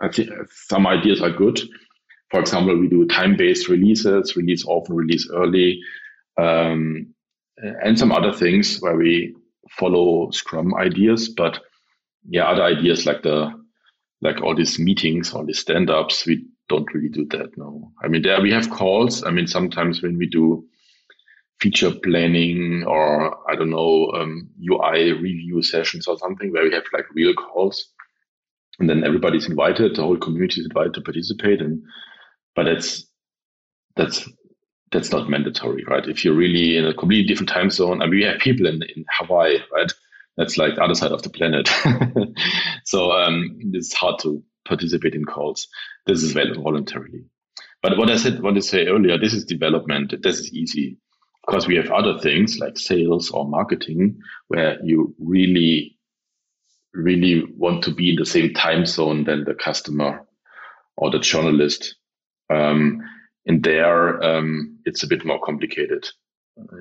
I 0.00 0.08
think 0.08 0.30
some 0.50 0.86
ideas 0.86 1.20
are 1.22 1.30
good. 1.30 1.60
For 2.34 2.40
example, 2.40 2.76
we 2.76 2.88
do 2.88 3.06
time-based 3.06 3.68
releases, 3.68 4.34
release 4.34 4.64
often, 4.66 4.96
release 4.96 5.30
early, 5.32 5.80
um, 6.36 7.14
and 7.56 7.96
some 7.96 8.10
other 8.10 8.32
things 8.32 8.78
where 8.80 8.96
we 8.96 9.36
follow 9.70 10.32
Scrum 10.32 10.74
ideas. 10.74 11.28
But 11.28 11.60
yeah, 12.28 12.46
other 12.48 12.64
ideas 12.64 13.06
like 13.06 13.22
the 13.22 13.52
like 14.20 14.42
all 14.42 14.56
these 14.56 14.80
meetings, 14.80 15.32
all 15.32 15.46
these 15.46 15.60
stand-ups, 15.60 16.26
we 16.26 16.44
don't 16.68 16.92
really 16.92 17.08
do 17.08 17.24
that. 17.26 17.56
No, 17.56 17.92
I 18.02 18.08
mean 18.08 18.22
there 18.22 18.42
we 18.42 18.50
have 18.50 18.68
calls. 18.68 19.22
I 19.22 19.30
mean 19.30 19.46
sometimes 19.46 20.02
when 20.02 20.18
we 20.18 20.26
do 20.26 20.66
feature 21.60 21.92
planning 21.92 22.82
or 22.84 23.48
I 23.48 23.54
don't 23.54 23.70
know 23.70 24.10
um, 24.12 24.50
UI 24.60 25.12
review 25.12 25.62
sessions 25.62 26.08
or 26.08 26.18
something 26.18 26.50
where 26.50 26.64
we 26.64 26.74
have 26.74 26.82
like 26.92 27.06
real 27.14 27.32
calls, 27.34 27.92
and 28.80 28.90
then 28.90 29.04
everybody's 29.04 29.48
invited, 29.48 29.94
the 29.94 30.02
whole 30.02 30.16
community 30.16 30.62
is 30.62 30.66
invited 30.66 30.94
to 30.94 31.00
participate, 31.00 31.60
and 31.60 31.80
but 32.54 32.64
that's 32.64 33.06
that's 33.96 34.28
that's 34.92 35.10
not 35.10 35.28
mandatory, 35.28 35.84
right? 35.88 36.06
If 36.06 36.24
you're 36.24 36.36
really 36.36 36.76
in 36.76 36.86
a 36.86 36.94
completely 36.94 37.26
different 37.26 37.48
time 37.48 37.70
zone, 37.70 38.00
I 38.00 38.06
mean, 38.06 38.20
we 38.20 38.24
have 38.24 38.38
people 38.38 38.66
in, 38.66 38.82
in 38.94 39.04
Hawaii, 39.10 39.58
right? 39.72 39.92
That's 40.36 40.56
like 40.56 40.76
the 40.76 40.82
other 40.82 40.94
side 40.94 41.12
of 41.12 41.22
the 41.22 41.30
planet. 41.30 41.68
so 42.84 43.10
um, 43.12 43.58
it's 43.72 43.92
hard 43.92 44.20
to 44.20 44.42
participate 44.64 45.14
in 45.14 45.24
calls. 45.24 45.68
This 46.06 46.22
is 46.22 46.32
voluntarily. 46.32 47.24
But 47.82 47.98
what 47.98 48.10
I 48.10 48.16
said, 48.16 48.42
what 48.42 48.56
I 48.56 48.60
say 48.60 48.86
earlier, 48.86 49.18
this 49.18 49.34
is 49.34 49.44
development. 49.44 50.14
This 50.22 50.38
is 50.38 50.52
easy 50.52 50.96
because 51.46 51.66
we 51.66 51.76
have 51.76 51.90
other 51.90 52.18
things 52.18 52.58
like 52.58 52.78
sales 52.78 53.30
or 53.30 53.46
marketing 53.46 54.18
where 54.48 54.78
you 54.82 55.14
really, 55.18 55.98
really 56.94 57.44
want 57.56 57.84
to 57.84 57.90
be 57.90 58.10
in 58.10 58.16
the 58.16 58.24
same 58.24 58.54
time 58.54 58.86
zone 58.86 59.24
than 59.24 59.44
the 59.44 59.54
customer 59.54 60.26
or 60.96 61.10
the 61.10 61.18
journalist. 61.18 61.96
Um, 62.50 63.02
and 63.46 63.62
there, 63.62 64.22
um, 64.22 64.78
it's 64.84 65.02
a 65.02 65.06
bit 65.06 65.24
more 65.24 65.40
complicated. 65.40 66.08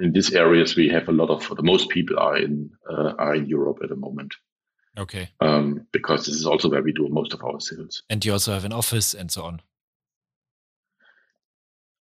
In 0.01 0.13
these 0.13 0.33
areas, 0.33 0.75
we 0.75 0.87
have 0.89 1.09
a 1.09 1.11
lot 1.11 1.29
of 1.29 1.55
the 1.55 1.63
most 1.63 1.89
people 1.89 2.19
are 2.19 2.37
in 2.37 2.69
uh, 2.89 3.13
are 3.17 3.35
in 3.35 3.47
Europe 3.47 3.79
at 3.83 3.89
the 3.89 3.95
moment. 3.95 4.33
Okay. 4.97 5.29
Um, 5.39 5.87
because 5.91 6.25
this 6.25 6.35
is 6.35 6.45
also 6.45 6.69
where 6.69 6.83
we 6.83 6.93
do 6.93 7.07
most 7.09 7.33
of 7.33 7.43
our 7.43 7.59
sales. 7.59 8.03
And 8.09 8.23
you 8.23 8.33
also 8.33 8.53
have 8.53 8.65
an 8.65 8.73
office 8.73 9.15
and 9.15 9.31
so 9.31 9.43
on. 9.43 9.61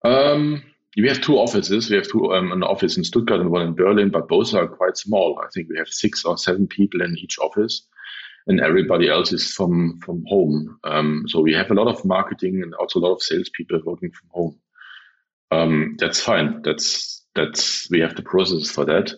Um, 0.05 0.65
we 0.97 1.09
have 1.09 1.21
two 1.21 1.37
offices. 1.37 1.89
We 1.89 1.97
have 1.97 2.09
two 2.09 2.33
um, 2.33 2.53
an 2.53 2.63
office 2.63 2.97
in 2.97 3.05
Stuttgart 3.05 3.41
and 3.41 3.51
one 3.51 3.67
in 3.67 3.75
Berlin, 3.75 4.11
but 4.11 4.29
both 4.29 4.55
are 4.55 4.67
quite 4.67 4.97
small. 4.97 5.41
I 5.43 5.49
think 5.55 5.69
we 5.69 5.79
have 5.79 5.89
six 5.89 6.25
or 6.25 6.37
seven 6.37 6.67
people 6.67 7.03
in 7.03 7.17
each 7.19 7.39
office, 7.39 7.87
and 8.51 8.61
everybody 8.61 9.09
else 9.09 9.33
is 9.33 9.53
from 9.53 9.99
from 10.01 10.25
home. 10.27 10.79
Um, 10.85 11.25
so 11.29 11.41
we 11.41 11.55
have 11.55 11.71
a 11.71 11.75
lot 11.75 11.89
of 11.89 12.05
marketing 12.05 12.61
and 12.63 12.75
also 12.75 12.99
a 12.99 13.05
lot 13.07 13.15
of 13.15 13.23
salespeople 13.23 13.81
working 13.85 14.11
from 14.11 14.29
home. 14.31 14.61
Um, 15.53 15.97
that's 15.99 16.21
fine. 16.21 16.63
That's 16.63 17.25
that's 17.35 17.89
we 17.91 18.01
have 18.01 18.17
the 18.17 18.23
process 18.23 18.71
for 18.71 18.85
that. 18.85 19.15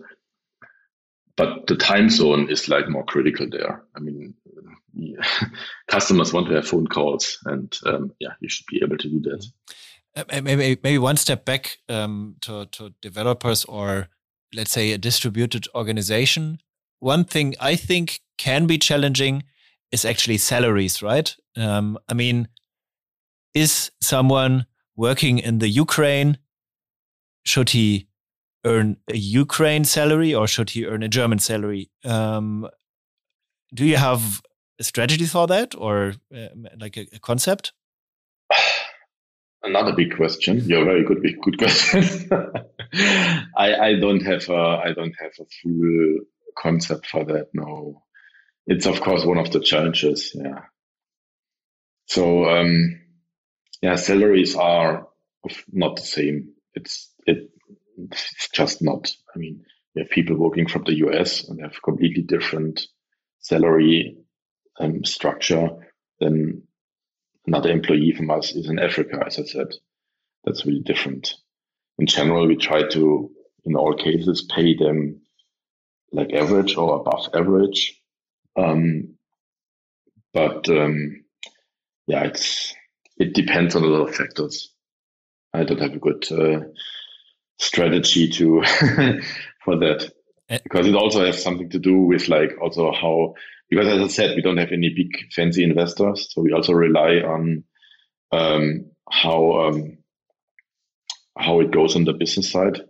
But 1.37 1.67
the 1.67 1.77
time 1.77 2.11
zone 2.11 2.51
is 2.51 2.69
like 2.69 2.91
more 2.91 3.05
critical 3.05 3.49
there. 3.51 3.83
I 3.97 4.01
mean, 4.01 4.35
yeah, 4.93 5.25
customers 5.89 6.33
want 6.33 6.49
to 6.49 6.55
have 6.57 6.69
phone 6.69 6.87
calls, 6.87 7.39
and 7.47 7.75
um, 7.87 8.13
yeah, 8.21 8.35
you 8.41 8.51
should 8.51 8.67
be 8.67 8.83
able 8.85 8.99
to 8.99 9.09
do 9.09 9.21
that. 9.21 9.47
Uh, 10.15 10.43
maybe 10.43 10.79
maybe 10.83 10.99
one 10.99 11.17
step 11.17 11.47
back 11.47 11.79
um, 11.89 12.37
to 12.43 12.67
to 12.67 12.93
developers 13.01 13.65
or 13.65 14.09
let's 14.55 14.73
say 14.73 14.93
a 14.93 14.99
distributed 14.99 15.67
organization. 15.75 16.59
One 17.03 17.25
thing 17.25 17.57
I 17.59 17.75
think 17.75 18.21
can 18.39 18.67
be 18.67 18.79
challenging 18.79 19.43
is 19.91 20.05
actually 20.05 20.39
salaries, 20.39 21.03
right? 21.03 21.35
Um, 21.57 21.99
I 22.09 22.15
mean, 22.15 22.47
is 23.55 23.91
someone 24.01 24.67
working 24.95 25.41
in 25.41 25.59
the 25.59 25.69
Ukraine 25.69 26.39
should 27.45 27.71
he 27.71 28.07
earn 28.65 28.99
a 29.09 29.17
Ukraine 29.17 29.85
salary 29.85 30.33
or 30.33 30.47
should 30.47 30.71
he 30.71 30.87
earn 30.87 31.03
a 31.03 31.09
German 31.09 31.41
salary? 31.41 31.91
Um, 32.05 32.69
do 33.75 33.85
you 33.85 33.97
have 33.97 34.41
a 34.79 34.85
strategy 34.85 35.27
for 35.27 35.49
that 35.49 35.75
or 35.75 36.15
uh, 36.33 36.51
like 36.79 36.97
a, 36.97 37.09
a, 37.13 37.19
concept? 37.19 37.73
Another 39.65 39.93
big 39.93 40.15
question. 40.15 40.63
You're 40.67 40.85
very 40.85 41.05
good. 41.05 41.21
Big 41.21 41.41
good 41.43 41.59
question. 41.59 42.05
I 43.57 43.75
I 43.89 43.95
don't 43.99 44.23
have 44.23 44.49
a 44.49 44.83
I 44.87 44.93
don't 44.93 45.17
have 45.21 45.33
a 45.41 45.47
full 45.61 46.19
concept 46.57 47.07
for 47.07 47.25
that. 47.25 47.49
No, 47.55 48.03
it's 48.67 48.87
of 48.87 49.01
course 49.01 49.25
one 49.25 49.39
of 49.39 49.51
the 49.51 49.61
challenges. 49.61 50.33
Yeah. 50.35 50.63
So 52.07 52.49
um, 52.49 53.01
yeah, 53.81 53.97
salaries 53.97 54.57
are 54.57 55.09
not 55.73 55.97
the 55.97 56.03
same. 56.03 56.55
It's 56.75 57.13
it 57.27 57.51
it's 57.97 58.49
just 58.51 58.83
not. 58.83 59.13
I 59.35 59.39
mean, 59.39 59.65
you 59.95 60.03
have 60.03 60.11
people 60.11 60.37
working 60.37 60.69
from 60.69 60.85
the 60.85 60.97
US 61.07 61.49
and 61.49 61.61
have 61.61 61.83
completely 61.83 62.23
different 62.23 62.87
salary 63.41 64.19
um, 64.79 65.05
structure 65.05 65.71
than 66.21 66.63
another 67.47 67.71
employee 67.71 68.13
from 68.17 68.31
us 68.31 68.55
is 68.55 68.69
in 68.69 68.79
Africa, 68.79 69.23
as 69.27 69.39
I 69.39 69.45
said. 69.45 69.69
That's 70.45 70.65
really 70.67 70.83
different. 70.83 71.35
In 71.99 72.07
general, 72.07 72.47
we 72.47 72.57
try 72.57 72.89
to, 72.89 73.31
in 73.65 73.77
all 73.77 73.95
cases, 73.95 74.43
pay 74.43 74.77
them 74.77 75.22
like 76.13 76.33
average 76.33 76.77
or 76.77 77.01
above 77.01 77.29
average. 77.35 78.01
Um, 78.57 79.15
but 80.33 80.69
um, 80.69 81.25
yeah, 82.07 82.25
it's 82.25 82.75
it 83.17 83.35
depends 83.35 83.75
on 83.77 83.83
a 83.83 83.87
lot 83.87 84.09
of 84.09 84.15
factors. 84.15 84.73
I 85.55 85.65
don't 85.65 85.81
have 85.81 85.95
a 85.95 85.99
good 85.99 86.31
uh, 86.33 86.67
strategy 87.59 88.29
to 88.29 88.63
for 89.65 89.79
that 89.79 90.11
eh. 90.49 90.59
because 90.63 90.87
it 90.87 90.95
also 90.95 91.25
has 91.25 91.43
something 91.43 91.71
to 91.71 91.79
do 91.79 92.01
with 92.01 92.29
like 92.29 92.53
also 92.61 92.93
how 92.93 93.35
because 93.71 93.87
as 93.87 94.01
I 94.01 94.09
said 94.09 94.37
we 94.37 94.43
don't 94.43 94.57
have 94.59 94.73
any 94.73 94.91
big 94.91 95.33
fancy 95.33 95.63
investors 95.63 96.29
so 96.31 96.43
we 96.43 96.53
also 96.53 96.73
rely 96.73 97.17
on 97.21 97.65
um, 98.33 98.87
how 99.11 99.69
um, 99.69 99.99
how 101.39 101.61
it 101.61 101.71
goes 101.71 101.95
on 101.95 102.05
the 102.05 102.13
business 102.13 102.51
side 102.51 102.81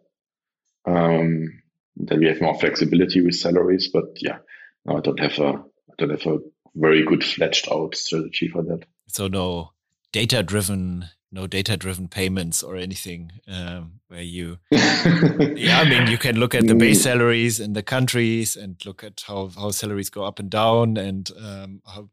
um, 0.87 1.62
then 1.97 2.20
we 2.20 2.26
have 2.26 2.40
more 2.40 2.59
flexibility 2.59 3.20
with 3.20 3.34
salaries 3.34 3.88
but 3.93 4.05
yeah 4.16 4.38
no, 4.84 4.97
I 4.97 5.01
don't 5.01 5.20
have 5.20 5.38
a 5.38 5.53
I 5.53 5.95
don't 5.99 6.11
have 6.11 6.26
a 6.26 6.38
very 6.74 7.05
good 7.05 7.22
fledged 7.22 7.68
out 7.70 7.95
strategy 7.95 8.49
for 8.49 8.62
that 8.62 8.84
so 9.09 9.28
no 9.28 9.72
data 10.12 10.43
driven 10.43 11.07
no 11.32 11.47
data 11.47 11.76
driven 11.76 12.09
payments 12.09 12.62
or 12.62 12.76
anything 12.76 13.32
um, 13.49 14.01
where 14.09 14.22
you 14.22 14.59
yeah 14.70 15.80
i 15.80 15.88
mean 15.88 16.07
you 16.07 16.18
can 16.18 16.36
look 16.36 16.55
at 16.55 16.66
the 16.66 16.74
base 16.74 17.01
mm. 17.01 17.05
salaries 17.05 17.59
in 17.59 17.72
the 17.72 17.82
countries 17.82 18.55
and 18.55 18.76
look 18.84 19.03
at 19.03 19.24
how, 19.26 19.49
how 19.57 19.70
salaries 19.70 20.11
go 20.11 20.24
up 20.24 20.38
and 20.38 20.51
down 20.51 20.97
and 20.97 21.30
um, 21.43 21.80
how 21.86 22.09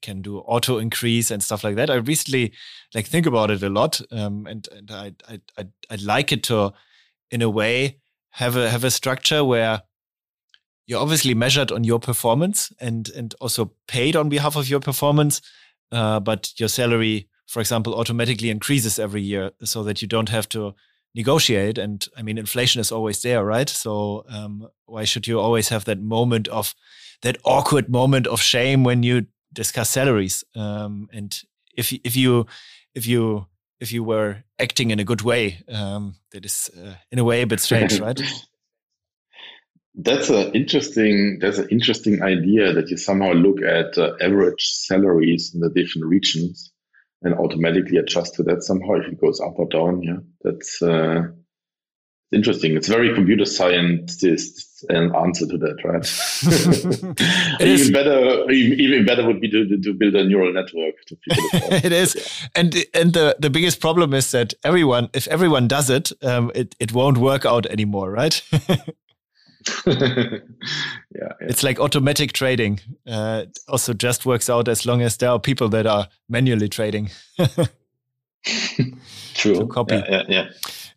can 0.00 0.22
do 0.22 0.38
auto 0.38 0.78
increase 0.78 1.30
and 1.30 1.42
stuff 1.42 1.64
like 1.64 1.76
that 1.76 1.90
i 1.90 1.94
recently 1.94 2.52
like 2.94 3.06
think 3.06 3.26
about 3.26 3.50
it 3.50 3.62
a 3.62 3.68
lot 3.68 4.00
um, 4.12 4.46
and, 4.46 4.68
and 4.72 4.90
I, 4.90 5.12
I 5.28 5.40
i 5.58 5.66
i 5.90 5.96
like 5.96 6.32
it 6.32 6.42
to 6.44 6.72
in 7.30 7.42
a 7.42 7.50
way 7.50 7.98
have 8.34 8.56
a 8.56 8.70
have 8.70 8.84
a 8.84 8.90
structure 8.90 9.44
where 9.44 9.82
you're 10.86 11.00
obviously 11.00 11.34
measured 11.34 11.72
on 11.72 11.84
your 11.84 11.98
performance 11.98 12.72
and 12.80 13.08
and 13.10 13.34
also 13.40 13.72
paid 13.88 14.16
on 14.16 14.28
behalf 14.28 14.56
of 14.56 14.68
your 14.68 14.80
performance 14.80 15.40
uh, 15.92 16.20
but 16.20 16.52
your 16.58 16.68
salary 16.68 17.28
for 17.46 17.60
example, 17.60 17.94
automatically 17.94 18.50
increases 18.50 18.98
every 18.98 19.22
year 19.22 19.52
so 19.62 19.82
that 19.84 20.00
you 20.00 20.08
don't 20.08 20.28
have 20.28 20.48
to 20.50 20.74
negotiate. 21.14 21.78
And 21.78 22.06
I 22.16 22.22
mean, 22.22 22.38
inflation 22.38 22.80
is 22.80 22.90
always 22.90 23.22
there, 23.22 23.44
right? 23.44 23.68
So 23.68 24.24
um, 24.28 24.68
why 24.86 25.04
should 25.04 25.26
you 25.26 25.38
always 25.38 25.68
have 25.68 25.84
that 25.84 26.00
moment 26.00 26.48
of 26.48 26.74
that 27.22 27.38
awkward 27.44 27.88
moment 27.88 28.26
of 28.26 28.40
shame 28.40 28.82
when 28.84 29.02
you 29.02 29.26
discuss 29.52 29.90
salaries? 29.90 30.42
Um, 30.56 31.08
and 31.12 31.36
if 31.76 31.92
if 32.04 32.16
you 32.16 32.46
if 32.94 33.06
you 33.06 33.46
if 33.84 33.92
you 33.92 34.02
were 34.02 34.42
acting 34.58 34.90
in 34.90 34.98
a 34.98 35.04
good 35.04 35.22
way, 35.22 35.62
um, 35.68 36.16
that 36.32 36.44
is 36.44 36.70
uh, 36.76 36.94
in 37.12 37.18
a 37.18 37.24
way 37.24 37.42
a 37.42 37.46
bit 37.46 37.60
strange, 37.60 38.00
right? 38.00 38.20
That's 39.94 40.30
an 40.30 40.52
interesting. 40.54 41.38
That's 41.40 41.58
an 41.58 41.68
interesting 41.70 42.22
idea 42.22 42.72
that 42.72 42.88
you 42.90 42.96
somehow 42.96 43.32
look 43.32 43.60
at 43.62 43.96
uh, 43.96 44.14
average 44.20 44.64
salaries 44.88 45.52
in 45.54 45.60
the 45.60 45.70
different 45.70 46.06
regions 46.08 46.72
and 47.22 47.34
automatically 47.34 47.98
adjust 47.98 48.34
to 48.34 48.42
that 48.44 48.62
somehow 48.62 48.94
if 48.94 49.06
it 49.06 49.20
goes 49.20 49.40
up 49.40 49.54
or 49.56 49.68
down. 49.68 50.02
Yeah, 50.02 50.20
that's 50.42 50.82
uh, 50.82 51.28
interesting. 52.32 52.74
It's 52.76 52.88
very 52.88 53.14
computer 53.14 53.44
scientist 53.44 54.73
an 54.88 55.14
answer 55.14 55.46
to 55.46 55.58
that, 55.58 55.76
right? 55.84 57.60
even 57.60 57.92
better, 57.92 58.50
even 58.50 59.04
better 59.04 59.26
would 59.26 59.40
be 59.40 59.48
to, 59.48 59.78
to 59.78 59.94
build 59.94 60.14
a 60.14 60.24
neural 60.24 60.52
network. 60.52 60.94
To 61.06 61.16
it, 61.26 61.84
it 61.84 61.92
is, 61.92 62.14
yeah. 62.14 62.48
and 62.54 62.74
and 62.94 63.12
the 63.12 63.36
the 63.38 63.50
biggest 63.50 63.80
problem 63.80 64.14
is 64.14 64.30
that 64.32 64.54
everyone, 64.64 65.08
if 65.14 65.26
everyone 65.28 65.68
does 65.68 65.90
it, 65.90 66.12
um, 66.22 66.50
it 66.54 66.74
it 66.78 66.92
won't 66.92 67.18
work 67.18 67.44
out 67.44 67.66
anymore, 67.66 68.10
right? 68.10 68.42
yeah, 69.86 70.38
yeah, 71.14 71.32
it's 71.40 71.62
like 71.62 71.80
automatic 71.80 72.32
trading. 72.32 72.80
Uh, 73.06 73.44
also, 73.68 73.94
just 73.94 74.26
works 74.26 74.50
out 74.50 74.68
as 74.68 74.84
long 74.84 75.02
as 75.02 75.16
there 75.16 75.30
are 75.30 75.38
people 75.38 75.68
that 75.70 75.86
are 75.86 76.08
manually 76.28 76.68
trading. 76.68 77.10
True. 79.34 79.54
To 79.54 79.66
copy. 79.66 79.96
Yeah, 79.96 80.22
yeah. 80.28 80.48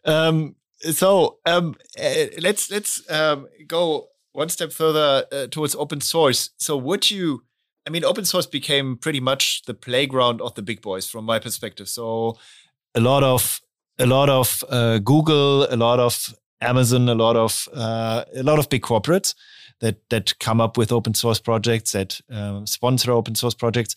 yeah. 0.05 0.27
Um, 0.27 0.55
so 0.79 1.39
um, 1.45 1.75
uh, 1.99 2.25
let's 2.39 2.71
let's 2.71 3.09
um, 3.09 3.47
go 3.67 4.07
one 4.31 4.49
step 4.49 4.71
further 4.71 5.25
uh, 5.31 5.47
towards 5.47 5.75
open 5.75 6.01
source. 6.01 6.51
So, 6.57 6.77
would 6.77 7.09
you? 7.09 7.43
I 7.85 7.89
mean, 7.89 8.03
open 8.03 8.25
source 8.25 8.45
became 8.45 8.97
pretty 8.97 9.19
much 9.19 9.63
the 9.65 9.73
playground 9.73 10.41
of 10.41 10.53
the 10.55 10.61
big 10.61 10.81
boys, 10.81 11.09
from 11.09 11.25
my 11.25 11.39
perspective. 11.39 11.87
So, 11.89 12.37
a 12.93 12.99
lot 12.99 13.23
of 13.23 13.61
a 13.97 14.05
lot 14.05 14.29
of 14.29 14.63
uh, 14.69 14.99
Google, 14.99 15.65
a 15.73 15.75
lot 15.75 15.99
of 15.99 16.35
Amazon, 16.61 17.09
a 17.09 17.15
lot 17.15 17.35
of 17.35 17.67
uh, 17.73 18.25
a 18.35 18.43
lot 18.43 18.59
of 18.59 18.69
big 18.69 18.83
corporates 18.83 19.33
that 19.79 19.97
that 20.09 20.37
come 20.39 20.61
up 20.61 20.77
with 20.77 20.91
open 20.91 21.13
source 21.13 21.39
projects 21.39 21.93
that 21.93 22.21
uh, 22.31 22.65
sponsor 22.65 23.11
open 23.11 23.35
source 23.35 23.55
projects. 23.55 23.95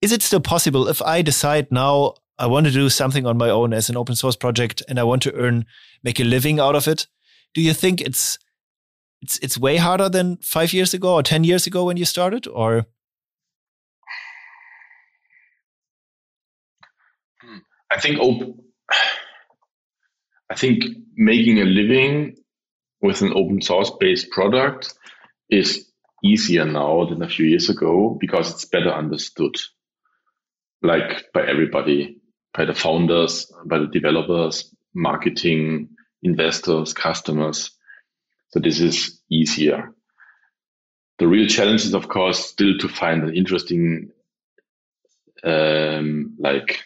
Is 0.00 0.12
it 0.12 0.22
still 0.22 0.40
possible 0.40 0.88
if 0.88 1.02
I 1.02 1.22
decide 1.22 1.72
now 1.72 2.14
I 2.38 2.46
want 2.46 2.66
to 2.66 2.72
do 2.72 2.88
something 2.88 3.26
on 3.26 3.36
my 3.36 3.50
own 3.50 3.72
as 3.72 3.90
an 3.90 3.96
open 3.96 4.14
source 4.14 4.36
project 4.36 4.82
and 4.88 4.98
I 4.98 5.04
want 5.04 5.22
to 5.22 5.34
earn 5.34 5.66
make 6.02 6.20
a 6.20 6.24
living 6.24 6.60
out 6.60 6.76
of 6.76 6.86
it? 6.86 7.06
Do 7.54 7.60
you 7.60 7.74
think 7.74 8.00
it's 8.00 8.38
it's 9.20 9.38
it's 9.38 9.58
way 9.58 9.76
harder 9.76 10.08
than 10.08 10.36
five 10.38 10.72
years 10.72 10.94
ago 10.94 11.14
or 11.14 11.22
ten 11.22 11.44
years 11.44 11.66
ago 11.66 11.84
when 11.84 11.96
you 11.96 12.04
started, 12.04 12.46
or? 12.46 12.86
Hmm. 17.42 17.58
I 17.90 17.98
think 17.98 18.20
open 18.20 18.58
I 20.50 20.54
think 20.54 20.84
making 21.16 21.58
a 21.58 21.64
living 21.64 22.36
with 23.02 23.22
an 23.22 23.32
open 23.34 23.60
source 23.60 23.90
based 23.98 24.30
product 24.30 24.94
is 25.50 25.86
easier 26.24 26.64
now 26.64 27.04
than 27.04 27.22
a 27.22 27.28
few 27.28 27.46
years 27.46 27.68
ago 27.68 28.16
because 28.20 28.50
it's 28.50 28.64
better 28.64 28.90
understood, 28.90 29.56
like 30.82 31.26
by 31.32 31.46
everybody, 31.46 32.17
by 32.54 32.64
the 32.64 32.74
founders, 32.74 33.52
by 33.66 33.78
the 33.78 33.86
developers, 33.86 34.74
marketing, 34.94 35.90
investors, 36.22 36.92
customers. 36.92 37.70
So 38.50 38.60
this 38.60 38.80
is 38.80 39.20
easier. 39.30 39.92
The 41.18 41.28
real 41.28 41.48
challenge 41.48 41.84
is, 41.84 41.94
of 41.94 42.08
course, 42.08 42.38
still 42.38 42.78
to 42.78 42.88
find 42.88 43.22
an 43.22 43.34
interesting, 43.34 44.10
um, 45.44 46.36
like 46.38 46.84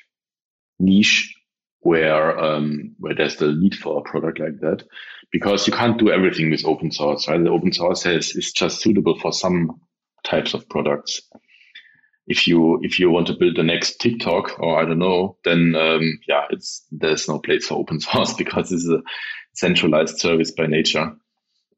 niche 0.78 1.34
where 1.80 2.38
um, 2.38 2.94
where 2.98 3.14
there's 3.14 3.36
the 3.36 3.52
need 3.52 3.74
for 3.74 3.98
a 3.98 4.02
product 4.02 4.38
like 4.38 4.60
that, 4.60 4.84
because 5.30 5.66
you 5.66 5.72
can't 5.72 5.98
do 5.98 6.10
everything 6.10 6.50
with 6.50 6.64
open 6.64 6.90
source, 6.90 7.28
right? 7.28 7.42
The 7.42 7.50
open 7.50 7.72
source 7.72 8.06
is 8.06 8.52
just 8.52 8.80
suitable 8.80 9.18
for 9.18 9.32
some 9.32 9.80
types 10.24 10.54
of 10.54 10.68
products. 10.68 11.22
If 12.26 12.46
you 12.46 12.78
if 12.82 12.98
you 12.98 13.10
want 13.10 13.26
to 13.28 13.36
build 13.36 13.56
the 13.56 13.62
next 13.62 14.00
TikTok 14.00 14.58
or 14.60 14.80
I 14.80 14.84
don't 14.84 14.98
know, 14.98 15.36
then 15.44 15.74
um, 15.74 16.20
yeah, 16.28 16.44
it's 16.50 16.84
there's 16.92 17.28
no 17.28 17.38
place 17.38 17.66
for 17.66 17.74
open 17.78 18.00
source 18.00 18.34
because 18.34 18.72
is 18.72 18.88
a 18.88 19.02
centralized 19.54 20.18
service 20.18 20.50
by 20.50 20.66
nature. 20.66 21.12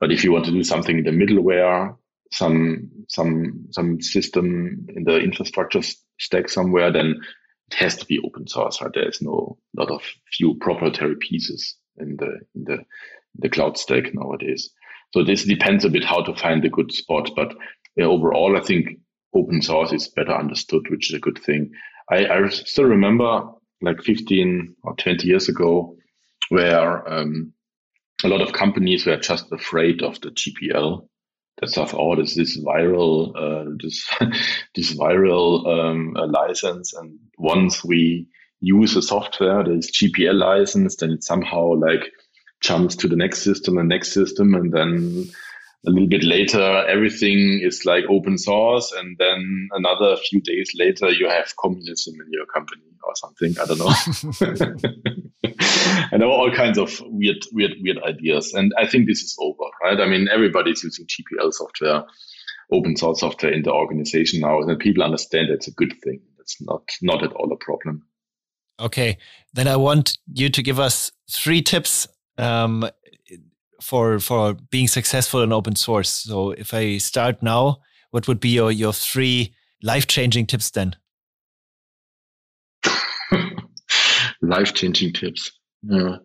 But 0.01 0.13
if 0.13 0.23
you 0.23 0.33
want 0.33 0.45
to 0.47 0.51
do 0.51 0.63
something 0.63 0.99
in 0.99 1.05
the 1.05 1.11
middleware, 1.11 1.97
some 2.31 2.91
some 3.09 3.69
some 3.71 4.01
system 4.01 4.87
in 4.95 5.05
the 5.05 5.19
infrastructure 5.19 5.81
stack 6.19 6.49
somewhere, 6.49 6.93
then 6.93 7.21
it 7.71 7.75
has 7.75 7.97
to 7.97 8.07
be 8.07 8.21
open 8.25 8.47
source. 8.47 8.83
Right? 8.83 8.91
There 8.93 9.09
is 9.09 9.23
no 9.23 9.59
lot 9.77 9.91
of 9.91 10.03
few 10.33 10.57
proprietary 10.57 11.17
pieces 11.17 11.77
in 11.97 12.17
the 12.17 12.41
in 12.55 12.65
the 12.65 12.79
the 13.37 13.49
cloud 13.49 13.79
stack 13.79 14.15
nowadays. 14.15 14.71
So 15.13 15.23
this 15.25 15.45
depends 15.45 15.85
a 15.85 15.91
bit 15.91 16.05
how 16.05 16.23
to 16.23 16.35
find 16.35 16.63
the 16.63 16.69
good 16.69 16.93
spot. 16.93 17.31
But 17.37 17.55
overall, 18.01 18.57
I 18.57 18.61
think 18.61 18.99
open 19.35 19.63
source 19.63 19.93
is 19.93 20.09
better 20.09 20.35
understood, 20.35 20.89
which 20.91 21.11
is 21.11 21.17
a 21.17 21.21
good 21.21 21.39
thing. 21.39 21.73
I, 22.11 22.27
I 22.27 22.49
still 22.49 22.85
remember 22.85 23.49
like 23.81 24.03
15 24.03 24.77
or 24.83 24.95
20 24.97 25.27
years 25.27 25.49
ago 25.49 25.97
where 26.49 27.07
um, 27.13 27.53
a 28.23 28.29
lot 28.29 28.41
of 28.41 28.53
companies 28.53 29.07
were 29.07 29.17
just 29.17 29.51
afraid 29.53 30.03
of 30.03 30.21
the 30.21 30.31
GPL. 30.31 31.07
That 31.61 31.71
stuff, 31.71 31.95
oh, 31.95 32.17
this 32.17 32.35
this 32.35 32.59
viral, 32.59 33.33
uh, 33.37 33.71
this 33.81 34.09
this 34.75 34.95
viral 34.97 35.67
um, 35.69 36.13
license, 36.15 36.93
and 36.95 37.19
once 37.39 37.85
we 37.85 38.27
use 38.61 38.97
a 38.97 39.03
software 39.03 39.63
that 39.63 39.71
is 39.71 39.93
GPL 39.93 40.35
licensed, 40.35 40.99
then 40.99 41.13
it 41.13 41.23
somehow 41.23 41.75
like 41.75 42.11
jumps 42.61 42.97
to 42.97 43.09
the 43.09 43.15
next 43.15 43.43
system 43.43 43.79
and 43.79 43.89
next 43.89 44.13
system, 44.13 44.55
and 44.55 44.73
then 44.73 45.31
a 45.87 45.91
little 45.91 46.09
bit 46.09 46.25
later 46.25 46.85
everything 46.89 47.61
is 47.63 47.85
like 47.85 48.05
open 48.09 48.39
source, 48.39 48.93
and 48.93 49.17
then 49.19 49.69
another 49.73 50.17
few 50.17 50.41
days 50.41 50.73
later 50.75 51.11
you 51.11 51.29
have 51.29 51.55
communism 51.57 52.15
in 52.15 52.27
your 52.31 52.47
company 52.47 52.83
or 53.03 53.15
something. 53.17 53.55
I 53.61 53.67
don't 53.67 53.79
know. 53.79 53.95
and 56.13 56.21
there 56.21 56.29
were 56.29 56.35
all 56.35 56.51
kinds 56.55 56.79
of 56.79 57.01
weird, 57.07 57.45
weird, 57.53 57.73
weird 57.81 58.03
ideas. 58.03 58.55
And 58.55 58.73
I 58.79 58.87
think 58.87 59.07
this 59.07 59.23
is 59.23 59.37
over, 59.39 59.65
right? 59.83 60.01
I 60.01 60.07
mean, 60.07 60.29
everybody's 60.33 60.83
using 60.83 61.07
GPL 61.07 61.53
software, 61.53 62.05
open 62.73 62.97
source 62.97 63.21
software 63.21 63.53
in 63.53 63.63
the 63.63 63.73
organization 63.73 64.41
now, 64.41 64.61
and 64.61 64.79
people 64.79 65.03
understand 65.03 65.49
it's 65.51 65.69
a 65.69 65.73
good 65.73 65.95
thing. 66.03 66.21
It's 66.41 66.61
not 66.61 66.83
not 67.03 67.23
at 67.23 67.33
all 67.33 67.53
a 67.53 67.57
problem. 67.57 68.07
Okay, 68.81 69.19
then 69.53 69.69
I 69.69 69.77
want 69.77 70.19
you 70.33 70.49
to 70.51 70.63
give 70.63 70.81
us 70.81 71.13
three 71.31 71.63
tips 71.63 72.09
um, 72.39 72.89
for 73.85 74.19
for 74.19 74.55
being 74.71 74.89
successful 74.89 75.43
in 75.43 75.53
open 75.53 75.77
source. 75.77 76.09
So 76.09 76.53
if 76.53 76.73
I 76.73 76.97
start 76.97 77.43
now, 77.43 77.81
what 78.11 78.27
would 78.27 78.41
be 78.41 78.49
your 78.49 78.73
your 78.73 78.95
three 78.95 79.55
life 79.83 80.07
changing 80.07 80.47
tips 80.47 80.71
then? 80.71 80.97
life 84.43 84.73
changing 84.73 85.13
tips. 85.13 85.53
Yeah. 85.83 86.17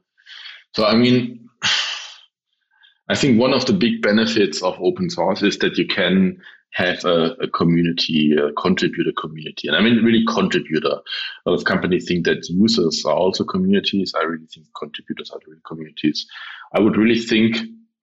So 0.73 0.85
I 0.85 0.95
mean, 0.95 1.49
I 3.09 3.15
think 3.15 3.39
one 3.39 3.53
of 3.53 3.65
the 3.65 3.73
big 3.73 4.01
benefits 4.01 4.63
of 4.63 4.79
open 4.81 5.09
source 5.09 5.43
is 5.43 5.57
that 5.57 5.77
you 5.77 5.85
can 5.85 6.39
have 6.71 7.03
a, 7.03 7.31
a, 7.41 7.47
community, 7.47 8.35
a 8.35 8.51
contributor 8.53 9.11
community. 9.19 9.67
And 9.67 9.75
I 9.75 9.81
mean, 9.81 10.03
really 10.03 10.23
contributor. 10.27 10.99
A 11.45 11.49
lot 11.49 11.59
of 11.59 11.65
companies 11.65 12.05
think 12.07 12.25
that 12.25 12.47
users 12.47 13.03
are 13.05 13.15
also 13.15 13.43
communities. 13.43 14.13
I 14.15 14.23
really 14.23 14.45
think 14.45 14.67
contributors 14.77 15.31
are 15.31 15.39
really 15.47 15.61
communities. 15.67 16.27
I 16.73 16.79
would 16.79 16.95
really 16.95 17.19
think 17.19 17.57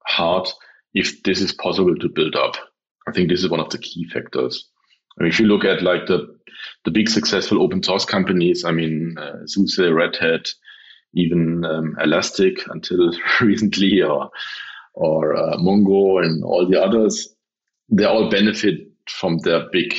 hard 0.06 0.48
if 0.94 1.22
this 1.22 1.40
is 1.40 1.52
possible 1.52 1.94
to 1.96 2.08
build 2.08 2.34
up. 2.34 2.56
I 3.06 3.12
think 3.12 3.28
this 3.28 3.44
is 3.44 3.50
one 3.50 3.60
of 3.60 3.70
the 3.70 3.78
key 3.78 4.08
factors. 4.08 4.68
I 5.18 5.22
mean, 5.22 5.32
if 5.32 5.38
you 5.38 5.46
look 5.46 5.64
at 5.64 5.82
like 5.82 6.06
the 6.06 6.34
the 6.84 6.90
big 6.90 7.08
successful 7.08 7.62
open 7.62 7.82
source 7.82 8.04
companies, 8.04 8.64
I 8.64 8.72
mean, 8.72 9.16
uh, 9.18 9.46
SUSE, 9.46 9.92
Red 9.92 10.16
Hat, 10.16 10.48
even 11.14 11.64
um, 11.64 11.96
Elastic 12.02 12.58
until 12.68 13.12
recently, 13.40 14.02
or 14.02 14.30
or 14.94 15.36
uh, 15.36 15.56
Mongo 15.58 16.24
and 16.24 16.42
all 16.42 16.66
the 16.68 16.82
others, 16.82 17.35
they 17.88 18.04
all 18.04 18.30
benefit 18.30 18.88
from 19.08 19.38
their 19.38 19.68
big 19.70 19.94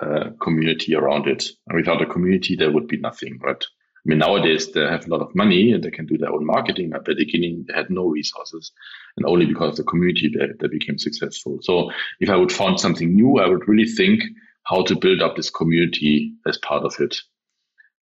uh, 0.00 0.30
community 0.42 0.94
around 0.94 1.26
it. 1.26 1.44
And 1.68 1.76
without 1.76 2.02
a 2.02 2.06
community, 2.06 2.56
there 2.56 2.72
would 2.72 2.88
be 2.88 2.98
nothing, 2.98 3.38
right? 3.42 3.62
I 3.62 4.08
mean, 4.10 4.18
nowadays 4.18 4.70
they 4.72 4.80
have 4.80 5.06
a 5.06 5.10
lot 5.10 5.22
of 5.22 5.34
money 5.34 5.72
and 5.72 5.82
they 5.82 5.90
can 5.90 6.04
do 6.04 6.18
their 6.18 6.32
own 6.32 6.44
marketing. 6.44 6.92
At 6.94 7.04
the 7.04 7.14
beginning, 7.14 7.64
they 7.66 7.74
had 7.74 7.90
no 7.90 8.06
resources, 8.06 8.70
and 9.16 9.24
only 9.24 9.46
because 9.46 9.70
of 9.70 9.76
the 9.76 9.90
community 9.90 10.28
they, 10.28 10.46
they 10.60 10.68
became 10.68 10.98
successful. 10.98 11.58
So, 11.62 11.90
if 12.20 12.28
I 12.28 12.36
would 12.36 12.52
found 12.52 12.80
something 12.80 13.14
new, 13.14 13.38
I 13.38 13.48
would 13.48 13.66
really 13.66 13.86
think 13.86 14.22
how 14.64 14.82
to 14.82 14.96
build 14.96 15.22
up 15.22 15.36
this 15.36 15.48
community 15.48 16.34
as 16.46 16.58
part 16.58 16.84
of 16.84 16.94
it. 16.98 17.16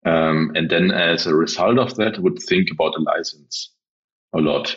Um, 0.07 0.53
and 0.55 0.70
then 0.70 0.91
as 0.91 1.26
a 1.26 1.35
result 1.35 1.78
of 1.78 1.97
that, 1.97 2.16
I 2.16 2.20
would 2.20 2.39
think 2.39 2.70
about 2.70 2.97
a 2.97 3.03
license 3.03 3.70
a 4.35 4.39
lot 4.39 4.74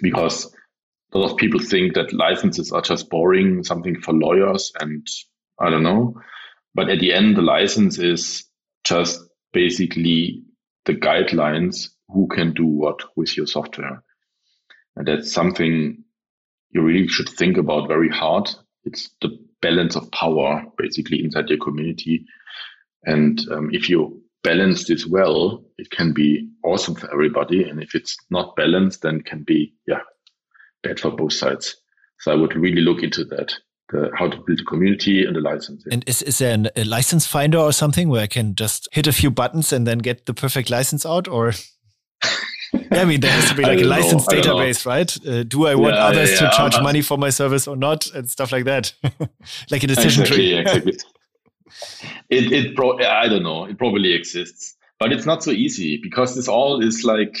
because 0.00 0.54
a 1.12 1.18
lot 1.18 1.32
of 1.32 1.36
people 1.36 1.60
think 1.60 1.94
that 1.94 2.12
licenses 2.12 2.72
are 2.72 2.82
just 2.82 3.10
boring, 3.10 3.64
something 3.64 4.00
for 4.00 4.12
lawyers 4.12 4.72
and 4.80 5.06
I 5.58 5.70
don't 5.70 5.82
know. 5.82 6.20
But 6.74 6.88
at 6.88 7.00
the 7.00 7.12
end, 7.12 7.36
the 7.36 7.42
license 7.42 7.98
is 7.98 8.44
just 8.84 9.20
basically 9.52 10.42
the 10.86 10.94
guidelines 10.94 11.88
who 12.08 12.28
can 12.28 12.54
do 12.54 12.66
what 12.66 13.00
with 13.16 13.36
your 13.36 13.46
software. 13.46 14.02
And 14.96 15.06
that's 15.06 15.32
something 15.32 16.04
you 16.70 16.82
really 16.82 17.08
should 17.08 17.28
think 17.28 17.56
about 17.56 17.88
very 17.88 18.08
hard. 18.08 18.50
It's 18.84 19.10
the 19.20 19.36
balance 19.60 19.96
of 19.96 20.10
power 20.12 20.64
basically 20.78 21.22
inside 21.22 21.48
your 21.48 21.58
community. 21.58 22.24
And 23.04 23.40
um, 23.50 23.70
if 23.72 23.88
you 23.88 24.22
balance 24.42 24.86
this 24.86 25.06
well, 25.06 25.64
it 25.76 25.90
can 25.90 26.12
be 26.12 26.48
awesome 26.64 26.94
for 26.94 27.12
everybody. 27.12 27.68
And 27.68 27.82
if 27.82 27.94
it's 27.94 28.16
not 28.30 28.56
balanced, 28.56 29.02
then 29.02 29.16
it 29.16 29.26
can 29.26 29.42
be, 29.42 29.74
yeah, 29.86 30.00
bad 30.82 31.00
for 31.00 31.10
both 31.10 31.32
sides. 31.32 31.76
So 32.20 32.32
I 32.32 32.34
would 32.34 32.54
really 32.54 32.82
look 32.82 33.02
into 33.02 33.24
that. 33.26 33.54
The, 33.90 34.08
how 34.16 34.28
to 34.28 34.36
build 34.46 34.60
a 34.60 34.64
community 34.64 35.24
and 35.24 35.36
a 35.36 35.40
license. 35.40 35.84
And 35.90 36.04
is, 36.06 36.22
is 36.22 36.38
there 36.38 36.54
an, 36.54 36.68
a 36.76 36.84
license 36.84 37.26
finder 37.26 37.58
or 37.58 37.72
something 37.72 38.08
where 38.08 38.22
I 38.22 38.28
can 38.28 38.54
just 38.54 38.88
hit 38.92 39.08
a 39.08 39.12
few 39.12 39.32
buttons 39.32 39.72
and 39.72 39.84
then 39.84 39.98
get 39.98 40.26
the 40.26 40.34
perfect 40.34 40.70
license 40.70 41.04
out? 41.04 41.26
Or 41.26 41.54
I 42.92 43.04
mean, 43.04 43.20
there 43.20 43.32
has 43.32 43.48
to 43.48 43.56
be 43.56 43.62
like 43.62 43.80
a 43.80 43.84
license 43.84 44.28
know, 44.28 44.40
database, 44.40 44.86
right? 44.86 45.26
Uh, 45.26 45.42
do 45.42 45.66
I 45.66 45.74
want 45.74 45.94
yeah, 45.94 46.04
others 46.04 46.30
yeah, 46.30 46.44
yeah. 46.44 46.50
to 46.50 46.56
charge 46.56 46.80
money 46.80 47.02
for 47.02 47.18
my 47.18 47.30
service 47.30 47.66
or 47.66 47.76
not, 47.76 48.06
and 48.14 48.30
stuff 48.30 48.52
like 48.52 48.64
that, 48.64 48.92
like 49.70 49.82
a 49.82 49.86
decision 49.86 50.22
exactly, 50.22 50.36
tree. 50.36 50.58
exactly. 50.58 50.92
it 52.30 52.52
it 52.52 52.76
pro- 52.76 52.98
I 52.98 53.28
don't 53.28 53.42
know. 53.42 53.64
It 53.64 53.78
probably 53.78 54.12
exists, 54.12 54.76
but 54.98 55.12
it's 55.12 55.26
not 55.26 55.42
so 55.42 55.50
easy 55.50 55.98
because 56.00 56.36
this 56.36 56.48
all 56.48 56.80
is 56.80 57.04
like 57.04 57.36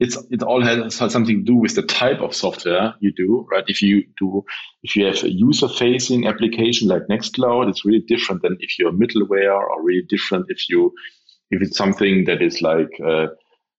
it's 0.00 0.16
it 0.30 0.42
all 0.42 0.62
has, 0.62 0.98
has 0.98 1.12
something 1.12 1.38
to 1.38 1.52
do 1.52 1.56
with 1.56 1.76
the 1.76 1.82
type 1.82 2.20
of 2.20 2.34
software 2.34 2.94
you 3.00 3.12
do, 3.12 3.46
right? 3.50 3.64
If 3.68 3.80
you 3.80 4.04
do 4.18 4.44
if 4.82 4.96
you 4.96 5.06
have 5.06 5.22
a 5.22 5.30
user 5.30 5.68
facing 5.68 6.26
application 6.26 6.88
like 6.88 7.02
Nextcloud, 7.10 7.68
it's 7.68 7.84
really 7.84 8.04
different 8.06 8.42
than 8.42 8.56
if 8.60 8.78
you're 8.78 8.92
middleware, 8.92 9.54
or 9.54 9.82
really 9.82 10.06
different 10.08 10.46
if 10.48 10.68
you 10.68 10.92
if 11.50 11.62
it's 11.62 11.76
something 11.76 12.24
that 12.24 12.42
is 12.42 12.60
like 12.60 12.90
uh, 13.06 13.26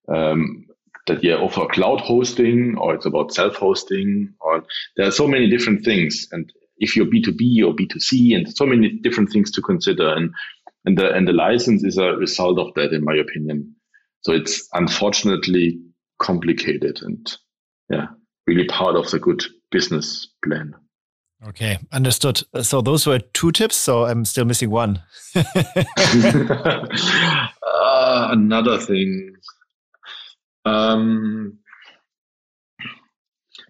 um, 0.07 0.65
that 1.07 1.23
you 1.23 1.33
offer 1.33 1.65
cloud 1.67 2.01
hosting 2.01 2.75
or 2.77 2.95
it's 2.95 3.05
about 3.05 3.33
self-hosting 3.33 4.33
or 4.39 4.63
there 4.97 5.07
are 5.07 5.11
so 5.11 5.27
many 5.27 5.49
different 5.49 5.85
things. 5.85 6.27
And 6.31 6.51
if 6.77 6.95
you're 6.95 7.05
B2B 7.05 7.63
or 7.65 7.73
B2C 7.75 8.35
and 8.35 8.55
so 8.55 8.65
many 8.65 8.89
different 9.03 9.31
things 9.31 9.51
to 9.51 9.61
consider 9.61 10.13
and, 10.13 10.31
and 10.85 10.97
the, 10.97 11.11
and 11.11 11.27
the 11.27 11.33
license 11.33 11.83
is 11.83 11.97
a 11.97 12.13
result 12.13 12.59
of 12.59 12.73
that, 12.75 12.91
in 12.91 13.03
my 13.03 13.15
opinion. 13.15 13.75
So 14.21 14.33
it's 14.33 14.67
unfortunately 14.73 15.79
complicated 16.25 17.01
and 17.01 17.37
yeah, 17.89 18.07
really 18.47 18.65
part 18.65 18.95
of 18.95 19.09
the 19.11 19.19
good 19.19 19.43
business 19.71 20.27
plan. 20.43 20.73
Okay, 21.47 21.77
understood. 21.91 22.41
So 22.61 22.81
those 22.81 23.05
were 23.05 23.19
two 23.19 23.51
tips. 23.51 23.75
So 23.75 24.05
I'm 24.05 24.25
still 24.25 24.45
missing 24.45 24.71
one. 24.71 25.01
uh, 25.35 25.43
another 28.31 28.79
thing 28.79 29.35
um, 30.65 31.59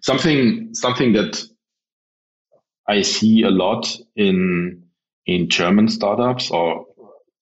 something 0.02 0.74
something 0.74 1.12
that 1.12 1.42
I 2.88 3.02
see 3.02 3.42
a 3.42 3.50
lot 3.50 3.86
in 4.16 4.84
in 5.26 5.48
German 5.48 5.88
startups 5.88 6.50
or 6.50 6.86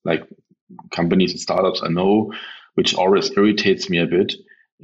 like 0.05 0.25
companies 0.91 1.33
and 1.33 1.41
startups 1.41 1.83
I 1.83 1.89
know, 1.89 2.33
which 2.75 2.95
always 2.95 3.31
irritates 3.37 3.89
me 3.89 3.99
a 3.99 4.07
bit, 4.07 4.35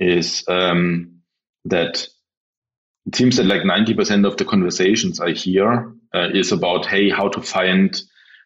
is 0.01 0.45
um, 0.49 1.21
that 1.67 2.09
it 3.07 3.15
seems 3.15 3.37
that 3.37 3.47
like 3.47 3.63
90% 3.63 4.27
of 4.27 4.37
the 4.37 4.45
conversations 4.45 5.21
I 5.21 5.33
hear 5.33 5.93
uh, 6.15 6.29
is 6.33 6.53
about, 6.53 6.87
hey, 6.87 7.11
how 7.11 7.29
to 7.29 7.41
find 7.41 8.01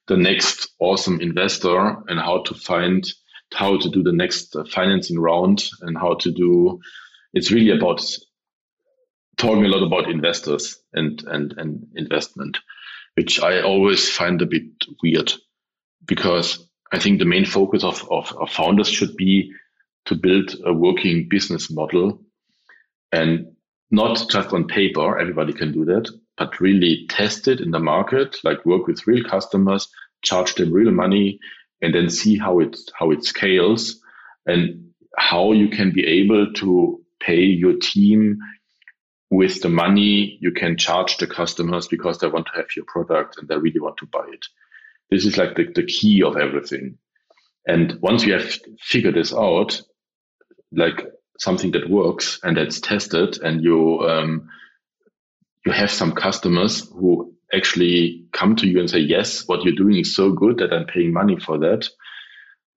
the 0.06 0.16
next 0.16 0.68
awesome 0.80 1.20
investor 1.20 1.96
and 2.08 2.18
how 2.18 2.42
to 2.42 2.54
find 2.54 3.04
how 3.52 3.78
to 3.78 3.88
do 3.88 4.02
the 4.02 4.12
next 4.12 4.54
uh, 4.56 4.64
financing 4.64 5.18
round 5.18 5.64
and 5.82 5.96
how 5.96 6.14
to 6.14 6.32
do 6.32 6.80
it's 7.32 7.50
really 7.50 7.76
about 7.76 8.02
talking 9.36 9.64
a 9.64 9.68
lot 9.68 9.86
about 9.86 10.10
investors 10.10 10.76
and 10.92 11.22
and 11.26 11.54
and 11.56 11.86
investment 11.94 12.58
which 13.14 13.40
I 13.40 13.62
always 13.62 14.10
find 14.10 14.42
a 14.42 14.46
bit 14.46 14.64
weird 15.02 15.32
because 16.04 16.66
I 16.92 16.98
think 16.98 17.18
the 17.18 17.24
main 17.24 17.44
focus 17.44 17.84
of, 17.84 18.06
of, 18.10 18.32
of 18.36 18.50
founders 18.50 18.88
should 18.88 19.16
be 19.16 19.52
to 20.06 20.14
build 20.14 20.54
a 20.64 20.72
working 20.72 21.28
business 21.28 21.70
model 21.70 22.20
and 23.12 23.54
not 23.90 24.28
just 24.28 24.52
on 24.52 24.66
paper, 24.66 25.18
everybody 25.18 25.52
can 25.52 25.72
do 25.72 25.84
that, 25.84 26.10
but 26.36 26.60
really 26.60 27.06
test 27.08 27.46
it 27.48 27.60
in 27.60 27.70
the 27.70 27.78
market, 27.78 28.36
like 28.42 28.66
work 28.66 28.86
with 28.86 29.06
real 29.06 29.24
customers, 29.24 29.88
charge 30.22 30.54
them 30.56 30.72
real 30.72 30.90
money, 30.90 31.38
and 31.80 31.94
then 31.94 32.10
see 32.10 32.36
how 32.36 32.60
it 32.60 32.76
how 32.98 33.10
it 33.10 33.24
scales 33.24 34.00
and 34.46 34.90
how 35.16 35.52
you 35.52 35.68
can 35.68 35.92
be 35.92 36.04
able 36.04 36.52
to 36.54 37.00
pay 37.20 37.40
your 37.40 37.74
team 37.74 38.38
with 39.30 39.62
the 39.62 39.68
money 39.68 40.38
you 40.40 40.52
can 40.52 40.76
charge 40.76 41.16
the 41.16 41.26
customers 41.26 41.88
because 41.88 42.18
they 42.18 42.28
want 42.28 42.46
to 42.46 42.56
have 42.56 42.66
your 42.76 42.84
product 42.86 43.38
and 43.38 43.48
they 43.48 43.56
really 43.56 43.80
want 43.80 43.96
to 43.98 44.06
buy 44.06 44.24
it. 44.32 44.46
This 45.10 45.24
is 45.24 45.36
like 45.36 45.56
the, 45.56 45.66
the 45.72 45.84
key 45.84 46.22
of 46.22 46.36
everything. 46.36 46.98
And 47.66 47.98
once 48.00 48.24
you 48.24 48.34
have 48.34 48.58
figured 48.80 49.14
this 49.14 49.32
out, 49.32 49.80
like 50.76 51.06
something 51.38 51.72
that 51.72 51.90
works 51.90 52.38
and 52.42 52.56
that's 52.56 52.80
tested 52.80 53.40
and 53.42 53.62
you 53.62 54.00
um, 54.00 54.48
you 55.66 55.72
have 55.72 55.90
some 55.90 56.12
customers 56.12 56.88
who 56.90 57.34
actually 57.52 58.24
come 58.32 58.56
to 58.56 58.66
you 58.66 58.80
and 58.80 58.90
say 58.90 58.98
yes 58.98 59.46
what 59.46 59.62
you're 59.62 59.74
doing 59.74 59.98
is 59.98 60.14
so 60.14 60.32
good 60.32 60.58
that 60.58 60.72
i'm 60.72 60.86
paying 60.86 61.12
money 61.12 61.38
for 61.38 61.58
that 61.58 61.88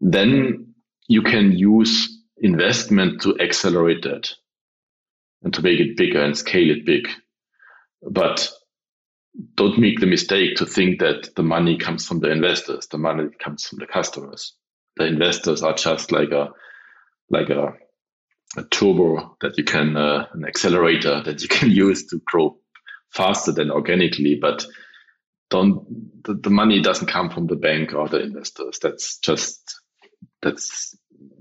then 0.02 0.74
you 1.08 1.22
can 1.22 1.52
use 1.52 2.18
investment 2.38 3.22
to 3.22 3.40
accelerate 3.40 4.04
that 4.04 4.34
and 5.44 5.54
to 5.54 5.62
make 5.62 5.80
it 5.80 5.98
bigger 5.98 6.22
and 6.22 6.38
scale 6.38 6.70
it 6.70 6.86
big. 6.86 7.08
But 8.02 8.50
don't 9.56 9.80
make 9.80 10.00
the 10.00 10.08
mistake 10.08 10.58
to 10.58 10.66
think 10.66 11.00
that 11.00 11.36
the 11.36 11.44
money 11.44 11.78
comes 11.78 12.08
from 12.08 12.20
the 12.20 12.32
investors. 12.32 12.88
The 12.88 12.98
money 12.98 13.30
comes 13.44 13.66
from 13.66 13.80
the 13.80 13.88
customers. 13.88 14.54
The 14.98 15.06
investors 15.06 15.62
are 15.62 15.74
just 15.74 16.12
like 16.12 16.32
a 16.32 16.50
like 17.30 17.50
a 17.50 17.74
a 18.56 18.64
turbo 18.64 19.36
that 19.42 19.58
you 19.58 19.64
can, 19.64 19.98
uh, 19.98 20.28
an 20.34 20.46
accelerator 20.46 21.22
that 21.24 21.42
you 21.42 21.48
can 21.50 21.70
use 21.70 22.06
to 22.08 22.22
grow 22.26 22.58
faster 23.10 23.52
than 23.52 23.72
organically. 23.72 24.36
But 24.36 24.66
don't, 25.50 26.24
the, 26.24 26.34
the 26.34 26.50
money 26.50 26.82
doesn't 26.82 27.08
come 27.08 27.30
from 27.30 27.48
the 27.48 27.56
bank 27.56 27.94
or 27.94 28.08
the 28.08 28.22
investors. 28.22 28.80
That's 28.82 29.18
just, 29.20 29.80
that's 30.42 30.96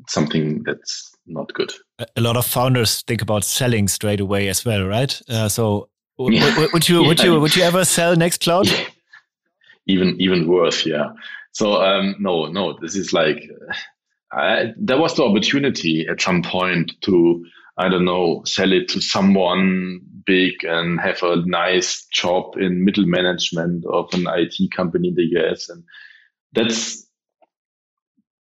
something 0.08 0.62
that's 0.64 1.12
not 1.26 1.52
good. 1.54 1.72
A 2.16 2.20
lot 2.20 2.36
of 2.36 2.46
founders 2.46 3.02
think 3.02 3.22
about 3.22 3.44
selling 3.44 3.88
straight 3.88 4.20
away 4.20 4.48
as 4.48 4.64
well, 4.64 4.84
right? 4.84 5.20
Uh, 5.28 5.48
so 5.48 5.88
yeah. 6.18 6.66
would 6.72 6.88
you, 6.88 7.02
would 7.02 7.20
you, 7.20 7.40
would 7.40 7.56
you 7.56 7.62
ever 7.62 7.84
sell 7.84 8.16
Nextcloud? 8.16 8.72
Even, 9.88 10.20
even 10.20 10.48
worse. 10.48 10.84
Yeah. 10.84 11.12
So, 11.52 11.80
um, 11.80 12.16
no, 12.18 12.46
no, 12.46 12.76
this 12.80 12.96
is 12.96 13.12
like, 13.12 13.48
I, 14.32 14.74
there 14.76 14.98
was 14.98 15.14
the 15.14 15.24
opportunity 15.24 16.06
at 16.08 16.20
some 16.20 16.42
point 16.42 16.92
to, 17.02 17.44
I 17.78 17.88
don't 17.88 18.04
know, 18.04 18.42
sell 18.44 18.72
it 18.72 18.88
to 18.90 19.00
someone 19.00 20.00
big 20.24 20.64
and 20.64 21.00
have 21.00 21.22
a 21.22 21.36
nice 21.46 22.04
job 22.06 22.56
in 22.56 22.84
middle 22.84 23.06
management 23.06 23.84
of 23.86 24.12
an 24.12 24.26
IT 24.28 24.70
company 24.72 25.08
in 25.08 25.14
the 25.14 25.38
US. 25.38 25.68
And 25.68 25.84
that's, 26.52 27.06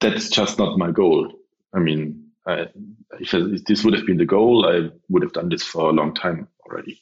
that's 0.00 0.28
just 0.28 0.58
not 0.58 0.78
my 0.78 0.90
goal. 0.90 1.32
I 1.74 1.78
mean, 1.78 2.26
I, 2.46 2.66
if 3.20 3.30
this 3.66 3.84
would 3.84 3.94
have 3.94 4.06
been 4.06 4.18
the 4.18 4.26
goal, 4.26 4.66
I 4.66 4.90
would 5.08 5.22
have 5.22 5.32
done 5.32 5.48
this 5.48 5.62
for 5.62 5.88
a 5.88 5.92
long 5.92 6.14
time 6.14 6.48
already. 6.66 7.00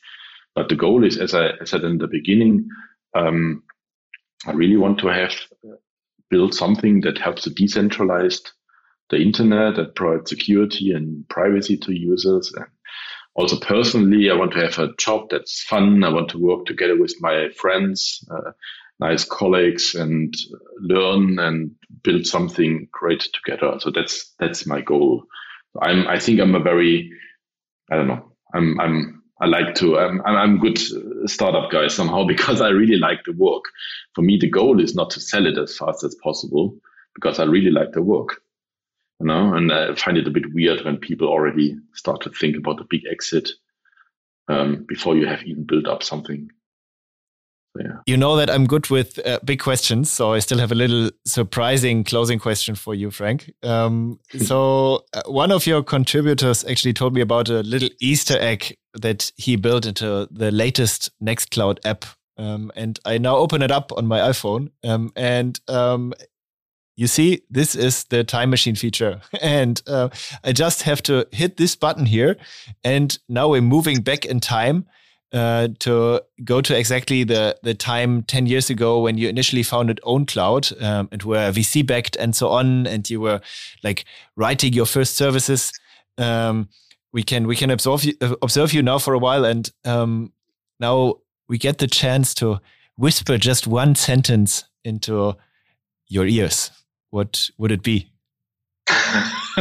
But 0.55 0.69
the 0.69 0.77
goal 0.77 1.05
is, 1.05 1.17
as 1.17 1.35
I, 1.35 1.53
said 1.65 1.83
in 1.85 1.99
the 1.99 2.09
beginning, 2.09 2.69
um, 3.15 3.63
I 4.47 4.53
really 4.53 4.77
want 4.77 4.99
to 5.01 5.09
have 5.09 5.35
built 6.29 6.55
something 6.55 7.01
that 7.03 7.19
helps 7.19 7.47
a 7.47 7.51
decentralized 7.51 8.51
the 9.11 9.19
internet 9.21 9.77
that 9.77 9.97
provides 9.97 10.31
security 10.31 10.93
and 10.93 11.29
privacy 11.29 11.77
to 11.77 11.93
users. 11.93 12.53
And 12.55 12.67
also 13.35 13.59
personally, 13.59 14.31
I 14.31 14.35
want 14.35 14.53
to 14.53 14.61
have 14.61 14.79
a 14.79 14.95
job 14.97 15.29
that's 15.31 15.63
fun. 15.65 16.03
I 16.05 16.09
want 16.09 16.31
to 16.31 16.39
work 16.39 16.65
together 16.67 16.99
with 16.99 17.15
my 17.21 17.49
friends, 17.57 18.25
uh, 18.31 18.53
nice 19.01 19.25
colleagues 19.25 19.95
and 19.95 20.35
learn 20.79 21.39
and 21.39 21.73
build 22.03 22.27
something 22.27 22.89
great 22.93 23.29
together. 23.33 23.79
So 23.81 23.91
that's, 23.91 24.33
that's 24.39 24.67
my 24.67 24.81
goal. 24.81 25.25
I'm, 25.81 26.07
I 26.07 26.19
think 26.19 26.41
I'm 26.41 26.55
a 26.55 26.61
very, 26.61 27.11
I 27.91 27.97
don't 27.97 28.09
know, 28.09 28.33
I'm, 28.55 28.81
I'm, 28.81 29.23
I 29.41 29.47
like 29.47 29.75
to, 29.77 29.99
I'm, 29.99 30.21
I'm 30.25 30.59
good 30.59 30.79
startup 31.29 31.71
guy 31.71 31.89
somehow 31.89 32.25
because 32.29 32.61
I 32.61 32.69
really 32.69 32.99
like 32.99 33.21
the 33.25 33.33
work. 33.33 33.65
For 34.15 34.23
me, 34.23 34.39
the 34.41 34.51
goal 34.51 34.81
is 34.81 34.95
not 34.95 35.11
to 35.11 35.21
sell 35.21 35.47
it 35.47 35.59
as 35.59 35.77
fast 35.77 36.05
as 36.05 36.15
possible 36.23 36.77
because 37.15 37.41
I 37.41 37.45
really 37.45 37.71
like 37.71 37.93
the 37.93 38.03
work 38.03 38.41
you 39.21 39.27
know, 39.27 39.55
and 39.55 39.73
I 39.73 39.95
find 39.95 40.17
it 40.17 40.27
a 40.27 40.31
bit 40.31 40.53
weird 40.55 40.85
when 40.85 40.97
people 40.97 41.29
already 41.29 41.77
start 41.95 42.23
to 42.23 42.31
think 42.31 42.57
about 42.57 42.81
a 42.81 42.87
big 42.89 43.03
exit 43.11 43.51
um, 44.49 44.85
before 44.89 45.17
you 45.17 45.27
have 45.27 45.43
even 45.45 45.65
built 45.65 45.87
up 45.87 46.03
something. 46.03 46.51
So, 47.77 47.85
yeah. 47.85 47.99
You 48.07 48.17
know 48.17 48.35
that 48.37 48.51
I'm 48.51 48.67
good 48.67 48.89
with 48.91 49.25
uh, 49.25 49.39
big 49.45 49.61
questions, 49.61 50.11
so 50.11 50.33
I 50.33 50.41
still 50.41 50.59
have 50.59 50.73
a 50.73 50.75
little 50.75 51.11
surprising 51.25 52.03
closing 52.03 52.41
question 52.41 52.75
for 52.75 52.95
you, 52.95 53.11
Frank. 53.11 53.53
Um, 53.63 54.19
so 54.39 55.05
uh, 55.13 55.23
one 55.27 55.53
of 55.53 55.67
your 55.67 55.83
contributors 55.85 56.65
actually 56.65 56.95
told 56.95 57.15
me 57.15 57.21
about 57.21 57.49
a 57.49 57.63
little 57.63 57.91
Easter 58.01 58.39
egg 58.41 58.77
that 58.95 59.31
he 59.37 59.55
built 59.55 59.87
into 59.87 60.27
the 60.31 60.51
latest 60.51 61.11
Nextcloud 61.23 61.79
app 61.85 62.07
um, 62.41 62.73
and 62.75 62.99
I 63.05 63.19
now 63.19 63.37
open 63.37 63.61
it 63.61 63.71
up 63.71 63.93
on 63.97 64.07
my 64.07 64.19
iPhone. 64.21 64.71
Um, 64.83 65.13
and 65.15 65.61
um, 65.69 66.15
you 67.01 67.07
see, 67.07 67.41
this 67.49 67.75
is 67.75 68.05
the 68.05 68.23
time 68.23 68.51
machine 68.51 68.75
feature. 68.75 69.23
And 69.41 69.81
uh, 69.87 70.11
I 70.45 70.53
just 70.53 70.83
have 70.83 71.03
to 71.05 71.27
hit 71.33 71.57
this 71.57 71.75
button 71.75 72.05
here. 72.05 72.37
And 72.85 73.19
now 73.27 73.49
we're 73.49 73.63
moving 73.63 74.03
back 74.03 74.27
in 74.27 74.39
time 74.39 74.85
uh, 75.33 75.69
to 75.79 76.21
go 76.45 76.61
to 76.61 76.77
exactly 76.77 77.25
the, 77.25 77.57
the 77.63 77.73
time 77.73 78.23
10 78.25 78.45
years 78.45 78.69
ago 78.69 79.01
when 79.01 79.17
you 79.17 79.31
initially 79.31 79.63
founded 79.63 79.99
OwnCloud 80.05 80.83
um, 80.83 81.09
and 81.11 81.23
were 81.23 81.51
VC 81.51 81.87
backed 81.87 82.17
and 82.17 82.37
so 82.37 82.51
on. 82.51 82.87
And 82.87 83.09
you 83.09 83.19
were 83.23 83.41
like 83.83 84.05
writing 84.37 84.75
your 84.75 84.85
first 84.87 85.17
services. 85.17 85.73
Um, 86.19 86.69
we 87.15 87.23
can 87.23 87.47
we 87.47 87.57
can 87.57 87.71
observe 87.71 88.05
you, 88.05 88.13
uh, 88.21 88.35
observe 88.43 88.75
you 88.75 88.83
now 88.83 88.99
for 88.99 89.15
a 89.15 89.19
while, 89.19 89.45
and 89.45 89.69
um, 89.87 90.33
now 90.79 91.15
we 91.49 91.57
get 91.57 91.79
the 91.79 91.89
chance 91.89 92.35
to 92.35 92.61
whisper 92.97 93.39
just 93.39 93.67
one 93.67 93.95
sentence 93.95 94.65
into 94.85 95.35
your 96.07 96.27
ears 96.27 96.71
what 97.11 97.51
would 97.59 97.73
it 97.73 97.83
be? 97.83 98.11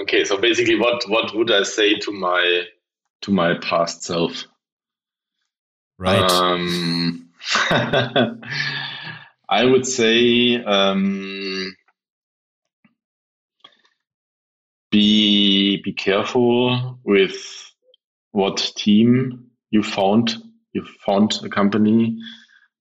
okay, 0.00 0.24
so 0.24 0.38
basically, 0.38 0.78
what 0.78 1.08
what 1.08 1.34
would 1.34 1.50
I 1.50 1.62
say 1.62 1.98
to 2.00 2.12
my 2.12 2.64
to 3.22 3.30
my 3.30 3.54
past 3.58 4.02
self? 4.02 4.44
Right. 5.98 6.30
Um, 6.30 7.30
I 9.48 9.64
would 9.64 9.86
say 9.86 10.62
um, 10.62 11.74
be 14.90 15.80
be 15.82 15.92
careful 15.92 16.98
with 17.04 17.36
what 18.32 18.72
team 18.76 19.50
you 19.70 19.82
found. 19.82 20.36
You 20.72 20.84
found 21.06 21.38
a 21.42 21.48
company. 21.48 22.18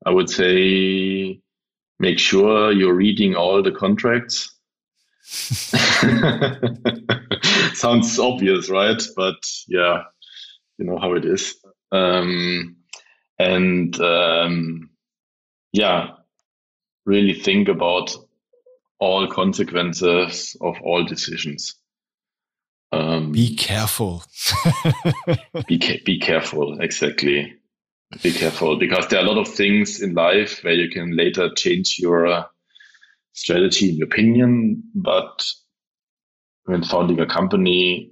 I 0.05 0.11
would 0.11 0.29
say 0.29 1.39
make 1.99 2.19
sure 2.19 2.71
you're 2.71 2.93
reading 2.93 3.35
all 3.35 3.63
the 3.63 3.71
contracts. 3.71 4.51
Sounds 7.73 8.19
obvious, 8.19 8.69
right? 8.69 9.01
But 9.15 9.37
yeah, 9.67 10.03
you 10.77 10.85
know 10.85 10.99
how 10.99 11.13
it 11.13 11.25
is. 11.25 11.55
Um, 11.91 12.75
and 13.39 13.99
um, 13.99 14.91
yeah, 15.73 16.11
really 17.05 17.33
think 17.33 17.67
about 17.67 18.15
all 18.99 19.27
consequences 19.27 20.55
of 20.61 20.75
all 20.81 21.03
decisions. 21.03 21.75
Um, 22.91 23.31
be 23.31 23.55
careful. 23.55 24.23
be, 25.67 25.79
ca- 25.79 26.03
be 26.05 26.19
careful, 26.19 26.79
exactly 26.79 27.55
be 28.21 28.31
careful 28.31 28.77
because 28.77 29.07
there 29.07 29.19
are 29.19 29.25
a 29.25 29.27
lot 29.29 29.39
of 29.39 29.47
things 29.47 30.01
in 30.01 30.13
life 30.13 30.63
where 30.63 30.73
you 30.73 30.89
can 30.89 31.15
later 31.15 31.49
change 31.55 31.97
your 31.99 32.27
uh, 32.27 32.43
strategy 33.33 33.91
and 33.91 34.03
opinion, 34.03 34.83
but 34.95 35.45
when 36.65 36.83
founding 36.83 37.19
a 37.19 37.25
company, 37.25 38.11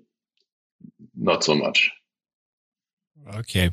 not 1.15 1.43
so 1.43 1.55
much. 1.55 1.89
Okay, 3.35 3.71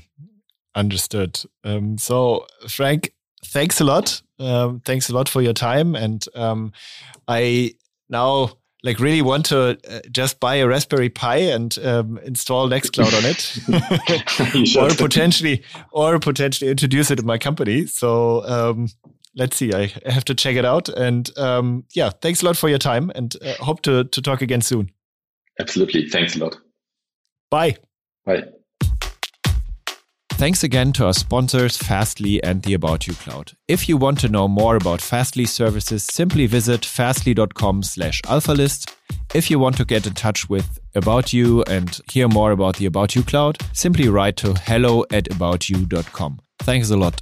understood. 0.75 1.41
Um, 1.65 1.99
so, 1.99 2.47
Frank, 2.69 3.13
thanks 3.45 3.81
a 3.81 3.85
lot. 3.85 4.23
Um, 4.39 4.81
thanks 4.85 5.11
a 5.11 5.15
lot 5.15 5.29
for 5.29 5.43
your 5.43 5.53
time, 5.53 5.95
and 5.95 6.25
um, 6.35 6.73
I 7.29 7.75
now 8.09 8.53
like 8.83 8.99
really 8.99 9.23
want 9.23 9.47
to 9.47 9.79
uh, 9.89 10.01
just 10.11 10.41
buy 10.41 10.57
a 10.57 10.67
Raspberry 10.67 11.11
Pi 11.11 11.37
and 11.37 11.77
um, 11.81 12.19
install 12.19 12.69
Nextcloud 12.69 13.17
on 13.17 13.25
it, 13.27 14.77
or 14.77 14.95
potentially, 14.97 15.63
or 15.93 16.19
potentially 16.19 16.71
introduce 16.71 17.11
it 17.11 17.19
in 17.19 17.27
my 17.27 17.39
company. 17.39 17.87
So 17.87 18.45
um, 18.47 18.89
let's 19.35 19.57
see. 19.57 19.73
I 19.73 19.93
have 20.07 20.25
to 20.27 20.35
check 20.35 20.57
it 20.57 20.65
out. 20.65 20.89
And 20.89 21.37
um, 21.39 21.85
yeah, 21.93 22.11
thanks 22.23 22.43
a 22.43 22.47
lot 22.47 22.57
for 22.57 22.69
your 22.69 22.79
time, 22.79 23.11
and 23.15 23.35
uh, 23.43 23.55
hope 23.63 23.83
to 23.83 24.05
to 24.05 24.23
talk 24.23 24.43
again 24.43 24.63
soon. 24.63 24.91
Absolutely. 25.59 26.09
Thanks 26.09 26.37
a 26.37 26.39
lot. 26.39 26.57
Bye. 27.51 27.77
Bye. 28.25 28.45
Thanks 30.41 30.65
again 30.65 30.95
to 30.95 31.05
our 31.05 31.13
sponsors, 31.13 31.77
Fastly 31.77 32.43
and 32.43 32.63
the 32.63 32.73
About 32.73 33.07
You 33.07 33.13
Cloud. 33.13 33.53
If 33.69 33.91
you 33.91 33.99
want 33.99 34.19
to 34.21 34.29
know 34.31 34.49
more 34.49 34.77
about 34.77 35.03
Fastly 35.03 35.45
services, 35.45 36.07
simply 36.11 36.47
visit 36.47 36.83
fastly.com 36.83 37.83
slash 37.83 38.23
alphalist. 38.23 38.91
If 39.35 39.51
you 39.51 39.59
want 39.59 39.77
to 39.77 39.85
get 39.85 40.07
in 40.07 40.15
touch 40.15 40.49
with 40.49 40.79
About 40.95 41.35
You 41.35 41.63
and 41.65 42.01
hear 42.11 42.27
more 42.27 42.53
about 42.53 42.77
the 42.77 42.87
About 42.87 43.15
You 43.15 43.23
Cloud, 43.23 43.59
simply 43.75 44.09
write 44.09 44.39
to 44.39 44.55
hello 44.55 45.05
at 45.13 45.25
aboutyou.com. 45.25 46.41
Thanks 46.61 46.89
a 46.89 46.97
lot. 46.97 47.21